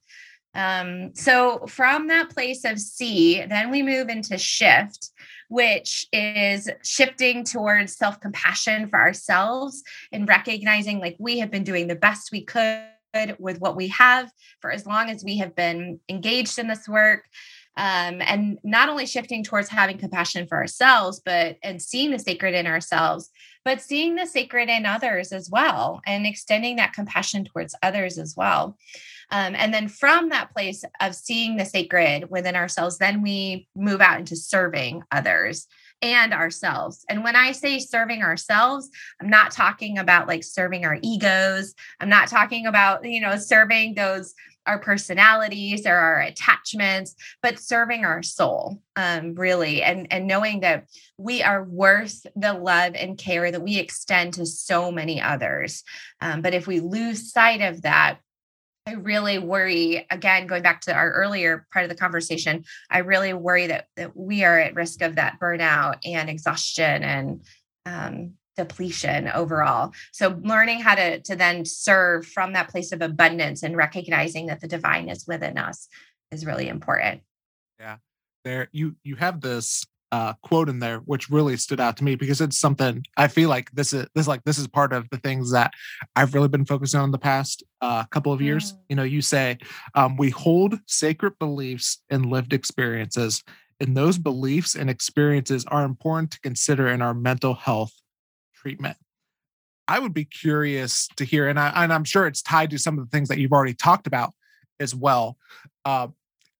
Um, 0.53 1.15
so, 1.15 1.65
from 1.67 2.07
that 2.07 2.29
place 2.29 2.65
of 2.65 2.79
see, 2.79 3.43
then 3.45 3.71
we 3.71 3.81
move 3.81 4.09
into 4.09 4.37
shift, 4.37 5.09
which 5.47 6.07
is 6.11 6.69
shifting 6.83 7.43
towards 7.43 7.95
self 7.95 8.19
compassion 8.19 8.87
for 8.87 8.99
ourselves 8.99 9.81
and 10.11 10.27
recognizing 10.27 10.99
like 10.99 11.15
we 11.19 11.39
have 11.39 11.51
been 11.51 11.63
doing 11.63 11.87
the 11.87 11.95
best 11.95 12.31
we 12.31 12.43
could 12.43 12.85
with 13.39 13.59
what 13.59 13.75
we 13.75 13.89
have 13.89 14.31
for 14.61 14.71
as 14.71 14.85
long 14.85 15.09
as 15.09 15.23
we 15.23 15.37
have 15.37 15.55
been 15.55 15.99
engaged 16.07 16.57
in 16.57 16.67
this 16.67 16.87
work 16.87 17.25
um, 17.77 18.21
and 18.21 18.59
not 18.63 18.89
only 18.89 19.05
shifting 19.05 19.43
towards 19.43 19.69
having 19.69 19.97
compassion 19.97 20.47
for 20.47 20.57
ourselves 20.57 21.21
but 21.23 21.57
and 21.63 21.81
seeing 21.81 22.11
the 22.11 22.19
sacred 22.19 22.53
in 22.53 22.67
ourselves 22.67 23.29
but 23.63 23.81
seeing 23.81 24.15
the 24.15 24.25
sacred 24.25 24.69
in 24.69 24.85
others 24.85 25.31
as 25.31 25.49
well 25.49 26.01
and 26.05 26.25
extending 26.25 26.75
that 26.77 26.93
compassion 26.93 27.45
towards 27.45 27.75
others 27.83 28.17
as 28.17 28.35
well 28.35 28.77
um, 29.31 29.55
and 29.55 29.73
then 29.73 29.87
from 29.87 30.29
that 30.29 30.51
place 30.51 30.83
of 30.99 31.15
seeing 31.15 31.55
the 31.55 31.65
sacred 31.65 32.29
within 32.29 32.55
ourselves 32.55 32.97
then 32.97 33.21
we 33.21 33.67
move 33.75 34.01
out 34.01 34.19
into 34.19 34.35
serving 34.35 35.03
others 35.11 35.67
and 36.01 36.33
ourselves. 36.33 37.05
And 37.09 37.23
when 37.23 37.35
I 37.35 37.51
say 37.51 37.79
serving 37.79 38.23
ourselves, 38.23 38.89
I'm 39.21 39.29
not 39.29 39.51
talking 39.51 39.97
about 39.97 40.27
like 40.27 40.43
serving 40.43 40.85
our 40.85 40.97
egos. 41.01 41.75
I'm 41.99 42.09
not 42.09 42.27
talking 42.27 42.65
about, 42.65 43.05
you 43.05 43.21
know, 43.21 43.37
serving 43.37 43.93
those 43.93 44.33
our 44.67 44.79
personalities 44.79 45.85
or 45.85 45.95
our 45.95 46.21
attachments 46.21 47.15
but 47.41 47.59
serving 47.59 48.05
our 48.05 48.21
soul 48.21 48.81
um, 48.95 49.33
really 49.35 49.81
and 49.81 50.07
and 50.11 50.27
knowing 50.27 50.59
that 50.61 50.85
we 51.17 51.41
are 51.41 51.63
worth 51.63 52.25
the 52.35 52.53
love 52.53 52.93
and 52.95 53.17
care 53.17 53.51
that 53.51 53.61
we 53.61 53.77
extend 53.77 54.33
to 54.33 54.45
so 54.45 54.91
many 54.91 55.21
others. 55.21 55.83
Um, 56.19 56.41
but 56.41 56.53
if 56.53 56.67
we 56.67 56.79
lose 56.79 57.31
sight 57.31 57.61
of 57.61 57.83
that 57.83 58.19
I 58.87 58.93
really 58.93 59.37
worry, 59.37 60.07
again, 60.09 60.47
going 60.47 60.63
back 60.63 60.81
to 60.81 60.93
our 60.93 61.11
earlier 61.11 61.67
part 61.71 61.83
of 61.85 61.89
the 61.89 61.95
conversation, 61.95 62.65
I 62.89 62.99
really 62.99 63.31
worry 63.31 63.67
that, 63.67 63.85
that 63.95 64.17
we 64.17 64.43
are 64.43 64.57
at 64.57 64.73
risk 64.73 65.01
of 65.01 65.15
that 65.15 65.39
burnout 65.39 65.99
and 66.03 66.29
exhaustion 66.29 67.03
and 67.03 67.41
um, 67.85 68.33
depletion 68.57 69.27
overall. 69.29 69.93
So 70.11 70.39
learning 70.41 70.81
how 70.81 70.95
to, 70.95 71.19
to 71.21 71.35
then 71.35 71.65
serve 71.65 72.25
from 72.25 72.53
that 72.53 72.69
place 72.69 72.91
of 72.91 73.01
abundance 73.01 73.63
and 73.63 73.77
recognizing 73.77 74.47
that 74.47 74.61
the 74.61 74.67
divine 74.67 75.09
is 75.09 75.25
within 75.27 75.57
us 75.57 75.87
is 76.31 76.45
really 76.45 76.67
important. 76.67 77.21
Yeah. 77.79 77.97
There 78.43 78.69
you 78.71 78.95
you 79.03 79.15
have 79.17 79.41
this 79.41 79.85
uh, 80.11 80.33
quote 80.41 80.67
in 80.67 80.79
there, 80.79 80.97
which 80.99 81.29
really 81.29 81.55
stood 81.55 81.79
out 81.79 81.95
to 81.97 82.03
me 82.03 82.15
because 82.15 82.41
it's 82.41 82.57
something 82.57 83.03
I 83.15 83.27
feel 83.27 83.49
like 83.49 83.71
this 83.71 83.93
is 83.93 84.07
this 84.13 84.27
like 84.27 84.43
this 84.43 84.57
is 84.57 84.67
part 84.67 84.93
of 84.93 85.09
the 85.09 85.17
things 85.17 85.51
that 85.51 85.71
I've 86.15 86.33
really 86.33 86.49
been 86.49 86.65
focusing 86.65 86.99
on 86.99 87.11
the 87.11 87.17
past 87.17 87.63
uh, 87.81 88.03
couple 88.05 88.33
of 88.33 88.41
years. 88.41 88.73
Mm. 88.73 88.77
You 88.89 88.95
know, 88.97 89.03
you 89.03 89.21
say 89.21 89.57
um, 89.95 90.17
we 90.17 90.29
hold 90.29 90.79
sacred 90.87 91.39
beliefs 91.39 92.01
and 92.09 92.25
lived 92.25 92.51
experiences, 92.51 93.43
and 93.79 93.95
those 93.95 94.17
beliefs 94.17 94.75
and 94.75 94.89
experiences 94.89 95.65
are 95.67 95.85
important 95.85 96.31
to 96.31 96.39
consider 96.41 96.87
in 96.87 97.01
our 97.01 97.13
mental 97.13 97.53
health 97.53 97.93
treatment. 98.61 98.97
I 99.87 99.99
would 99.99 100.13
be 100.13 100.25
curious 100.25 101.07
to 101.17 101.25
hear, 101.25 101.49
and 101.49 101.59
I 101.59 101.71
and 101.83 101.91
I'm 101.91 102.03
sure 102.03 102.27
it's 102.27 102.41
tied 102.41 102.69
to 102.69 102.77
some 102.77 102.97
of 102.97 103.03
the 103.03 103.09
things 103.09 103.27
that 103.29 103.39
you've 103.39 103.51
already 103.51 103.73
talked 103.73 104.07
about 104.07 104.33
as 104.79 104.95
well. 104.95 105.37
Uh, 105.83 106.07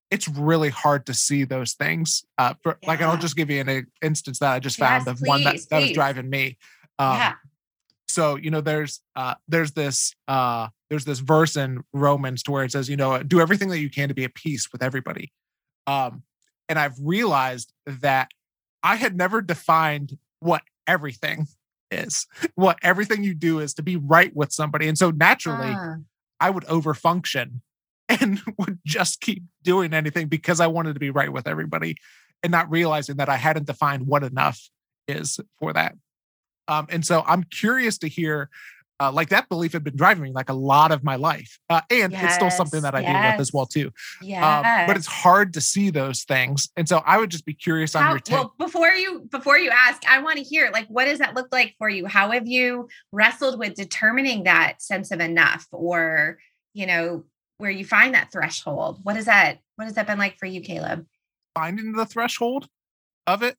it's 0.10 0.28
really 0.28 0.70
hard 0.70 1.06
to 1.06 1.14
see 1.14 1.45
those 1.45 1.74
things. 1.74 2.26
Uh, 2.38 2.54
for, 2.62 2.78
yeah. 2.82 2.89
Like, 2.89 3.02
I'll 3.02 3.18
just 3.18 3.38
give 3.38 3.49
you 3.49 3.62
an 3.62 3.88
instance 4.02 4.39
that 4.39 4.52
I 4.52 4.60
just 4.60 4.78
found 4.78 5.06
yes, 5.06 5.14
of 5.14 5.18
please, 5.20 5.28
one 5.28 5.43
that, 5.45 5.58
that 5.70 5.82
was 5.82 5.91
driving 5.91 6.30
me. 6.30 6.58
Um, 6.99 7.16
yeah. 7.16 7.34
So 8.10 8.36
you 8.36 8.52
know, 8.52 8.60
there's 8.60 9.02
uh, 9.16 9.36
there's 9.47 9.72
this 9.72 10.14
uh, 10.28 10.68
there's 10.89 11.06
this 11.06 11.20
verse 11.20 11.56
in 11.56 11.84
Romans 11.93 12.43
to 12.43 12.52
where 12.52 12.66
it 12.66 12.72
says, 12.74 12.89
you 12.89 12.97
know, 12.97 13.24
do 13.24 13.39
everything 13.39 13.70
that 13.70 13.80
you 13.80 13.89
can 13.89 14.10
to 14.10 14.14
be 14.14 14.26
at 14.26 14.36
peace 14.36 14.68
with 14.74 14.84
everybody. 14.84 15.32
Um, 15.88 16.24
and 16.68 16.78
I've 16.78 16.95
realized 17.02 17.72
that 17.86 18.32
I 18.84 18.97
had 18.97 19.16
never 19.16 19.41
defined 19.41 20.18
what 20.41 20.64
everything 20.88 21.47
is, 21.92 22.28
what 22.56 22.80
everything 22.82 23.24
you 23.24 23.34
do 23.34 23.60
is 23.60 23.74
to 23.76 23.84
be 23.84 23.96
right 23.98 24.36
with 24.36 24.52
somebody, 24.52 24.88
and 24.88 24.98
so 24.98 25.12
naturally, 25.12 25.72
uh. 25.72 25.96
I 26.39 26.50
would 26.50 26.64
overfunction 26.66 27.62
and 28.10 28.42
would 28.58 28.80
just 28.86 29.22
keep 29.22 29.44
doing 29.64 29.94
anything 29.94 30.28
because 30.28 30.60
I 30.60 30.68
wanted 30.68 30.94
to 30.96 31.00
be 31.00 31.12
right 31.12 31.32
with 31.32 31.48
everybody 31.48 31.98
and 32.44 32.52
not 32.52 32.70
realizing 32.70 33.18
that 33.18 33.30
I 33.30 33.38
hadn't 33.38 33.68
defined 33.68 34.08
what 34.08 34.24
enough 34.24 34.70
is 35.08 35.39
for 35.60 35.72
that. 35.74 35.96
Um, 36.68 36.88
and 36.89 37.06
so 37.06 37.24
I'm 37.28 37.44
curious 37.44 37.98
to 38.00 38.08
hear, 38.08 38.50
uh, 39.02 39.12
like 39.12 39.30
that 39.30 39.49
belief 39.49 39.74
had 39.74 39.84
been 39.84 39.95
driving 39.95 40.24
me 40.24 40.32
like 40.32 40.49
a 40.49 40.54
lot 40.54 40.91
of 40.91 41.04
my 41.04 41.16
life, 41.16 41.58
uh, 41.70 41.82
and 41.89 42.12
yes, 42.12 42.24
it's 42.24 42.36
still 42.36 42.52
something 42.52 42.82
that 42.82 42.93
I 42.93 43.02
yes. 43.02 43.10
deal 43.10 43.32
with 43.32 43.41
as 43.41 43.54
well 43.54 43.66
too. 43.66 43.91
Yeah, 44.22 44.60
um, 44.60 44.88
but 44.88 44.95
it's 44.95 45.08
hard 45.08 45.54
to 45.56 45.62
see 45.62 45.89
those 45.89 46.24
things, 46.24 46.70
and 46.78 46.88
so 46.88 47.02
I 47.06 47.18
would 47.18 47.32
just 47.32 47.45
be 47.45 47.54
curious 47.54 47.93
How, 47.93 48.02
on 48.02 48.12
your 48.12 48.20
take. 48.20 48.38
Well, 48.38 48.54
before 48.58 48.89
you 48.89 49.28
before 49.32 49.58
you 49.58 49.72
ask, 49.72 50.04
I 50.08 50.22
want 50.22 50.38
to 50.38 50.43
hear 50.43 50.70
like 50.72 50.88
what 50.88 51.06
does 51.06 51.20
that 51.20 51.36
look 51.36 51.47
like 51.52 51.76
for 51.78 51.89
you? 51.89 52.06
How 52.06 52.32
have 52.32 52.47
you 52.47 52.88
wrestled 53.12 53.58
with 53.58 53.74
determining 53.74 54.43
that 54.43 54.82
sense 54.82 55.12
of 55.12 55.20
enough, 55.20 55.68
or 55.72 56.38
you 56.74 56.86
know, 56.86 57.26
where 57.62 57.72
you 57.72 57.86
find 57.86 58.14
that 58.16 58.32
threshold. 58.32 58.99
What 59.04 59.16
is 59.16 59.26
that? 59.26 59.60
What 59.76 59.86
has 59.86 59.93
that 59.93 60.08
been 60.08 60.18
like 60.18 60.38
for 60.38 60.47
you, 60.47 60.62
Caleb? 60.62 61.06
Finding 61.56 61.93
the 61.93 62.06
threshold 62.06 62.68
of 63.28 63.43
it, 63.43 63.56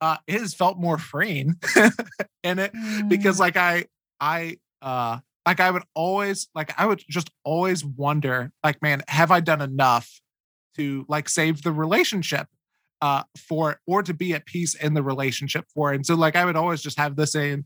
uh, 0.00 0.18
it 0.26 0.40
has 0.40 0.54
felt 0.54 0.78
more 0.78 0.98
freeing 0.98 1.56
in 2.42 2.58
it 2.58 2.72
mm. 2.72 3.08
because 3.08 3.40
like 3.40 3.56
I, 3.56 3.86
I, 4.20 4.58
uh, 4.82 5.18
like 5.46 5.60
I 5.60 5.70
would 5.70 5.82
always 5.94 6.48
like 6.54 6.72
I 6.78 6.86
would 6.86 7.02
just 7.08 7.30
always 7.44 7.84
wonder 7.84 8.52
like 8.62 8.80
man 8.82 9.02
have 9.08 9.30
I 9.30 9.40
done 9.40 9.60
enough 9.60 10.20
to 10.76 11.04
like 11.08 11.28
save 11.28 11.62
the 11.62 11.72
relationship 11.72 12.46
uh 13.00 13.22
for 13.36 13.80
or 13.86 14.02
to 14.02 14.14
be 14.14 14.34
at 14.34 14.46
peace 14.46 14.74
in 14.74 14.94
the 14.94 15.02
relationship 15.02 15.64
for 15.74 15.92
and 15.92 16.04
so 16.04 16.14
like 16.14 16.36
I 16.36 16.44
would 16.44 16.56
always 16.56 16.82
just 16.82 16.98
have 16.98 17.16
this 17.16 17.34
in 17.34 17.64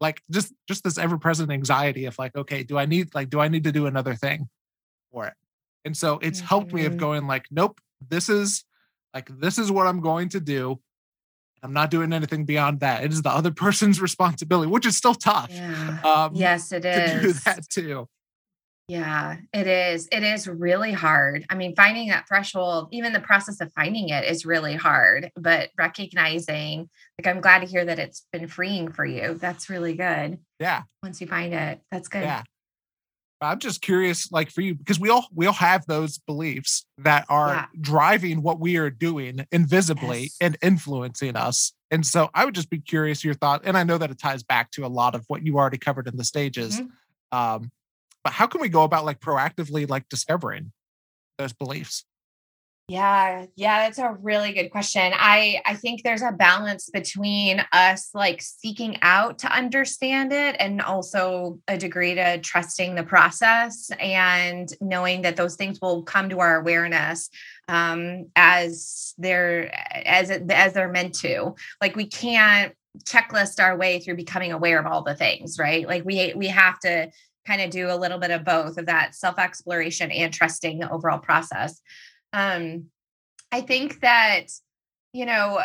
like 0.00 0.20
just 0.30 0.52
just 0.68 0.84
this 0.84 0.98
ever 0.98 1.16
present 1.16 1.50
anxiety 1.50 2.04
of 2.06 2.18
like 2.18 2.36
okay 2.36 2.64
do 2.64 2.76
I 2.76 2.86
need 2.86 3.14
like 3.14 3.30
do 3.30 3.40
I 3.40 3.48
need 3.48 3.64
to 3.64 3.72
do 3.72 3.86
another 3.86 4.14
thing 4.14 4.48
for 5.16 5.26
it. 5.26 5.34
And 5.84 5.96
so 5.96 6.18
it's 6.20 6.38
mm-hmm. 6.38 6.48
helped 6.48 6.72
me 6.72 6.84
of 6.84 6.92
mm-hmm. 6.92 7.00
going 7.00 7.26
like, 7.26 7.46
nope, 7.50 7.80
this 8.06 8.28
is 8.28 8.64
like 9.14 9.28
this 9.40 9.58
is 9.58 9.72
what 9.72 9.86
I'm 9.86 10.00
going 10.00 10.28
to 10.30 10.40
do. 10.40 10.80
I'm 11.62 11.72
not 11.72 11.90
doing 11.90 12.12
anything 12.12 12.44
beyond 12.44 12.80
that. 12.80 13.02
It 13.04 13.12
is 13.12 13.22
the 13.22 13.30
other 13.30 13.50
person's 13.50 14.00
responsibility, 14.00 14.70
which 14.70 14.86
is 14.86 14.96
still 14.96 15.14
tough. 15.14 15.50
Yeah. 15.50 15.98
Um, 16.04 16.32
yes, 16.34 16.70
it 16.72 16.84
is. 16.84 17.12
To 17.12 17.20
do 17.20 17.32
that 17.32 17.68
too. 17.68 18.08
Yeah, 18.88 19.38
it 19.52 19.66
is. 19.66 20.06
It 20.12 20.22
is 20.22 20.46
really 20.46 20.92
hard. 20.92 21.44
I 21.50 21.56
mean, 21.56 21.74
finding 21.74 22.08
that 22.10 22.28
threshold, 22.28 22.88
even 22.92 23.12
the 23.12 23.18
process 23.20 23.60
of 23.60 23.72
finding 23.72 24.10
it 24.10 24.24
is 24.24 24.46
really 24.46 24.76
hard, 24.76 25.32
but 25.34 25.70
recognizing, 25.76 26.88
like, 27.18 27.26
I'm 27.26 27.40
glad 27.40 27.60
to 27.60 27.66
hear 27.66 27.84
that 27.84 27.98
it's 27.98 28.24
been 28.32 28.46
freeing 28.46 28.92
for 28.92 29.04
you. 29.04 29.34
That's 29.34 29.68
really 29.68 29.94
good. 29.94 30.38
Yeah. 30.60 30.82
Once 31.02 31.20
you 31.20 31.26
find 31.26 31.52
it, 31.52 31.80
that's 31.90 32.06
good. 32.06 32.22
Yeah. 32.22 32.44
I'm 33.40 33.58
just 33.58 33.82
curious, 33.82 34.32
like 34.32 34.50
for 34.50 34.62
you, 34.62 34.74
because 34.74 34.98
we 34.98 35.10
all 35.10 35.26
we 35.34 35.46
all 35.46 35.52
have 35.52 35.84
those 35.86 36.18
beliefs 36.18 36.86
that 36.98 37.26
are 37.28 37.54
yeah. 37.54 37.66
driving 37.80 38.42
what 38.42 38.58
we 38.58 38.76
are 38.76 38.90
doing 38.90 39.46
invisibly 39.52 40.22
yes. 40.22 40.36
and 40.40 40.58
influencing 40.62 41.36
us. 41.36 41.72
And 41.90 42.04
so 42.04 42.30
I 42.34 42.44
would 42.44 42.54
just 42.54 42.70
be 42.70 42.78
curious 42.78 43.22
your 43.22 43.34
thought. 43.34 43.62
And 43.64 43.76
I 43.76 43.84
know 43.84 43.98
that 43.98 44.10
it 44.10 44.18
ties 44.18 44.42
back 44.42 44.70
to 44.72 44.86
a 44.86 44.88
lot 44.88 45.14
of 45.14 45.24
what 45.28 45.44
you 45.44 45.58
already 45.58 45.78
covered 45.78 46.08
in 46.08 46.16
the 46.16 46.24
stages. 46.24 46.80
Mm-hmm. 46.80 47.38
Um, 47.38 47.70
but 48.24 48.32
how 48.32 48.46
can 48.46 48.60
we 48.60 48.68
go 48.68 48.82
about 48.82 49.04
like 49.04 49.20
proactively 49.20 49.88
like 49.88 50.08
discovering 50.08 50.72
those 51.38 51.52
beliefs? 51.52 52.04
Yeah, 52.88 53.46
yeah, 53.56 53.80
that's 53.80 53.98
a 53.98 54.16
really 54.22 54.52
good 54.52 54.68
question. 54.68 55.12
I 55.12 55.60
I 55.66 55.74
think 55.74 56.04
there's 56.04 56.22
a 56.22 56.30
balance 56.30 56.88
between 56.88 57.64
us 57.72 58.10
like 58.14 58.40
seeking 58.40 58.98
out 59.02 59.40
to 59.40 59.52
understand 59.52 60.32
it 60.32 60.54
and 60.60 60.80
also 60.80 61.58
a 61.66 61.76
degree 61.76 62.14
to 62.14 62.38
trusting 62.38 62.94
the 62.94 63.02
process 63.02 63.90
and 63.98 64.68
knowing 64.80 65.22
that 65.22 65.34
those 65.34 65.56
things 65.56 65.80
will 65.82 66.04
come 66.04 66.28
to 66.28 66.38
our 66.38 66.60
awareness 66.60 67.28
um 67.68 68.26
as 68.36 69.14
they're 69.18 69.68
as 70.06 70.30
as 70.30 70.72
they're 70.72 70.92
meant 70.92 71.14
to. 71.16 71.56
Like 71.80 71.96
we 71.96 72.06
can't 72.06 72.72
checklist 73.02 73.60
our 73.60 73.76
way 73.76 73.98
through 73.98 74.14
becoming 74.14 74.52
aware 74.52 74.78
of 74.78 74.86
all 74.86 75.02
the 75.02 75.16
things, 75.16 75.58
right? 75.58 75.88
Like 75.88 76.04
we 76.04 76.34
we 76.36 76.46
have 76.46 76.78
to 76.80 77.10
kind 77.48 77.62
of 77.62 77.70
do 77.70 77.90
a 77.90 77.96
little 77.96 78.18
bit 78.18 78.30
of 78.30 78.44
both 78.44 78.78
of 78.78 78.86
that 78.86 79.16
self 79.16 79.40
exploration 79.40 80.12
and 80.12 80.32
trusting 80.32 80.78
the 80.78 80.88
overall 80.90 81.18
process. 81.18 81.80
Um, 82.36 82.90
I 83.50 83.62
think 83.62 84.00
that, 84.00 84.48
you 85.14 85.24
know, 85.24 85.58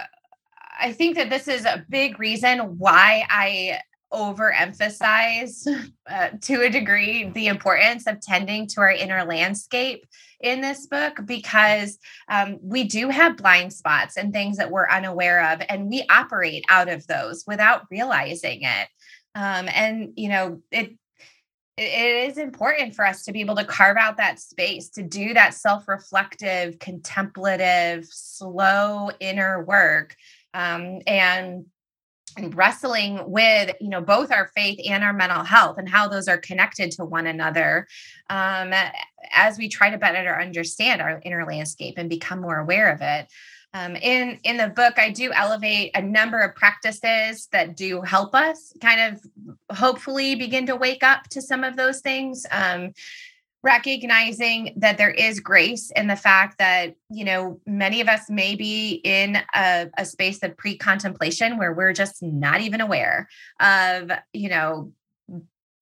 I 0.79 0.93
think 0.93 1.17
that 1.17 1.29
this 1.29 1.49
is 1.49 1.65
a 1.65 1.85
big 1.89 2.17
reason 2.17 2.77
why 2.77 3.25
I 3.29 3.81
overemphasize 4.13 5.67
uh, 6.09 6.29
to 6.41 6.61
a 6.61 6.69
degree 6.69 7.29
the 7.29 7.47
importance 7.47 8.07
of 8.07 8.21
tending 8.21 8.67
to 8.67 8.81
our 8.81 8.91
inner 8.91 9.25
landscape 9.25 10.05
in 10.39 10.61
this 10.61 10.87
book 10.87 11.19
because 11.25 11.99
um, 12.29 12.57
we 12.61 12.85
do 12.85 13.09
have 13.09 13.37
blind 13.37 13.73
spots 13.73 14.15
and 14.15 14.31
things 14.31 14.55
that 14.55 14.71
we're 14.71 14.89
unaware 14.89 15.51
of 15.51 15.61
and 15.67 15.89
we 15.89 16.05
operate 16.09 16.63
out 16.69 16.87
of 16.87 17.05
those 17.07 17.43
without 17.45 17.83
realizing 17.91 18.61
it. 18.61 18.87
Um, 19.35 19.69
and 19.73 20.13
you 20.15 20.29
know 20.29 20.61
it 20.71 20.97
it 21.77 22.29
is 22.29 22.37
important 22.37 22.95
for 22.95 23.05
us 23.05 23.23
to 23.23 23.31
be 23.31 23.41
able 23.41 23.55
to 23.55 23.65
carve 23.65 23.97
out 23.97 24.17
that 24.17 24.39
space 24.39 24.89
to 24.89 25.03
do 25.03 25.33
that 25.33 25.53
self-reflective 25.53 26.79
contemplative 26.79 28.05
slow 28.05 29.09
inner 29.19 29.63
work 29.63 30.15
um, 30.53 30.99
and 31.07 31.65
and 32.37 32.55
wrestling 32.55 33.19
with 33.29 33.75
you 33.81 33.89
know 33.89 34.01
both 34.01 34.31
our 34.31 34.51
faith 34.55 34.79
and 34.87 35.03
our 35.03 35.13
mental 35.13 35.43
health 35.43 35.77
and 35.77 35.89
how 35.89 36.07
those 36.07 36.27
are 36.27 36.37
connected 36.37 36.91
to 36.91 37.03
one 37.03 37.27
another 37.27 37.87
um, 38.29 38.73
as 39.31 39.57
we 39.57 39.67
try 39.67 39.89
to 39.89 39.97
better 39.97 40.39
understand 40.39 41.01
our 41.01 41.21
inner 41.25 41.45
landscape 41.45 41.95
and 41.97 42.09
become 42.09 42.41
more 42.41 42.59
aware 42.59 42.91
of 42.91 43.01
it 43.01 43.27
um, 43.73 43.95
in 43.95 44.39
in 44.43 44.57
the 44.57 44.67
book, 44.67 44.99
I 44.99 45.11
do 45.11 45.31
elevate 45.31 45.91
a 45.95 46.01
number 46.01 46.39
of 46.39 46.55
practices 46.55 47.47
that 47.51 47.77
do 47.77 48.01
help 48.01 48.35
us 48.35 48.73
kind 48.81 49.13
of 49.13 49.77
hopefully 49.77 50.35
begin 50.35 50.65
to 50.65 50.75
wake 50.75 51.03
up 51.03 51.23
to 51.29 51.41
some 51.41 51.63
of 51.63 51.77
those 51.77 52.01
things. 52.01 52.45
Um, 52.51 52.93
recognizing 53.63 54.73
that 54.75 54.97
there 54.97 55.11
is 55.11 55.39
grace 55.39 55.91
in 55.95 56.07
the 56.07 56.15
fact 56.15 56.57
that 56.57 56.95
you 57.09 57.23
know 57.23 57.59
many 57.65 58.01
of 58.01 58.07
us 58.07 58.29
may 58.29 58.55
be 58.55 58.99
in 59.03 59.37
a, 59.55 59.87
a 59.97 60.05
space 60.05 60.41
of 60.41 60.57
pre-contemplation 60.57 61.57
where 61.57 61.71
we're 61.71 61.93
just 61.93 62.23
not 62.23 62.61
even 62.61 62.81
aware 62.81 63.29
of 63.59 64.11
you 64.33 64.49
know 64.49 64.91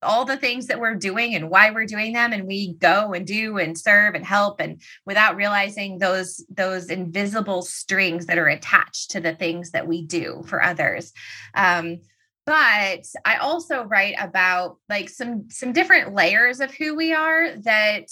all 0.01 0.25
the 0.25 0.37
things 0.37 0.67
that 0.67 0.79
we're 0.79 0.95
doing 0.95 1.35
and 1.35 1.49
why 1.49 1.71
we're 1.71 1.85
doing 1.85 2.13
them 2.13 2.31
and 2.33 2.47
we 2.47 2.73
go 2.75 3.13
and 3.13 3.27
do 3.27 3.57
and 3.57 3.77
serve 3.77 4.15
and 4.15 4.25
help 4.25 4.59
and 4.59 4.81
without 5.05 5.35
realizing 5.35 5.97
those 5.97 6.45
those 6.49 6.89
invisible 6.89 7.61
strings 7.61 8.25
that 8.27 8.37
are 8.37 8.47
attached 8.47 9.11
to 9.11 9.19
the 9.19 9.35
things 9.35 9.71
that 9.71 9.87
we 9.87 10.03
do 10.03 10.43
for 10.47 10.63
others. 10.63 11.11
Um, 11.53 11.99
but 12.45 13.05
i 13.25 13.35
also 13.35 13.83
write 13.83 14.15
about 14.17 14.77
like 14.89 15.07
some 15.07 15.47
some 15.51 15.71
different 15.71 16.15
layers 16.15 16.61
of 16.61 16.73
who 16.73 16.95
we 16.95 17.13
are 17.13 17.51
that 17.57 18.05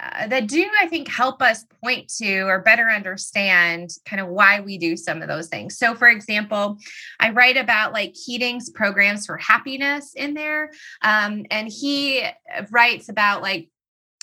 uh, 0.00 0.26
that 0.26 0.46
do 0.46 0.64
i 0.80 0.86
think 0.86 1.08
help 1.08 1.42
us 1.42 1.64
point 1.82 2.08
to 2.08 2.42
or 2.42 2.60
better 2.60 2.88
understand 2.88 3.90
kind 4.04 4.20
of 4.20 4.28
why 4.28 4.60
we 4.60 4.78
do 4.78 4.96
some 4.96 5.22
of 5.22 5.28
those 5.28 5.48
things. 5.48 5.78
So 5.78 5.94
for 5.94 6.08
example 6.08 6.78
i 7.20 7.30
write 7.30 7.56
about 7.56 7.92
like 7.92 8.14
keating's 8.14 8.70
programs 8.70 9.26
for 9.26 9.36
happiness 9.36 10.12
in 10.14 10.34
there 10.34 10.70
um, 11.02 11.44
and 11.50 11.68
he 11.68 12.24
writes 12.70 13.08
about 13.08 13.42
like 13.42 13.68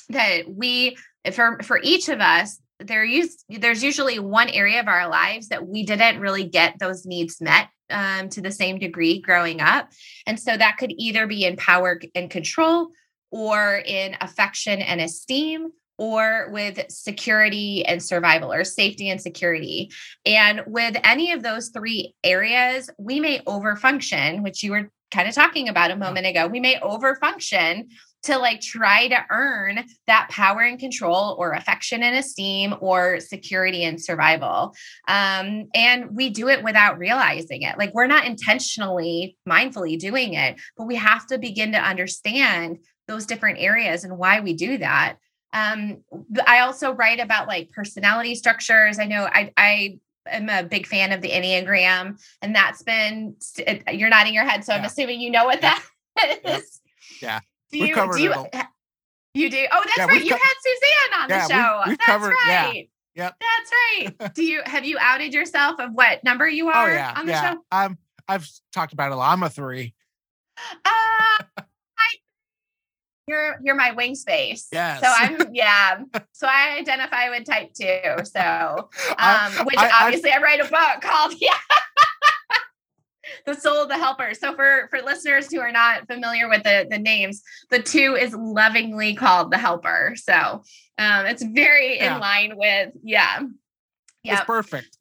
that 0.10 0.44
we 0.48 0.98
for 1.34 1.60
for 1.64 1.80
each 1.82 2.10
of 2.10 2.20
us 2.20 2.60
there 2.80 3.06
use 3.06 3.44
there's 3.50 3.84
usually 3.84 4.20
one 4.20 4.50
area 4.50 4.80
of 4.80 4.88
our 4.88 5.08
lives 5.08 5.48
that 5.48 5.66
we 5.66 5.84
didn't 5.84 6.20
really 6.20 6.44
get 6.44 6.78
those 6.80 7.06
needs 7.06 7.42
met 7.42 7.70
um, 7.90 8.30
to 8.30 8.42
the 8.42 8.52
same 8.52 8.80
degree 8.80 9.20
growing 9.20 9.62
up. 9.62 9.90
And 10.26 10.40
so 10.40 10.56
that 10.56 10.78
could 10.78 10.94
either 10.98 11.28
be 11.28 11.46
in 11.46 11.56
power 11.56 12.00
and 12.14 12.30
control 12.30 12.90
or 13.32 13.82
in 13.86 14.16
affection 14.22 14.82
and 14.82 15.02
esteem 15.02 15.72
or 15.98 16.50
with 16.52 16.90
security 16.90 17.86
and 17.86 18.04
survival 18.04 18.52
or 18.52 18.64
safety 18.64 19.10
and 19.10 19.22
security. 19.22 19.92
And 20.26 20.62
with 20.68 20.98
any 21.04 21.32
of 21.32 21.42
those 21.42 21.70
three 21.70 22.16
areas, 22.24 22.90
we 22.98 23.20
may 23.20 23.40
overfunction, 23.40 24.44
which 24.44 24.62
you 24.62 24.72
were 24.72 24.90
kind 25.12 25.30
of 25.30 25.36
talking 25.36 25.70
about 25.70 25.92
a 25.92 25.96
moment 25.96 26.26
ago. 26.26 26.48
We 26.48 26.60
may 26.60 26.76
overfunction 26.80 27.86
to 28.24 28.38
like 28.40 28.60
try 28.60 29.08
to 29.08 29.24
earn 29.30 29.86
that 30.08 30.28
power 30.32 30.62
and 30.62 30.80
control 30.80 31.36
or 31.38 31.54
affection 31.54 32.02
and 32.02 32.18
esteem 32.18 32.74
or 32.82 33.20
security 33.20 33.84
and 33.84 34.02
survival. 34.02 34.74
Um, 35.08 35.68
and 35.76 36.16
we 36.16 36.32
do 36.32 36.50
it 36.50 36.64
without 36.64 36.98
realizing 36.98 37.62
it. 37.62 37.78
Like 37.78 37.94
we're 37.94 38.08
not 38.08 38.26
intentionally, 38.26 39.38
mindfully 39.48 40.00
doing 40.00 40.34
it, 40.34 40.60
but 40.76 40.88
we 40.88 40.96
have 40.96 41.28
to 41.28 41.38
begin 41.38 41.74
to 41.74 41.80
understand 41.80 42.80
those 43.08 43.26
different 43.26 43.60
areas 43.60 44.03
and 44.03 44.18
why 44.18 44.39
we 44.39 44.53
do 44.53 44.78
that. 44.78 45.18
Um, 45.53 46.03
I 46.45 46.60
also 46.60 46.91
write 46.91 47.20
about 47.20 47.47
like 47.47 47.72
personality 47.72 48.36
structures. 48.36 48.99
I 48.99 49.06
know 49.06 49.24
I, 49.32 49.53
I 49.56 49.99
am 50.28 50.49
a 50.49 50.64
big 50.64 50.86
fan 50.86 51.12
of 51.12 51.22
the 51.22 51.30
Enneagram, 51.30 52.20
and 52.41 52.56
that's 52.56 52.84
been 52.84 53.36
you're 53.91 54.10
nodding 54.10 54.34
your 54.34 54.43
head, 54.43 54.66
so 54.66 54.74
yeah. 54.74 54.80
I'm 54.80 54.86
assuming 54.86 55.22
you 55.22 55.32
know 55.32 55.45
what 55.45 55.62
yeah. 55.62 55.80
that 56.18 56.39
is. 56.45 56.82
Yeah. 57.22 57.39
Do 57.72 57.80
you 57.80 57.95
do 57.95 58.22
you, 58.22 58.34
you 59.34 59.49
do? 59.49 59.66
Oh, 59.72 59.82
that's 59.84 59.97
yeah, 59.97 60.06
right. 60.06 60.24
You 60.24 60.32
co- 60.32 60.38
had 60.38 60.53
Suzanne 60.62 61.22
on 61.22 61.30
the 61.30 61.53
show. 61.53 61.80
We've, 61.80 61.88
we've 61.88 61.97
that's 61.97 62.06
covered, 62.06 62.36
right. 62.47 62.89
Yep. 63.16 63.36
That's 63.39 64.20
right. 64.22 64.34
do 64.36 64.43
you 64.43 64.62
have 64.66 64.86
you 64.86 64.97
outed 64.99 65.34
yourself 65.34 65.80
of 65.80 65.91
what 65.93 66.24
number 66.24 66.47
you 66.47 66.68
oh, 66.68 66.74
are 66.74 66.89
oh, 66.89 66.93
yeah, 66.93 67.14
on 67.16 67.26
the 67.26 67.32
yeah. 67.32 67.53
show? 67.53 67.60
I'm 67.72 67.97
I've 68.28 68.49
talked 68.74 68.93
about 68.93 69.12
it 69.12 69.14
a 69.14 69.18
lot. 69.18 69.32
I'm 69.32 69.43
a 69.43 69.49
three. 69.49 69.93
Uh 70.84 71.64
you're 73.28 73.56
you're 73.64 73.76
my 73.76 73.92
wing 73.92 74.16
space. 74.16 74.68
Yes. 74.72 75.02
So 75.02 75.08
I'm 75.10 75.50
yeah. 75.54 76.00
so 76.32 76.48
I 76.48 76.78
identify 76.80 77.30
with 77.30 77.46
type 77.46 77.74
two. 77.74 78.24
So 78.24 78.90
um, 79.18 79.66
which 79.66 79.78
I, 79.78 79.92
obviously 80.02 80.32
I, 80.32 80.38
I 80.38 80.42
write 80.42 80.60
a 80.60 80.70
book 80.70 81.02
called 81.02 81.34
Yeah. 81.42 81.58
the 83.46 83.56
soul 83.56 83.84
of 83.84 83.90
the 83.90 83.98
helper. 83.98 84.34
So 84.34 84.56
for 84.56 84.88
for 84.90 85.02
listeners 85.02 85.52
who 85.52 85.60
are 85.60 85.72
not 85.72 86.08
familiar 86.08 86.48
with 86.48 86.64
the 86.64 86.88
the 86.90 87.00
names, 87.00 87.42
the 87.72 87.82
two 87.82 88.16
is 88.16 88.34
lovingly 88.34 89.16
called 89.16 89.52
the 89.52 89.58
helper. 89.58 90.14
So 90.16 90.64
um, 90.98 91.26
it's 91.26 91.44
very 91.44 91.98
yeah. 91.98 92.16
in 92.16 92.22
line 92.22 92.54
with 92.56 92.92
yeah. 93.04 93.42
Yeah. 94.24 94.38
It's 94.38 94.46
perfect. 94.46 94.98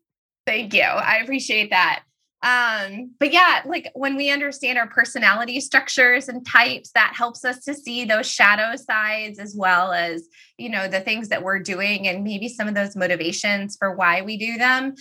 Thank 0.46 0.74
you. 0.74 0.82
I 0.82 1.18
appreciate 1.18 1.70
that. 1.70 2.02
Um, 2.44 3.12
but 3.18 3.32
yeah, 3.32 3.62
like 3.64 3.90
when 3.94 4.16
we 4.16 4.30
understand 4.30 4.76
our 4.76 4.86
personality 4.86 5.60
structures 5.60 6.28
and 6.28 6.46
types, 6.46 6.90
that 6.92 7.14
helps 7.16 7.42
us 7.42 7.64
to 7.64 7.72
see 7.72 8.04
those 8.04 8.26
shadow 8.26 8.76
sides 8.76 9.38
as 9.38 9.54
well 9.56 9.92
as, 9.92 10.28
you 10.58 10.68
know, 10.68 10.86
the 10.86 11.00
things 11.00 11.30
that 11.30 11.42
we're 11.42 11.58
doing 11.58 12.06
and 12.06 12.22
maybe 12.22 12.48
some 12.48 12.68
of 12.68 12.74
those 12.74 12.96
motivations 12.96 13.76
for 13.78 13.96
why 13.96 14.20
we 14.20 14.36
do 14.36 14.58
them. 14.58 14.94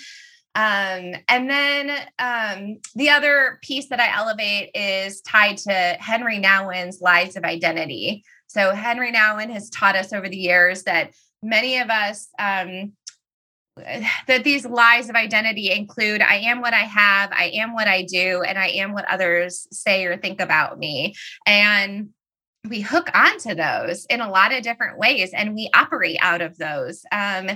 Um, 0.56 1.16
and 1.28 1.50
then 1.50 1.92
um, 2.18 2.78
the 2.96 3.10
other 3.10 3.60
piece 3.62 3.90
that 3.90 4.00
I 4.00 4.16
elevate 4.16 4.70
is 4.74 5.20
tied 5.22 5.58
to 5.58 5.74
Henri 5.74 6.40
Nouwen's 6.40 7.02
Lies 7.02 7.36
of 7.36 7.44
Identity. 7.44 8.24
So 8.48 8.74
Henry 8.74 9.12
Nouwen 9.12 9.50
has 9.50 9.70
taught 9.70 9.98
us 9.98 10.14
over 10.14 10.30
the 10.30 10.38
years 10.38 10.84
that 10.84 11.12
many 11.42 11.80
of 11.80 11.90
us 11.90 12.30
um, 12.40 12.94
that 14.28 14.44
these 14.44 14.66
lies 14.66 15.10
of 15.10 15.16
identity 15.16 15.72
include 15.72 16.22
I 16.22 16.36
am 16.36 16.62
what 16.62 16.74
I 16.74 16.84
have, 16.84 17.32
I 17.32 17.52
am 17.56 17.74
what 17.74 17.88
I 17.88 18.04
do, 18.04 18.42
and 18.42 18.58
I 18.58 18.68
am 18.68 18.94
what 18.94 19.10
others 19.10 19.68
say 19.72 20.06
or 20.06 20.18
think 20.18 20.42
about 20.42 20.78
me. 20.78 21.16
And 21.46 22.10
we 22.68 22.82
hook 22.82 23.10
onto 23.14 23.56
those 23.56 24.06
in 24.06 24.22
a 24.22 24.30
lot 24.30 24.54
of 24.54 24.64
different 24.64 24.98
ways 24.98 25.32
and 25.34 25.54
we 25.54 25.70
operate 25.74 26.18
out 26.22 26.42
of 26.42 26.58
those. 26.58 27.04
Um, 27.12 27.50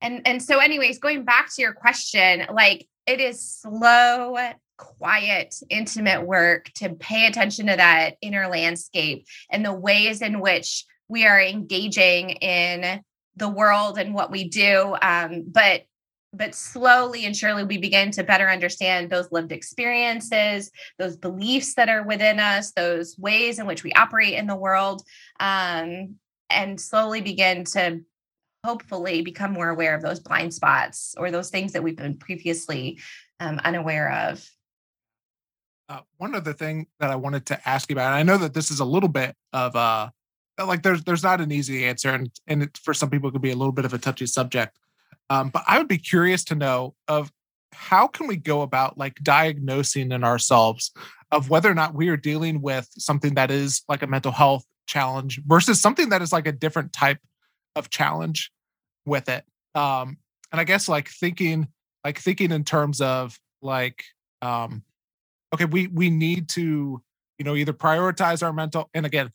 and 0.00 0.22
and 0.26 0.42
so 0.42 0.58
anyways, 0.58 0.98
going 0.98 1.24
back 1.24 1.48
to 1.54 1.62
your 1.62 1.72
question, 1.72 2.44
like 2.52 2.86
it 3.06 3.20
is 3.20 3.42
slow, 3.42 4.36
quiet, 4.76 5.54
intimate 5.70 6.26
work 6.26 6.70
to 6.74 6.90
pay 6.90 7.26
attention 7.26 7.66
to 7.66 7.76
that 7.76 8.16
inner 8.20 8.48
landscape 8.48 9.26
and 9.50 9.64
the 9.64 9.72
ways 9.72 10.20
in 10.20 10.40
which 10.40 10.84
we 11.08 11.26
are 11.26 11.40
engaging 11.40 12.30
in 12.30 13.02
the 13.38 13.48
world 13.48 13.98
and 13.98 14.14
what 14.14 14.30
we 14.30 14.48
do. 14.48 14.96
Um, 15.00 15.44
but 15.46 15.82
but 16.32 16.54
slowly 16.54 17.24
and 17.24 17.36
surely 17.36 17.64
we 17.64 17.78
begin 17.78 18.10
to 18.10 18.22
better 18.22 18.48
understand 18.48 19.08
those 19.08 19.32
lived 19.32 19.52
experiences 19.52 20.70
those 20.98 21.16
beliefs 21.16 21.74
that 21.74 21.88
are 21.88 22.02
within 22.02 22.38
us 22.38 22.72
those 22.72 23.18
ways 23.18 23.58
in 23.58 23.66
which 23.66 23.82
we 23.82 23.92
operate 23.92 24.34
in 24.34 24.46
the 24.46 24.56
world 24.56 25.02
um, 25.40 26.14
and 26.50 26.80
slowly 26.80 27.20
begin 27.20 27.64
to 27.64 28.00
hopefully 28.64 29.22
become 29.22 29.52
more 29.52 29.70
aware 29.70 29.94
of 29.94 30.02
those 30.02 30.20
blind 30.20 30.52
spots 30.52 31.14
or 31.16 31.30
those 31.30 31.50
things 31.50 31.72
that 31.72 31.82
we've 31.82 31.96
been 31.96 32.18
previously 32.18 32.98
um, 33.40 33.58
unaware 33.64 34.12
of 34.12 34.46
uh, 35.88 36.00
one 36.18 36.34
other 36.34 36.52
thing 36.52 36.86
that 37.00 37.10
i 37.10 37.16
wanted 37.16 37.46
to 37.46 37.68
ask 37.68 37.88
you 37.88 37.94
about 37.94 38.12
i 38.12 38.22
know 38.22 38.36
that 38.36 38.52
this 38.52 38.70
is 38.70 38.80
a 38.80 38.84
little 38.84 39.08
bit 39.08 39.34
of 39.54 39.74
uh 39.74 40.10
like 40.66 40.82
there's 40.82 41.04
there's 41.04 41.22
not 41.22 41.40
an 41.40 41.52
easy 41.52 41.86
answer 41.86 42.10
and 42.10 42.30
and 42.46 42.64
it, 42.64 42.78
for 42.78 42.94
some 42.94 43.10
people 43.10 43.28
it 43.28 43.32
could 43.32 43.42
be 43.42 43.50
a 43.50 43.56
little 43.56 43.72
bit 43.72 43.84
of 43.84 43.94
a 43.94 43.98
touchy 43.98 44.26
subject. 44.26 44.78
Um, 45.30 45.50
but 45.50 45.62
i 45.66 45.76
would 45.76 45.88
be 45.88 45.98
curious 45.98 46.42
to 46.44 46.54
know 46.54 46.94
of 47.06 47.30
how 47.74 48.06
can 48.06 48.26
we 48.26 48.36
go 48.36 48.62
about 48.62 48.96
like 48.96 49.16
diagnosing 49.22 50.10
in 50.10 50.24
ourselves 50.24 50.90
of 51.30 51.50
whether 51.50 51.70
or 51.70 51.74
not 51.74 51.94
we 51.94 52.08
are 52.08 52.16
dealing 52.16 52.62
with 52.62 52.88
something 52.96 53.34
that 53.34 53.50
is 53.50 53.82
like 53.90 54.02
a 54.02 54.06
mental 54.06 54.32
health 54.32 54.64
challenge 54.86 55.42
versus 55.46 55.82
something 55.82 56.08
that 56.08 56.22
is 56.22 56.32
like 56.32 56.46
a 56.46 56.52
different 56.52 56.94
type 56.94 57.18
of 57.76 57.90
challenge 57.90 58.50
with 59.04 59.28
it. 59.28 59.44
Um 59.74 60.16
and 60.52 60.60
i 60.60 60.64
guess 60.64 60.88
like 60.88 61.08
thinking 61.08 61.68
like 62.04 62.18
thinking 62.18 62.52
in 62.52 62.64
terms 62.64 63.00
of 63.00 63.38
like 63.62 64.04
um 64.42 64.82
okay 65.54 65.64
we 65.64 65.86
we 65.88 66.10
need 66.10 66.48
to 66.50 67.02
you 67.38 67.44
know 67.44 67.54
either 67.54 67.72
prioritize 67.72 68.42
our 68.42 68.52
mental 68.52 68.90
and 68.94 69.06
again 69.06 69.30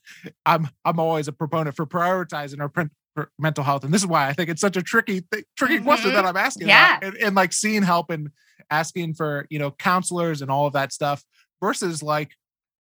i'm 0.46 0.70
i'm 0.86 1.00
always 1.00 1.28
a 1.28 1.32
proponent 1.32 1.76
for 1.76 1.86
prioritizing 1.86 2.60
our 2.60 2.70
print 2.70 2.92
mental 3.38 3.64
health 3.64 3.84
and 3.84 3.94
this 3.94 4.02
is 4.02 4.08
why 4.08 4.28
i 4.28 4.34
think 4.34 4.50
it's 4.50 4.62
such 4.62 4.76
a 4.78 4.82
tricky 4.82 5.22
th- 5.32 5.46
tricky 5.56 5.76
mm-hmm. 5.76 5.86
question 5.86 6.14
that 6.14 6.26
i'm 6.26 6.38
asking 6.38 6.68
yeah 6.68 7.00
and, 7.02 7.16
and, 7.18 7.36
like 7.36 7.54
seeing 7.54 7.84
help 7.84 8.10
and 8.10 8.30
asking 8.70 9.14
for 9.14 9.46
you 9.50 9.60
know 9.60 9.72
counselors 9.72 10.42
and 10.42 10.50
all 10.50 10.66
of 10.66 10.74
that 10.74 10.92
stuff 10.92 11.24
versus 11.62 12.02
like 12.02 12.32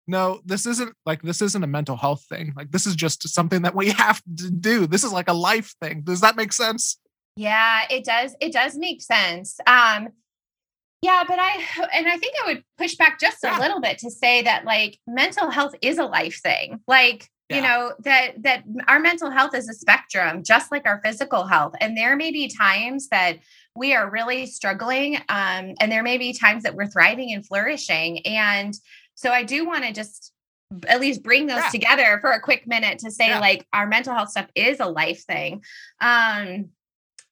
no 0.07 0.39
this 0.45 0.65
isn't 0.65 0.93
like 1.05 1.21
this 1.21 1.41
isn't 1.41 1.63
a 1.63 1.67
mental 1.67 1.97
health 1.97 2.23
thing 2.29 2.53
like 2.55 2.71
this 2.71 2.87
is 2.87 2.95
just 2.95 3.27
something 3.27 3.61
that 3.61 3.75
we 3.75 3.89
have 3.91 4.21
to 4.37 4.49
do 4.49 4.87
this 4.87 5.03
is 5.03 5.11
like 5.11 5.29
a 5.29 5.33
life 5.33 5.75
thing 5.81 6.01
does 6.01 6.21
that 6.21 6.35
make 6.35 6.53
sense 6.53 6.97
yeah 7.35 7.81
it 7.89 8.03
does 8.05 8.35
it 8.39 8.53
does 8.53 8.77
make 8.77 9.01
sense 9.01 9.59
um 9.67 10.09
yeah, 11.01 11.23
but 11.27 11.39
I 11.39 11.65
and 11.93 12.07
I 12.07 12.17
think 12.17 12.35
I 12.43 12.53
would 12.53 12.63
push 12.77 12.95
back 12.95 13.19
just 13.19 13.43
a 13.43 13.59
little 13.59 13.81
bit 13.81 13.97
to 13.99 14.11
say 14.11 14.43
that 14.43 14.65
like 14.65 14.99
mental 15.07 15.49
health 15.49 15.73
is 15.81 15.97
a 15.97 16.05
life 16.05 16.41
thing. 16.41 16.79
Like, 16.87 17.27
yeah. 17.49 17.55
you 17.55 17.61
know, 17.63 17.93
that 18.03 18.43
that 18.43 18.63
our 18.87 18.99
mental 18.99 19.31
health 19.31 19.55
is 19.55 19.67
a 19.67 19.73
spectrum 19.73 20.43
just 20.43 20.71
like 20.71 20.85
our 20.85 21.01
physical 21.03 21.45
health. 21.45 21.73
And 21.81 21.97
there 21.97 22.15
may 22.15 22.31
be 22.31 22.47
times 22.47 23.07
that 23.09 23.39
we 23.75 23.93
are 23.93 24.09
really 24.09 24.45
struggling 24.45 25.15
um 25.29 25.73
and 25.79 25.91
there 25.91 26.03
may 26.03 26.17
be 26.17 26.33
times 26.33 26.63
that 26.63 26.75
we're 26.75 26.87
thriving 26.87 27.33
and 27.33 27.45
flourishing 27.45 28.25
and 28.25 28.75
so 29.15 29.31
I 29.31 29.43
do 29.43 29.65
want 29.65 29.83
to 29.85 29.93
just 29.93 30.31
at 30.87 31.01
least 31.01 31.23
bring 31.23 31.47
those 31.47 31.57
yeah. 31.57 31.69
together 31.69 32.17
for 32.21 32.31
a 32.31 32.39
quick 32.39 32.65
minute 32.67 32.99
to 32.99 33.11
say 33.11 33.29
yeah. 33.29 33.39
like 33.39 33.67
our 33.73 33.87
mental 33.87 34.13
health 34.13 34.29
stuff 34.29 34.47
is 34.55 34.79
a 34.79 34.87
life 34.87 35.23
thing 35.25 35.63
um 36.01 36.69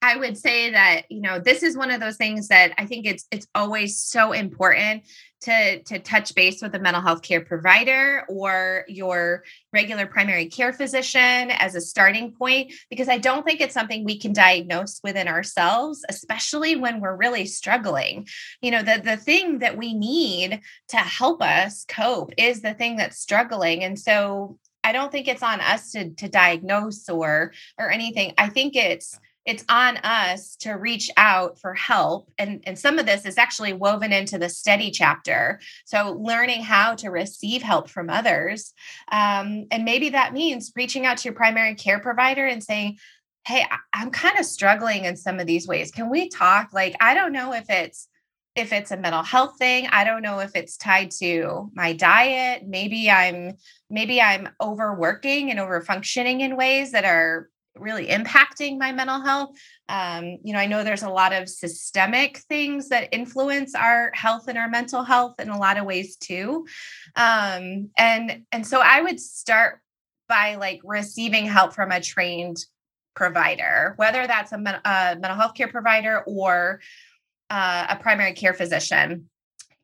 I 0.02 0.16
would 0.16 0.38
say 0.38 0.72
that 0.72 1.04
you 1.10 1.22
know 1.22 1.40
this 1.40 1.62
is 1.62 1.76
one 1.76 1.92
of 1.92 2.00
those 2.00 2.16
things 2.16 2.48
that 2.48 2.74
I 2.78 2.86
think 2.86 3.06
it's 3.06 3.26
it's 3.32 3.48
always 3.54 4.00
so 4.00 4.32
important 4.32 5.04
to 5.42 5.82
to 5.84 6.00
touch 6.00 6.36
base 6.36 6.62
with 6.62 6.74
a 6.76 6.80
mental 6.80 7.02
health 7.02 7.22
care 7.22 7.42
provider 7.42 8.24
or 8.30 8.86
your 8.88 9.44
regular 9.74 10.06
primary 10.06 10.48
care 10.48 10.72
physician 10.72 11.52
as 11.52 11.76
a 11.76 11.82
starting 11.82 12.32
point 12.32 12.74
because 12.90 13.10
I 13.10 13.18
don't 13.18 13.46
think 13.46 13.60
it's 13.60 13.74
something 13.74 14.04
we 14.04 14.20
can 14.20 14.32
diagnose 14.32 15.02
within 15.04 15.28
ourselves 15.28 16.04
especially 16.10 16.76
when 16.76 17.02
we're 17.02 17.16
really 17.16 17.46
struggling. 17.46 18.28
You 18.62 18.72
know 18.72 18.84
the 18.84 19.02
the 19.04 19.18
thing 19.18 19.60
that 19.60 19.78
we 19.78 19.94
need 19.94 20.62
to 20.90 20.98
help 20.98 21.42
us 21.42 21.86
cope 21.86 22.34
is 22.38 22.62
the 22.62 22.74
thing 22.74 22.96
that's 22.96 23.20
struggling 23.20 23.84
and 23.84 24.00
so 24.00 24.58
I 24.82 24.94
don't 24.94 25.12
think 25.12 25.28
it's 25.28 25.44
on 25.44 25.60
us 25.60 25.92
to 25.92 26.10
to 26.12 26.30
diagnose 26.30 27.10
or 27.10 27.52
or 27.78 27.92
anything. 27.92 28.34
I 28.38 28.48
think 28.48 28.78
it's 28.78 29.20
it's 29.50 29.66
on 29.68 29.98
us 29.98 30.56
to 30.58 30.74
reach 30.74 31.10
out 31.18 31.58
for 31.60 31.74
help. 31.74 32.32
And 32.38 32.64
and 32.68 32.78
some 32.78 33.00
of 33.00 33.08
this 33.08 33.26
is 33.26 33.40
actually 33.40 33.74
woven 33.74 34.14
into 34.14 34.38
the 34.38 34.48
steady 34.48 34.92
chapter. 34.92 35.60
So 35.86 36.12
learning 36.22 36.62
how 36.62 36.94
to 36.96 37.10
receive 37.10 37.64
help 37.64 37.90
from 37.90 38.12
others. 38.12 38.74
Um, 39.12 39.66
and 39.72 39.86
maybe 39.86 40.10
that 40.10 40.34
means 40.34 40.72
reaching 40.76 41.08
out 41.08 41.18
to 41.18 41.24
your 41.26 41.34
primary 41.34 41.74
care 41.74 42.00
provider 42.00 42.46
and 42.46 42.64
saying 42.64 43.00
hey 43.48 43.66
i'm 43.94 44.12
kind 44.12 44.38
of 44.38 44.46
struggling 44.46 45.06
in 45.06 45.16
some 45.16 45.40
of 45.40 45.48
these 45.48 45.68
ways. 45.68 45.92
Can 45.92 46.12
we 46.12 46.30
talk? 46.30 46.70
Like 46.72 46.96
i 47.02 47.16
don't 47.16 47.34
know 47.34 47.54
if 47.54 47.68
it's 47.72 48.08
if 48.56 48.72
it's 48.72 48.92
a 48.92 48.98
mental 48.98 49.24
health 49.24 49.58
thing. 49.58 49.88
I 49.92 50.04
don't 50.04 50.22
know 50.22 50.40
if 50.40 50.56
it's 50.56 50.78
tied 50.78 51.12
to 51.22 51.72
my 51.74 51.94
diet. 51.94 52.68
Maybe 52.68 53.10
i'm 53.10 53.54
maybe 53.90 54.22
i'm 54.22 54.50
overworking 54.62 55.50
and 55.50 55.60
over 55.60 55.82
functioning 55.82 56.42
in 56.42 56.56
ways 56.56 56.92
that 56.92 57.06
are 57.06 57.50
really 57.80 58.08
impacting 58.08 58.78
my 58.78 58.92
mental 58.92 59.22
health. 59.22 59.56
Um, 59.88 60.38
you 60.44 60.54
know, 60.54 60.60
I 60.60 60.68
know 60.68 60.84
there's 60.84 61.04
a 61.04 61.10
lot 61.10 61.34
of 61.34 61.50
systemic 61.50 62.40
things 62.40 62.90
that 62.90 63.10
influence 63.12 63.76
our 63.76 64.12
health 64.14 64.48
and 64.48 64.58
our 64.58 64.70
mental 64.70 65.04
health 65.04 65.40
in 65.40 65.50
a 65.50 65.58
lot 65.58 65.78
of 65.78 65.86
ways 65.86 66.16
too. 66.18 66.68
Um, 67.16 67.90
and 67.98 68.44
and 68.52 68.66
so 68.66 68.82
I 68.84 69.02
would 69.02 69.20
start 69.20 69.80
by 70.28 70.56
like 70.56 70.82
receiving 70.84 71.46
help 71.46 71.74
from 71.74 71.92
a 71.92 72.02
trained 72.02 72.58
provider, 73.16 73.94
whether 73.98 74.28
that's 74.28 74.52
a, 74.52 74.58
men- 74.58 74.82
a 74.86 75.18
mental 75.20 75.36
health 75.36 75.56
care 75.56 75.68
provider 75.68 76.24
or 76.26 76.80
uh, 77.50 77.88
a 77.90 77.96
primary 77.98 78.34
care 78.34 78.54
physician. 78.54 79.30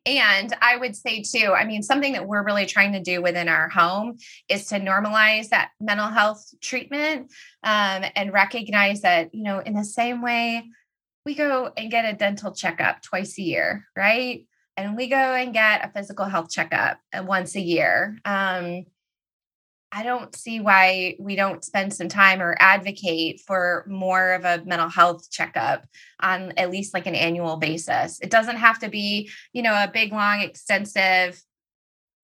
And 0.06 0.54
I 0.62 0.76
would 0.76 0.94
say, 0.94 1.22
too, 1.22 1.52
I 1.52 1.64
mean, 1.64 1.82
something 1.82 2.12
that 2.12 2.26
we're 2.26 2.44
really 2.44 2.64
trying 2.64 2.92
to 2.92 3.00
do 3.00 3.20
within 3.20 3.48
our 3.48 3.68
home 3.68 4.18
is 4.48 4.66
to 4.66 4.78
normalize 4.78 5.48
that 5.48 5.70
mental 5.80 6.08
health 6.08 6.48
treatment 6.62 7.32
um, 7.64 8.04
and 8.14 8.32
recognize 8.32 9.02
that, 9.02 9.34
you 9.34 9.42
know, 9.42 9.58
in 9.58 9.74
the 9.74 9.84
same 9.84 10.22
way 10.22 10.62
we 11.26 11.34
go 11.34 11.72
and 11.76 11.90
get 11.90 12.04
a 12.04 12.16
dental 12.16 12.54
checkup 12.54 13.02
twice 13.02 13.36
a 13.36 13.42
year, 13.42 13.84
right? 13.96 14.46
And 14.76 14.96
we 14.96 15.08
go 15.08 15.16
and 15.16 15.52
get 15.52 15.84
a 15.84 15.90
physical 15.92 16.26
health 16.26 16.50
checkup 16.50 16.98
uh, 17.12 17.24
once 17.24 17.56
a 17.56 17.60
year. 17.60 18.16
Um, 18.24 18.84
I 19.92 20.02
don't 20.02 20.34
see 20.34 20.60
why 20.60 21.16
we 21.18 21.36
don't 21.36 21.64
spend 21.64 21.94
some 21.94 22.08
time 22.08 22.42
or 22.42 22.56
advocate 22.58 23.40
for 23.46 23.84
more 23.88 24.32
of 24.32 24.44
a 24.44 24.62
mental 24.64 24.88
health 24.88 25.30
checkup 25.30 25.86
on 26.20 26.52
at 26.56 26.70
least 26.70 26.92
like 26.92 27.06
an 27.06 27.14
annual 27.14 27.56
basis. 27.56 28.18
It 28.20 28.30
doesn't 28.30 28.56
have 28.56 28.80
to 28.80 28.88
be, 28.88 29.30
you 29.52 29.62
know, 29.62 29.72
a 29.72 29.90
big, 29.92 30.12
long, 30.12 30.40
extensive, 30.40 31.40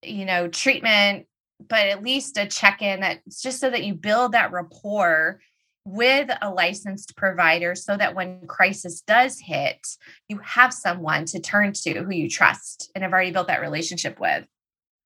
you 0.03 0.25
know, 0.25 0.49
treatment, 0.49 1.27
but 1.67 1.87
at 1.87 2.03
least 2.03 2.37
a 2.37 2.47
check 2.47 2.83
in 2.83 3.01
that's 3.01 3.41
just 3.41 3.61
so 3.61 3.71
that 3.71 3.85
you 3.85 3.95
build 3.95 4.33
that 4.33 4.53
rapport 4.53 5.41
with 5.85 6.31
a 6.41 6.51
licensed 6.51 7.17
provider 7.17 7.75
so 7.75 7.97
that 7.97 8.15
when 8.15 8.47
crisis 8.47 9.01
does 9.01 9.39
hit, 9.39 9.87
you 10.29 10.39
have 10.39 10.73
someone 10.73 11.25
to 11.27 11.41
turn 11.41 11.73
to 11.73 12.03
who 12.03 12.13
you 12.13 12.29
trust 12.29 12.91
and 12.95 13.03
have 13.03 13.13
already 13.13 13.33
built 13.33 13.49
that 13.49 13.61
relationship 13.61 14.21
with. 14.21 14.47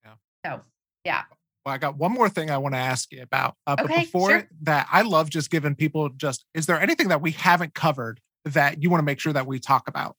Yeah. 0.04 0.14
So, 0.44 0.60
yeah. 1.04 1.22
Well, 1.66 1.74
I 1.74 1.78
got 1.78 1.98
one 1.98 2.12
more 2.12 2.28
thing 2.28 2.48
I 2.48 2.58
want 2.58 2.76
to 2.76 2.78
ask 2.78 3.10
you 3.10 3.22
about. 3.22 3.56
Uh, 3.66 3.74
okay, 3.80 3.88
but 3.88 4.00
before 4.02 4.30
sure. 4.30 4.48
that, 4.62 4.86
I 4.92 5.02
love 5.02 5.30
just 5.30 5.50
giving 5.50 5.74
people 5.74 6.10
just, 6.10 6.44
is 6.54 6.66
there 6.66 6.80
anything 6.80 7.08
that 7.08 7.20
we 7.20 7.32
haven't 7.32 7.74
covered 7.74 8.20
that 8.44 8.84
you 8.84 8.88
want 8.88 9.00
to 9.00 9.04
make 9.04 9.18
sure 9.18 9.32
that 9.32 9.48
we 9.48 9.58
talk 9.58 9.88
about? 9.88 10.14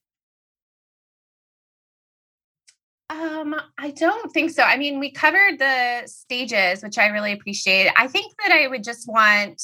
Um, 3.10 3.56
I 3.78 3.92
don't 3.92 4.30
think 4.34 4.52
so. 4.52 4.62
I 4.62 4.76
mean, 4.76 5.00
we 5.00 5.10
covered 5.10 5.58
the 5.58 6.02
stages, 6.06 6.84
which 6.84 6.98
I 6.98 7.08
really 7.08 7.32
appreciate. 7.32 7.94
I 7.96 8.08
think 8.08 8.34
that 8.44 8.52
I 8.52 8.68
would 8.68 8.84
just 8.84 9.08
want 9.08 9.64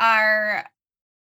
our 0.00 0.64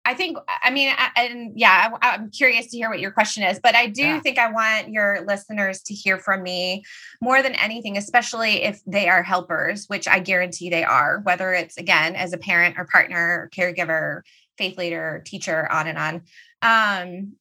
I 0.06 0.14
think, 0.14 0.38
I 0.62 0.70
mean, 0.70 0.94
I, 0.98 1.10
and 1.16 1.54
yeah, 1.56 1.92
I, 2.02 2.16
am 2.16 2.30
curious 2.30 2.68
to 2.72 2.78
hear 2.78 2.90
what 2.90 3.00
your 3.00 3.12
question 3.12 3.44
is, 3.44 3.60
but 3.64 3.74
I 3.74 3.88
do 3.88 4.02
yeah. 4.02 4.20
think 4.20 4.38
I 4.38 4.52
want 4.52 4.90
your 4.90 5.24
listeners 5.26 5.82
to 5.84 5.94
hear 5.94 6.18
from 6.18 6.44
me 6.44 6.84
more 7.22 7.42
than 7.42 7.56
anything, 7.56 7.96
especially 7.96 8.64
if 8.64 8.82
they 8.86 9.08
are 9.08 9.24
helpers, 9.24 9.86
which 9.88 10.08
I 10.08 10.20
guarantee 10.20 10.70
they 10.70 10.84
are, 10.84 11.22
whether 11.24 11.54
it's 11.54 11.78
again 11.78 12.16
as 12.16 12.34
a 12.34 12.38
parent 12.38 12.78
or 12.78 12.86
partner, 12.86 13.18
or 13.18 13.50
caregiver, 13.56 14.24
faith 14.58 14.78
leader, 14.78 15.24
teacher, 15.26 15.72
on 15.72 15.88
and 15.88 15.98
on, 15.98 16.22
um, 16.62 17.34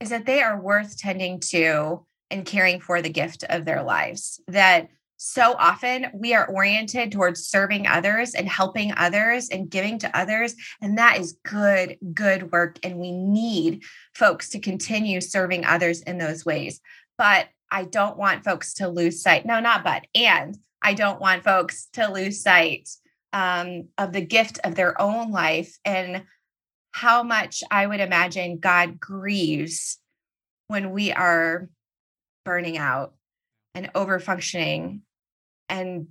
is 0.00 0.10
that 0.10 0.26
they 0.26 0.42
are 0.42 0.60
worth 0.60 0.98
tending 0.98 1.40
to 1.40 2.04
and 2.30 2.44
caring 2.44 2.80
for 2.80 3.00
the 3.00 3.08
gift 3.08 3.44
of 3.48 3.64
their 3.64 3.82
lives. 3.82 4.40
That 4.48 4.88
so 5.18 5.56
often 5.58 6.06
we 6.14 6.32
are 6.32 6.46
oriented 6.46 7.10
towards 7.10 7.44
serving 7.44 7.88
others 7.88 8.34
and 8.34 8.48
helping 8.48 8.92
others 8.96 9.48
and 9.48 9.68
giving 9.68 9.98
to 9.98 10.18
others. 10.18 10.54
And 10.80 10.96
that 10.96 11.18
is 11.18 11.38
good, 11.44 11.98
good 12.14 12.52
work. 12.52 12.78
And 12.84 12.98
we 12.98 13.10
need 13.10 13.82
folks 14.14 14.48
to 14.50 14.60
continue 14.60 15.20
serving 15.20 15.66
others 15.66 16.02
in 16.02 16.18
those 16.18 16.46
ways. 16.46 16.80
But 17.18 17.48
I 17.68 17.84
don't 17.84 18.16
want 18.16 18.44
folks 18.44 18.74
to 18.74 18.88
lose 18.88 19.20
sight. 19.20 19.44
No, 19.44 19.58
not 19.58 19.82
but, 19.82 20.06
and 20.14 20.56
I 20.80 20.94
don't 20.94 21.20
want 21.20 21.42
folks 21.42 21.88
to 21.94 22.10
lose 22.12 22.40
sight 22.40 22.88
um, 23.32 23.88
of 23.98 24.12
the 24.12 24.24
gift 24.24 24.60
of 24.62 24.76
their 24.76 24.98
own 25.02 25.32
life 25.32 25.76
and 25.84 26.22
how 26.92 27.24
much 27.24 27.64
I 27.72 27.88
would 27.88 28.00
imagine 28.00 28.60
God 28.60 29.00
grieves 29.00 29.98
when 30.68 30.92
we 30.92 31.12
are 31.12 31.68
burning 32.44 32.78
out 32.78 33.14
and 33.74 33.90
over 33.96 34.20
functioning 34.20 35.02
and 35.68 36.08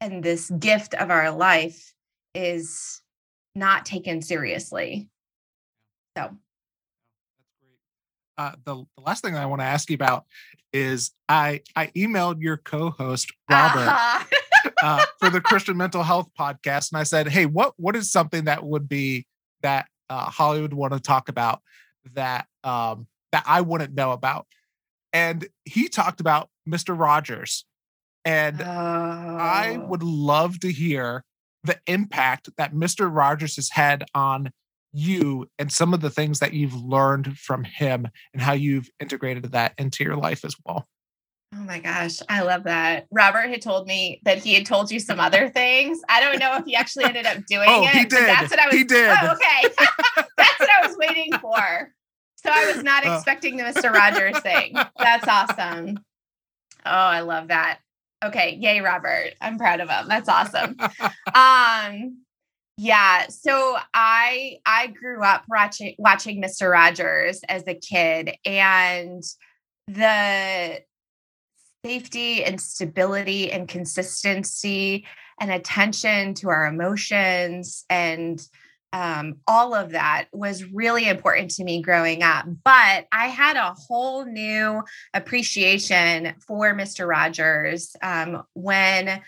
and 0.00 0.22
this 0.22 0.50
gift 0.50 0.94
of 0.94 1.10
our 1.10 1.30
life 1.30 1.92
is 2.34 3.02
not 3.54 3.84
taken 3.84 4.22
seriously. 4.22 5.08
So. 6.16 6.30
That's 7.36 7.52
great. 7.60 7.78
Uh, 8.38 8.52
the, 8.64 8.84
the 8.96 9.02
last 9.02 9.22
thing 9.22 9.36
i 9.36 9.46
want 9.46 9.60
to 9.60 9.66
ask 9.66 9.90
you 9.90 9.94
about 9.94 10.24
is 10.72 11.12
i 11.28 11.60
i 11.74 11.86
emailed 11.96 12.40
your 12.40 12.56
co-host 12.58 13.32
robert 13.50 13.88
uh-huh. 13.88 14.24
uh, 14.82 15.04
for 15.18 15.30
the 15.30 15.40
christian 15.48 15.76
mental 15.76 16.02
health 16.02 16.28
podcast 16.38 16.92
and 16.92 16.98
i 16.98 17.02
said 17.02 17.26
hey 17.28 17.46
what 17.46 17.72
what 17.76 17.96
is 17.96 18.12
something 18.12 18.44
that 18.44 18.64
would 18.64 18.88
be 18.88 19.26
that 19.62 19.86
uh, 20.10 20.24
Holly 20.30 20.62
would 20.62 20.72
want 20.72 20.92
to 20.92 21.00
talk 21.00 21.28
about 21.28 21.60
that 22.14 22.46
um 22.64 23.06
that 23.32 23.44
i 23.46 23.60
wouldn't 23.60 23.94
know 23.94 24.12
about? 24.12 24.46
And 25.12 25.48
he 25.64 25.88
talked 25.88 26.20
about 26.20 26.48
mr 26.68 26.98
rogers 26.98 27.64
and 28.28 28.60
oh. 28.60 28.66
I 28.66 29.78
would 29.88 30.02
love 30.02 30.60
to 30.60 30.70
hear 30.70 31.24
the 31.64 31.78
impact 31.86 32.50
that 32.58 32.74
Mr. 32.74 33.08
Rogers 33.10 33.56
has 33.56 33.70
had 33.70 34.04
on 34.14 34.52
you 34.92 35.48
and 35.58 35.72
some 35.72 35.94
of 35.94 36.02
the 36.02 36.10
things 36.10 36.38
that 36.40 36.52
you've 36.52 36.74
learned 36.74 37.38
from 37.38 37.64
him 37.64 38.06
and 38.34 38.42
how 38.42 38.52
you've 38.52 38.90
integrated 39.00 39.44
that 39.44 39.72
into 39.78 40.04
your 40.04 40.16
life 40.16 40.44
as 40.44 40.54
well. 40.66 40.86
Oh 41.54 41.60
my 41.60 41.78
gosh, 41.78 42.20
I 42.28 42.42
love 42.42 42.64
that. 42.64 43.06
Robert 43.10 43.48
had 43.48 43.62
told 43.62 43.86
me 43.86 44.20
that 44.24 44.38
he 44.38 44.52
had 44.52 44.66
told 44.66 44.90
you 44.90 45.00
some 45.00 45.18
other 45.18 45.48
things. 45.48 45.98
I 46.10 46.20
don't 46.20 46.38
know 46.38 46.56
if 46.56 46.66
he 46.66 46.76
actually 46.76 47.06
ended 47.06 47.24
up 47.24 47.38
doing 47.48 47.66
oh, 47.66 47.82
it. 47.84 47.88
He 47.88 48.04
did. 48.04 48.28
That's 48.28 48.50
what 48.50 48.60
I 48.60 48.66
was. 48.66 48.74
He 48.74 48.84
did. 48.84 49.08
Oh, 49.08 49.32
okay, 49.32 49.74
that's 50.36 50.60
what 50.60 50.68
I 50.70 50.86
was 50.86 50.96
waiting 50.98 51.32
for. 51.40 51.94
So 52.36 52.50
I 52.52 52.74
was 52.74 52.82
not 52.82 53.06
uh. 53.06 53.14
expecting 53.14 53.56
the 53.56 53.64
Mr. 53.64 53.90
Rogers 53.90 54.38
thing. 54.40 54.74
That's 54.98 55.26
awesome. 55.26 55.98
Oh, 56.84 56.90
I 56.90 57.20
love 57.20 57.48
that. 57.48 57.78
Okay, 58.24 58.58
yay, 58.60 58.80
Robert. 58.80 59.34
I'm 59.40 59.58
proud 59.58 59.80
of 59.80 59.88
him. 59.88 60.08
That's 60.08 60.28
awesome. 60.28 60.76
um, 61.34 62.18
yeah, 62.76 63.26
so 63.28 63.76
I 63.94 64.58
I 64.64 64.88
grew 64.88 65.22
up 65.22 65.44
watching 65.48 65.94
watching 65.98 66.42
Mr. 66.42 66.70
Rogers 66.70 67.40
as 67.48 67.64
a 67.66 67.74
kid 67.74 68.36
and 68.44 69.22
the 69.86 70.80
safety 71.84 72.44
and 72.44 72.60
stability 72.60 73.50
and 73.50 73.68
consistency 73.68 75.06
and 75.40 75.50
attention 75.50 76.34
to 76.34 76.48
our 76.50 76.66
emotions 76.66 77.84
and 77.88 78.40
um, 78.92 79.36
all 79.46 79.74
of 79.74 79.90
that 79.90 80.28
was 80.32 80.64
really 80.64 81.08
important 81.08 81.50
to 81.52 81.64
me 81.64 81.82
growing 81.82 82.22
up. 82.22 82.46
But 82.64 83.06
I 83.12 83.26
had 83.26 83.56
a 83.56 83.74
whole 83.74 84.24
new 84.24 84.82
appreciation 85.12 86.34
for 86.46 86.74
Mr. 86.74 87.06
Rogers 87.06 87.94
um, 88.02 88.44
when 88.54 89.20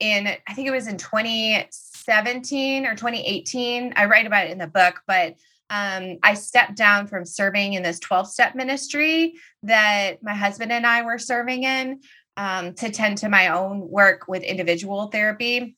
in 0.00 0.26
I 0.26 0.54
think 0.54 0.68
it 0.68 0.72
was 0.72 0.86
in 0.86 0.96
2017 0.96 2.86
or 2.86 2.94
2018. 2.94 3.92
I 3.96 4.06
write 4.06 4.26
about 4.26 4.46
it 4.46 4.52
in 4.52 4.58
the 4.58 4.66
book, 4.66 5.00
but 5.06 5.34
um, 5.70 6.18
I 6.22 6.34
stepped 6.34 6.76
down 6.76 7.06
from 7.06 7.24
serving 7.24 7.74
in 7.74 7.82
this 7.82 7.98
12 8.00 8.28
step 8.28 8.54
ministry 8.54 9.34
that 9.62 10.22
my 10.22 10.34
husband 10.34 10.72
and 10.72 10.86
I 10.86 11.02
were 11.02 11.18
serving 11.18 11.64
in 11.64 12.00
um, 12.36 12.74
to 12.74 12.90
tend 12.90 13.18
to 13.18 13.28
my 13.28 13.48
own 13.48 13.88
work 13.88 14.28
with 14.28 14.42
individual 14.42 15.06
therapy. 15.06 15.76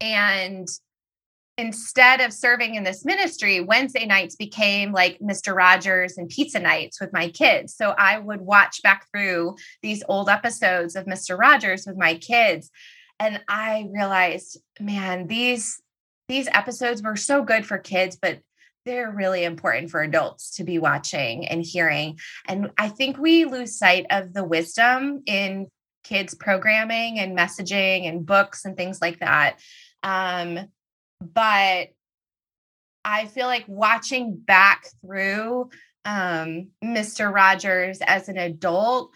And 0.00 0.68
instead 1.56 2.20
of 2.20 2.32
serving 2.32 2.74
in 2.74 2.82
this 2.82 3.04
ministry, 3.04 3.60
Wednesday 3.60 4.06
nights 4.06 4.34
became 4.34 4.92
like 4.92 5.18
Mr. 5.20 5.54
Rogers 5.54 6.18
and 6.18 6.28
pizza 6.28 6.58
nights 6.58 7.00
with 7.00 7.12
my 7.12 7.28
kids. 7.28 7.76
So 7.76 7.94
I 7.96 8.18
would 8.18 8.40
watch 8.40 8.82
back 8.82 9.06
through 9.10 9.56
these 9.82 10.02
old 10.08 10.28
episodes 10.28 10.96
of 10.96 11.06
Mr. 11.06 11.38
Rogers 11.38 11.86
with 11.86 11.96
my 11.96 12.14
kids. 12.14 12.70
And 13.20 13.40
I 13.48 13.88
realized, 13.92 14.58
man, 14.80 15.26
these 15.26 15.80
these 16.26 16.48
episodes 16.52 17.02
were 17.02 17.16
so 17.16 17.44
good 17.44 17.66
for 17.66 17.76
kids, 17.76 18.16
but 18.20 18.38
they're 18.86 19.10
really 19.10 19.44
important 19.44 19.90
for 19.90 20.02
adults 20.02 20.56
to 20.56 20.64
be 20.64 20.78
watching 20.78 21.46
and 21.46 21.62
hearing. 21.64 22.18
And 22.46 22.70
I 22.78 22.88
think 22.88 23.18
we 23.18 23.44
lose 23.44 23.78
sight 23.78 24.06
of 24.10 24.32
the 24.32 24.44
wisdom 24.44 25.22
in 25.26 25.68
kids 26.02 26.34
programming 26.34 27.18
and 27.18 27.36
messaging 27.36 28.08
and 28.08 28.26
books 28.26 28.64
and 28.64 28.76
things 28.76 29.00
like 29.00 29.20
that. 29.20 29.58
Um, 30.02 30.68
but 31.32 31.88
I 33.04 33.26
feel 33.26 33.46
like 33.46 33.64
watching 33.66 34.36
back 34.36 34.86
through 35.00 35.70
um, 36.04 36.68
Mr. 36.82 37.32
Rogers 37.32 37.98
as 38.06 38.28
an 38.28 38.38
adult 38.38 39.10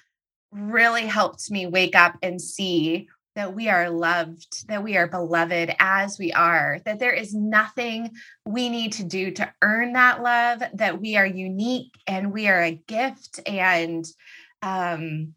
really 0.51 1.07
helped 1.07 1.51
me 1.51 1.67
wake 1.67 1.95
up 1.95 2.17
and 2.23 2.41
see 2.41 3.09
that 3.35 3.55
we 3.55 3.69
are 3.69 3.89
loved, 3.89 4.67
that 4.69 4.83
we 4.83 4.97
are 4.97 5.07
beloved 5.07 5.75
as 5.79 6.19
we 6.19 6.33
are, 6.33 6.81
that 6.85 6.99
there 6.99 7.13
is 7.13 7.35
nothing 7.35 8.11
we 8.45 8.69
need 8.69 8.93
to 8.93 9.05
do 9.05 9.31
to 9.31 9.53
earn 9.63 9.93
that 9.93 10.23
love, 10.23 10.63
that 10.75 11.01
we 11.01 11.17
are 11.17 11.27
unique 11.27 11.93
and 12.07 12.33
we 12.33 12.49
are 12.49 12.63
a 12.63 12.83
gift. 12.89 13.41
And 13.47 14.05
um, 14.63 15.35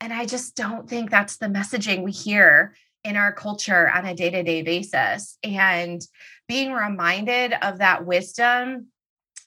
and 0.00 0.12
I 0.12 0.24
just 0.24 0.56
don't 0.56 0.88
think 0.88 1.10
that's 1.10 1.36
the 1.36 1.46
messaging 1.46 2.02
we 2.04 2.12
hear 2.12 2.74
in 3.04 3.16
our 3.16 3.32
culture 3.32 3.90
on 3.90 4.06
a 4.06 4.14
day-to-day 4.14 4.62
basis. 4.62 5.38
And 5.42 6.00
being 6.48 6.72
reminded 6.72 7.54
of 7.62 7.78
that 7.78 8.04
wisdom 8.04 8.88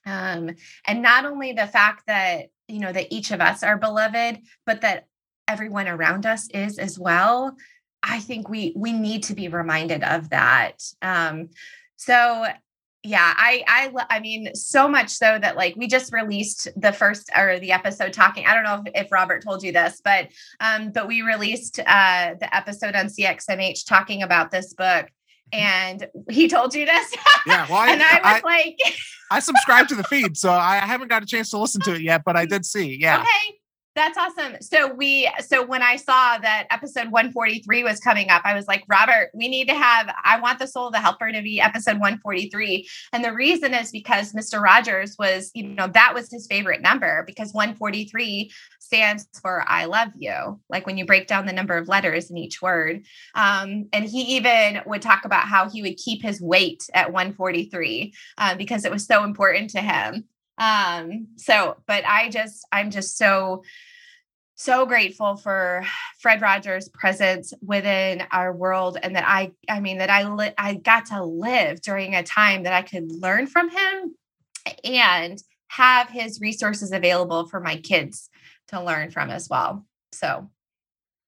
um, 0.05 0.49
and 0.85 1.01
not 1.01 1.25
only 1.25 1.53
the 1.53 1.67
fact 1.67 2.03
that 2.07 2.47
you 2.67 2.79
know 2.79 2.91
that 2.91 3.07
each 3.11 3.31
of 3.31 3.41
us 3.41 3.63
are 3.63 3.77
beloved 3.77 4.39
but 4.65 4.81
that 4.81 5.07
everyone 5.47 5.87
around 5.87 6.25
us 6.25 6.49
is 6.53 6.79
as 6.79 6.97
well 6.97 7.55
i 8.01 8.19
think 8.19 8.47
we 8.47 8.73
we 8.75 8.93
need 8.93 9.23
to 9.23 9.35
be 9.35 9.49
reminded 9.49 10.03
of 10.03 10.29
that 10.29 10.81
um 11.01 11.49
so 11.97 12.45
yeah 13.03 13.33
i 13.35 13.63
i 13.67 14.05
i 14.09 14.19
mean 14.19 14.53
so 14.55 14.87
much 14.87 15.09
so 15.09 15.37
that 15.37 15.57
like 15.57 15.75
we 15.75 15.87
just 15.87 16.13
released 16.13 16.69
the 16.77 16.91
first 16.91 17.29
or 17.35 17.59
the 17.59 17.71
episode 17.71 18.13
talking 18.13 18.45
i 18.45 18.53
don't 18.53 18.63
know 18.63 18.81
if, 18.85 19.05
if 19.05 19.11
robert 19.11 19.43
told 19.43 19.61
you 19.61 19.71
this 19.71 20.01
but 20.03 20.29
um 20.61 20.89
but 20.91 21.07
we 21.07 21.21
released 21.21 21.79
uh 21.79 22.33
the 22.39 22.55
episode 22.55 22.95
on 22.95 23.07
cxmh 23.07 23.85
talking 23.85 24.23
about 24.23 24.51
this 24.51 24.73
book 24.73 25.07
mm-hmm. 25.53 25.59
and 25.59 26.07
he 26.29 26.47
told 26.47 26.73
you 26.73 26.85
this 26.85 27.13
yeah 27.47 27.67
well, 27.69 27.79
I, 27.79 27.91
and 27.91 28.01
i 28.01 28.15
was 28.15 28.21
I, 28.23 28.41
like 28.43 28.77
i 29.31 29.39
subscribe 29.39 29.89
to 29.89 29.95
the 29.95 30.03
feed 30.05 30.37
so 30.37 30.51
i 30.51 30.77
haven't 30.77 31.09
got 31.09 31.23
a 31.23 31.25
chance 31.25 31.49
to 31.49 31.57
listen 31.57 31.81
to 31.81 31.95
it 31.95 32.01
yet 32.01 32.23
but 32.25 32.37
i 32.37 32.45
did 32.45 32.65
see 32.65 32.97
yeah 32.99 33.19
okay 33.19 33.59
that's 33.95 34.17
awesome. 34.17 34.55
So 34.61 34.91
we 34.91 35.29
so 35.39 35.65
when 35.65 35.83
I 35.83 35.97
saw 35.97 36.37
that 36.39 36.67
episode 36.71 37.11
143 37.11 37.83
was 37.83 37.99
coming 37.99 38.29
up, 38.29 38.41
I 38.43 38.55
was 38.55 38.67
like, 38.67 38.83
Robert, 38.87 39.29
we 39.33 39.47
need 39.47 39.67
to 39.67 39.75
have 39.75 40.13
I 40.23 40.39
want 40.39 40.59
the 40.59 40.67
soul 40.67 40.87
of 40.87 40.93
the 40.93 40.99
helper 40.99 41.31
to 41.31 41.41
be 41.41 41.59
episode 41.59 41.99
143. 41.99 42.87
And 43.11 43.23
the 43.23 43.33
reason 43.33 43.73
is 43.73 43.91
because 43.91 44.33
Mr. 44.33 44.61
Rogers 44.61 45.15
was, 45.19 45.51
you 45.53 45.67
know, 45.67 45.87
that 45.87 46.13
was 46.15 46.31
his 46.31 46.47
favorite 46.47 46.81
number 46.81 47.23
because 47.27 47.53
143 47.53 48.51
stands 48.79 49.27
for 49.41 49.63
I 49.67 49.85
love 49.85 50.09
you, 50.17 50.59
like 50.69 50.85
when 50.85 50.97
you 50.97 51.05
break 51.05 51.27
down 51.27 51.45
the 51.45 51.53
number 51.53 51.77
of 51.77 51.87
letters 51.87 52.31
in 52.31 52.37
each 52.37 52.61
word. 52.61 53.05
Um, 53.35 53.89
and 53.93 54.05
he 54.05 54.37
even 54.37 54.81
would 54.85 55.01
talk 55.01 55.25
about 55.25 55.47
how 55.47 55.69
he 55.69 55.81
would 55.83 55.97
keep 55.97 56.21
his 56.21 56.41
weight 56.41 56.89
at 56.93 57.11
143 57.11 58.13
uh, 58.37 58.55
because 58.55 58.85
it 58.85 58.91
was 58.91 59.05
so 59.05 59.23
important 59.23 59.69
to 59.71 59.81
him 59.81 60.25
um 60.57 61.27
so 61.35 61.75
but 61.87 62.03
i 62.05 62.29
just 62.29 62.65
i'm 62.71 62.91
just 62.91 63.17
so 63.17 63.63
so 64.55 64.85
grateful 64.85 65.35
for 65.35 65.83
fred 66.19 66.41
rogers 66.41 66.87
presence 66.89 67.53
within 67.61 68.23
our 68.31 68.53
world 68.53 68.97
and 69.01 69.15
that 69.15 69.25
i 69.27 69.51
i 69.67 69.79
mean 69.79 69.97
that 69.97 70.09
i 70.11 70.31
li- 70.31 70.53
i 70.57 70.75
got 70.75 71.07
to 71.07 71.23
live 71.23 71.81
during 71.81 72.13
a 72.13 72.23
time 72.23 72.63
that 72.63 72.73
i 72.73 72.81
could 72.81 73.11
learn 73.11 73.47
from 73.47 73.69
him 73.69 74.15
and 74.83 75.41
have 75.69 76.09
his 76.09 76.39
resources 76.39 76.91
available 76.91 77.47
for 77.47 77.59
my 77.59 77.77
kids 77.77 78.29
to 78.67 78.81
learn 78.81 79.09
from 79.09 79.29
as 79.29 79.49
well. 79.49 79.85
So 80.11 80.49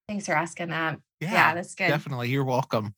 thanks 0.07 0.26
for 0.28 0.34
asking 0.34 0.69
that. 0.69 0.99
Yeah, 1.19 1.34
yeah 1.34 1.53
that's 1.55 1.76
good. 1.76 1.88
definitely. 1.88 2.30
You're 2.30 2.43
welcome 2.43 2.93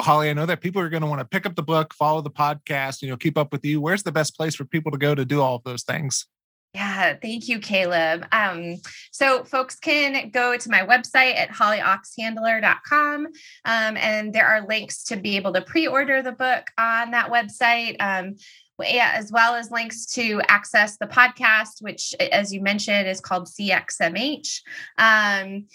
Holly, 0.00 0.30
I 0.30 0.32
know 0.32 0.46
that 0.46 0.60
people 0.60 0.80
are 0.82 0.88
going 0.88 1.02
to 1.02 1.08
want 1.08 1.20
to 1.20 1.24
pick 1.24 1.46
up 1.46 1.54
the 1.54 1.62
book, 1.62 1.94
follow 1.94 2.20
the 2.20 2.30
podcast, 2.30 3.02
you 3.02 3.08
know, 3.08 3.16
keep 3.16 3.36
up 3.36 3.52
with 3.52 3.64
you. 3.64 3.80
Where's 3.80 4.02
the 4.02 4.12
best 4.12 4.36
place 4.36 4.54
for 4.54 4.64
people 4.64 4.90
to 4.92 4.98
go 4.98 5.14
to 5.14 5.24
do 5.24 5.40
all 5.40 5.56
of 5.56 5.64
those 5.64 5.82
things? 5.82 6.26
Yeah, 6.74 7.14
thank 7.20 7.48
you, 7.48 7.58
Caleb. 7.58 8.26
Um, 8.30 8.76
so 9.10 9.42
folks 9.42 9.74
can 9.74 10.30
go 10.30 10.56
to 10.56 10.70
my 10.70 10.86
website 10.86 11.36
at 11.36 11.50
hollyoxhandler.com. 11.50 13.26
Um, 13.26 13.96
and 13.96 14.32
there 14.32 14.46
are 14.46 14.66
links 14.66 15.02
to 15.04 15.16
be 15.16 15.36
able 15.36 15.52
to 15.54 15.62
pre-order 15.62 16.22
the 16.22 16.32
book 16.32 16.68
on 16.78 17.10
that 17.10 17.30
website. 17.30 17.96
Um, 18.00 18.36
as 18.82 19.30
well 19.30 19.54
as 19.54 19.70
links 19.70 20.06
to 20.06 20.40
access 20.48 20.96
the 20.96 21.06
podcast, 21.06 21.82
which, 21.82 22.14
as 22.18 22.50
you 22.50 22.62
mentioned, 22.62 23.08
is 23.08 23.20
called 23.20 23.46
CXMH. 23.46 24.60
Um, 24.96 25.66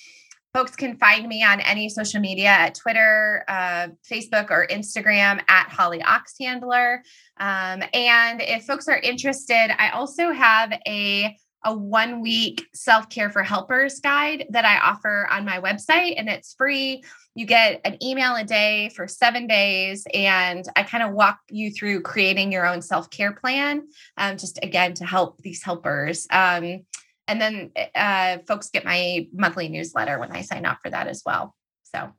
Folks 0.55 0.73
can 0.73 0.95
find 0.95 1.27
me 1.27 1.43
on 1.43 1.59
any 1.59 1.89
social 1.89 2.21
media 2.21 2.47
at 2.47 2.75
Twitter, 2.75 3.43
uh, 3.49 3.89
Facebook, 4.09 4.49
or 4.49 4.65
Instagram 4.67 5.41
at 5.49 5.67
Holly 5.67 5.99
Oxhandler. 5.99 6.99
Um, 7.35 7.83
and 7.93 8.41
if 8.41 8.63
folks 8.63 8.87
are 8.87 8.97
interested, 8.97 9.75
I 9.77 9.89
also 9.89 10.31
have 10.31 10.71
a 10.87 11.35
a 11.65 11.75
one 11.75 12.21
week 12.21 12.67
self 12.73 13.09
care 13.09 13.29
for 13.29 13.43
helpers 13.43 13.99
guide 13.99 14.45
that 14.51 14.63
I 14.63 14.77
offer 14.77 15.27
on 15.29 15.43
my 15.43 15.59
website, 15.59 16.13
and 16.15 16.29
it's 16.29 16.53
free. 16.53 17.03
You 17.33 17.45
get 17.45 17.81
an 17.83 18.01
email 18.01 18.35
a 18.35 18.45
day 18.45 18.91
for 18.95 19.09
seven 19.09 19.47
days, 19.47 20.07
and 20.13 20.63
I 20.77 20.83
kind 20.83 21.03
of 21.03 21.11
walk 21.11 21.39
you 21.49 21.71
through 21.71 22.03
creating 22.03 22.53
your 22.53 22.65
own 22.65 22.81
self 22.81 23.09
care 23.09 23.33
plan, 23.33 23.87
um, 24.15 24.37
just 24.37 24.59
again 24.63 24.93
to 24.93 25.05
help 25.05 25.39
these 25.39 25.61
helpers. 25.61 26.27
Um, 26.31 26.85
and 27.27 27.41
then 27.41 27.71
uh, 27.95 28.37
folks 28.47 28.69
get 28.69 28.85
my 28.85 29.27
monthly 29.33 29.67
newsletter 29.69 30.19
when 30.19 30.31
I 30.31 30.41
sign 30.41 30.65
up 30.65 30.79
for 30.83 30.89
that 30.89 31.07
as 31.07 31.23
well. 31.25 31.55
So 31.83 32.11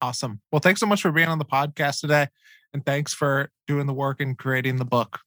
awesome. 0.00 0.40
Well, 0.52 0.60
thanks 0.60 0.80
so 0.80 0.86
much 0.86 1.02
for 1.02 1.12
being 1.12 1.28
on 1.28 1.38
the 1.38 1.44
podcast 1.44 2.00
today. 2.00 2.28
And 2.72 2.84
thanks 2.84 3.14
for 3.14 3.50
doing 3.66 3.86
the 3.86 3.94
work 3.94 4.20
and 4.20 4.36
creating 4.36 4.76
the 4.76 4.84
book. 4.84 5.20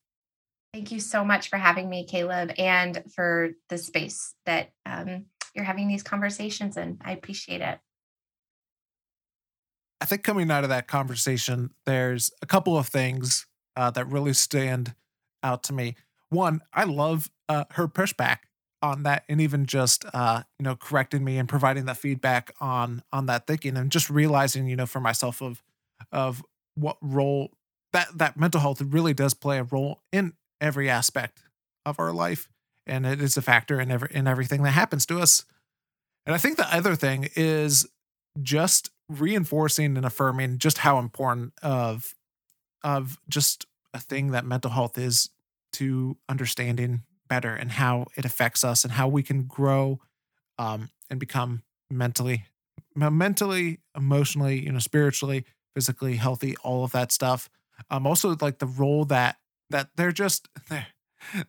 Thank 0.74 0.92
you 0.92 1.00
so 1.00 1.26
much 1.26 1.50
for 1.50 1.58
having 1.58 1.90
me, 1.90 2.06
Caleb, 2.06 2.52
and 2.58 3.04
for 3.14 3.50
the 3.70 3.78
space 3.78 4.36
that 4.46 4.70
um, 4.86 5.26
you're 5.54 5.66
having 5.66 5.88
these 5.88 6.04
conversations 6.04 6.78
in. 6.78 6.98
I 7.04 7.12
appreciate 7.12 7.62
it. 7.62 7.80
I 10.00 10.06
think 10.06 10.24
coming 10.24 10.50
out 10.50 10.64
of 10.64 10.70
that 10.70 10.88
conversation, 10.88 11.72
there's 11.86 12.32
a 12.42 12.46
couple 12.46 12.78
of 12.78 12.88
things 12.88 13.46
uh, 13.76 13.92
that 13.92 14.08
really 14.08 14.34
stand 14.34 14.96
out 15.44 15.62
to 15.64 15.74
me. 15.74 15.96
One, 16.30 16.62
I 16.74 16.86
love 16.86 17.30
uh, 17.50 17.66
her 17.72 17.88
pushback 17.88 18.38
on 18.82 19.04
that 19.04 19.24
and 19.30 19.40
even 19.40 19.66
just 19.66 20.06
uh 20.14 20.42
you 20.58 20.64
know 20.64 20.76
correcting 20.76 21.24
me 21.24 21.38
and 21.38 21.48
providing 21.48 21.86
that 21.86 21.98
feedback 21.98 22.52
on 22.60 23.04
on 23.14 23.28
that 23.28 23.46
thinking 23.46 23.78
and 23.78 23.92
just 23.92 24.10
realizing 24.10 24.68
you 24.68 24.76
know 24.76 24.88
for 24.88 25.00
myself 25.00 25.42
of 25.42 25.62
of 26.12 26.44
what 26.76 26.98
role 27.02 27.52
that 27.94 28.08
that 28.18 28.38
mental 28.38 28.62
health 28.62 28.82
really 28.82 29.14
does 29.14 29.34
play 29.34 29.60
a 29.60 29.64
role 29.64 30.02
in 30.12 30.34
every 30.60 30.90
aspect 30.90 31.44
of 31.86 32.00
our 32.00 32.14
life. 32.14 32.50
And 32.88 33.06
it 33.06 33.22
is 33.22 33.38
a 33.38 33.42
factor 33.42 33.80
in 33.80 33.92
every 33.92 34.10
in 34.12 34.28
everything 34.28 34.64
that 34.64 34.72
happens 34.72 35.06
to 35.08 35.20
us. 35.20 35.46
And 36.26 36.36
i 36.36 36.38
think 36.38 36.58
the 36.58 36.74
other 36.74 36.96
thing 36.96 37.30
is 37.36 37.88
just 38.42 38.92
reinforcing 39.10 39.98
and 39.98 40.06
affirming 40.06 40.58
just 40.58 40.80
how 40.80 41.00
important 41.00 41.54
of 41.62 42.14
of 42.84 43.20
just 43.28 43.66
a 43.94 44.00
thing 44.00 44.32
that 44.32 44.46
mental 44.46 44.72
health 44.72 44.98
is 44.98 45.30
to 45.74 46.18
understanding 46.30 47.02
better 47.32 47.56
and 47.56 47.72
how 47.72 48.06
it 48.18 48.26
affects 48.26 48.64
us 48.66 48.84
and 48.84 48.94
how 48.94 49.08
we 49.08 49.24
can 49.24 49.44
grow 49.44 50.00
um, 50.60 50.90
and 51.10 51.20
become 51.20 51.64
mentally 51.90 52.46
mentally 52.96 53.80
emotionally 53.96 54.60
you 54.60 54.72
know 54.72 54.80
spiritually 54.80 55.46
physically 55.74 56.18
healthy 56.18 56.58
all 56.64 56.84
of 56.84 56.92
that 56.92 57.12
stuff 57.12 57.50
um 57.90 58.06
also 58.06 58.36
like 58.42 58.60
the 58.60 58.66
role 58.66 59.06
that 59.06 59.38
that 59.70 59.90
they're 59.96 60.12
just 60.12 60.50
they're, 60.70 60.88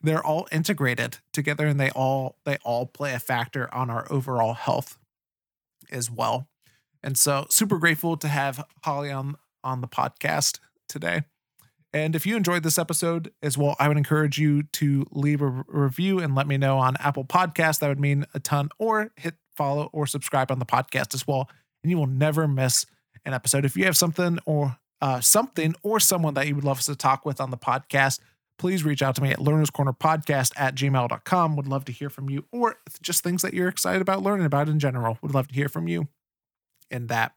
they're 0.03 0.24
all 0.24 0.47
integrated 0.53 1.18
together 1.33 1.66
and 1.66 1.80
they 1.80 1.91
all 1.91 2.37
they 2.45 2.59
all 2.64 2.87
play 2.87 3.12
a 3.12 3.18
factor 3.18 3.72
on 3.74 3.91
our 3.91 4.07
overall 4.11 4.55
health 4.55 4.99
as 5.91 6.11
well 6.11 6.49
And 7.03 7.18
so 7.18 7.47
super 7.51 7.78
grateful 7.78 8.16
to 8.18 8.28
have 8.28 8.64
Holly 8.85 9.11
on 9.11 9.37
on 9.64 9.80
the 9.80 9.89
podcast 9.89 10.61
today. 10.89 11.22
And 11.95 12.16
if 12.16 12.26
you 12.26 12.36
enjoyed 12.36 12.62
this 12.62 12.78
episode 12.78 13.32
as 13.43 13.59
well, 13.59 13.76
I 13.78 13.88
would 13.88 13.99
encourage 13.99 14.38
you 14.38 14.62
to 14.62 15.07
leave 15.11 15.43
a 15.43 15.64
review 15.68 16.20
and 16.20 16.34
let 16.34 16.47
me 16.47 16.57
know 16.57 16.78
on 16.78 16.97
Apple 16.99 17.24
Podcast. 17.24 17.80
That 17.80 17.88
would 17.88 18.01
mean 18.01 18.24
a 18.32 18.40
ton. 18.40 18.70
Or 18.78 19.11
hit 19.16 19.34
follow 19.57 19.90
or 19.93 20.07
subscribe 20.07 20.51
on 20.51 20.59
the 20.59 20.66
podcast 20.66 21.14
as 21.14 21.26
well, 21.26 21.51
and 21.82 21.90
you 21.90 21.99
will 21.99 22.07
never 22.07 22.49
miss 22.49 22.86
an 23.24 23.34
episode. 23.34 23.64
If 23.64 23.76
you 23.76 23.84
have 23.84 23.97
something 23.97 24.38
or 24.47 24.78
uh, 25.01 25.20
something 25.20 25.74
or 25.82 26.01
someone 26.01 26.34
that 26.34 26.47
you 26.47 26.55
would 26.55 26.64
love 26.64 26.78
us 26.78 26.86
to 26.86 26.97
talk 26.97 27.26
with 27.26 27.40
on 27.40 27.51
the 27.51 27.59
podcast, 27.59 28.20
please 28.59 28.84
reach 28.84 29.03
out 29.03 29.14
to 29.16 29.22
me 29.22 29.30
at 29.30 29.38
learnerscornerpodcast 29.38 30.53
at 30.57 30.74
gmail.com. 30.74 31.57
Would 31.57 31.66
love 31.66 31.84
to 31.86 31.93
hear 31.93 32.09
from 32.09 32.30
you 32.30 32.47
or 32.53 32.76
just 33.03 33.22
things 33.22 33.43
that 33.43 33.55
you're 33.55 33.68
excited 33.68 34.01
about 34.01 34.22
learning 34.22 34.47
about 34.47 34.68
in 34.68 34.78
general. 34.78 35.18
Would 35.22 35.34
love 35.34 35.49
to 35.49 35.55
hear 35.55 35.68
from 35.68 35.88
you 35.88 36.09
in 36.90 37.09
that. 37.09 37.32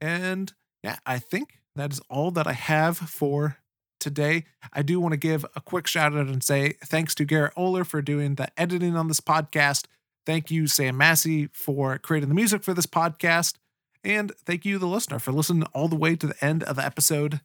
And 0.00 0.52
yeah, 0.82 0.98
I 1.04 1.18
think 1.18 1.60
that 1.74 1.92
is 1.92 2.00
all 2.08 2.30
that 2.32 2.46
I 2.46 2.52
have 2.52 2.96
for 2.96 3.58
today. 4.04 4.44
I 4.72 4.82
do 4.82 5.00
want 5.00 5.12
to 5.12 5.16
give 5.16 5.44
a 5.56 5.60
quick 5.60 5.88
shout 5.88 6.14
out 6.14 6.28
and 6.28 6.44
say 6.44 6.74
thanks 6.84 7.14
to 7.16 7.24
Garrett 7.24 7.54
Oler 7.56 7.84
for 7.84 8.00
doing 8.00 8.36
the 8.36 8.48
editing 8.56 8.96
on 8.96 9.08
this 9.08 9.20
podcast. 9.20 9.86
Thank 10.24 10.50
you, 10.50 10.68
Sam 10.68 10.96
Massey, 10.96 11.48
for 11.52 11.98
creating 11.98 12.28
the 12.28 12.34
music 12.34 12.62
for 12.62 12.72
this 12.74 12.86
podcast. 12.86 13.54
And 14.04 14.32
thank 14.44 14.64
you, 14.64 14.78
the 14.78 14.86
listener, 14.86 15.18
for 15.18 15.32
listening 15.32 15.64
all 15.72 15.88
the 15.88 15.96
way 15.96 16.14
to 16.14 16.26
the 16.26 16.44
end 16.44 16.62
of 16.62 16.76
the 16.76 16.84
episode 16.84 17.40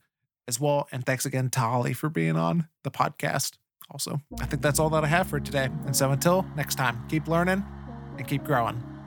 as 0.48 0.60
well. 0.60 0.88
And 0.92 1.06
thanks 1.06 1.26
again 1.26 1.50
to 1.52 1.60
Holly 1.60 1.94
for 1.94 2.10
being 2.10 2.36
on 2.36 2.68
the 2.84 2.92
podcast. 2.92 3.54
Also, 3.90 4.22
I 4.40 4.46
think 4.46 4.62
that's 4.62 4.80
all 4.80 4.90
that 4.92 5.04
I 5.04 5.08
have 5.08 5.28
for 5.28 5.40
today. 5.40 5.70
And 5.86 5.96
so 5.96 6.12
until 6.12 6.46
next 6.56 6.76
time, 6.76 7.04
keep 7.08 7.28
learning 7.28 7.64
and 8.18 8.28
keep 8.28 8.44
growing. 8.44 8.99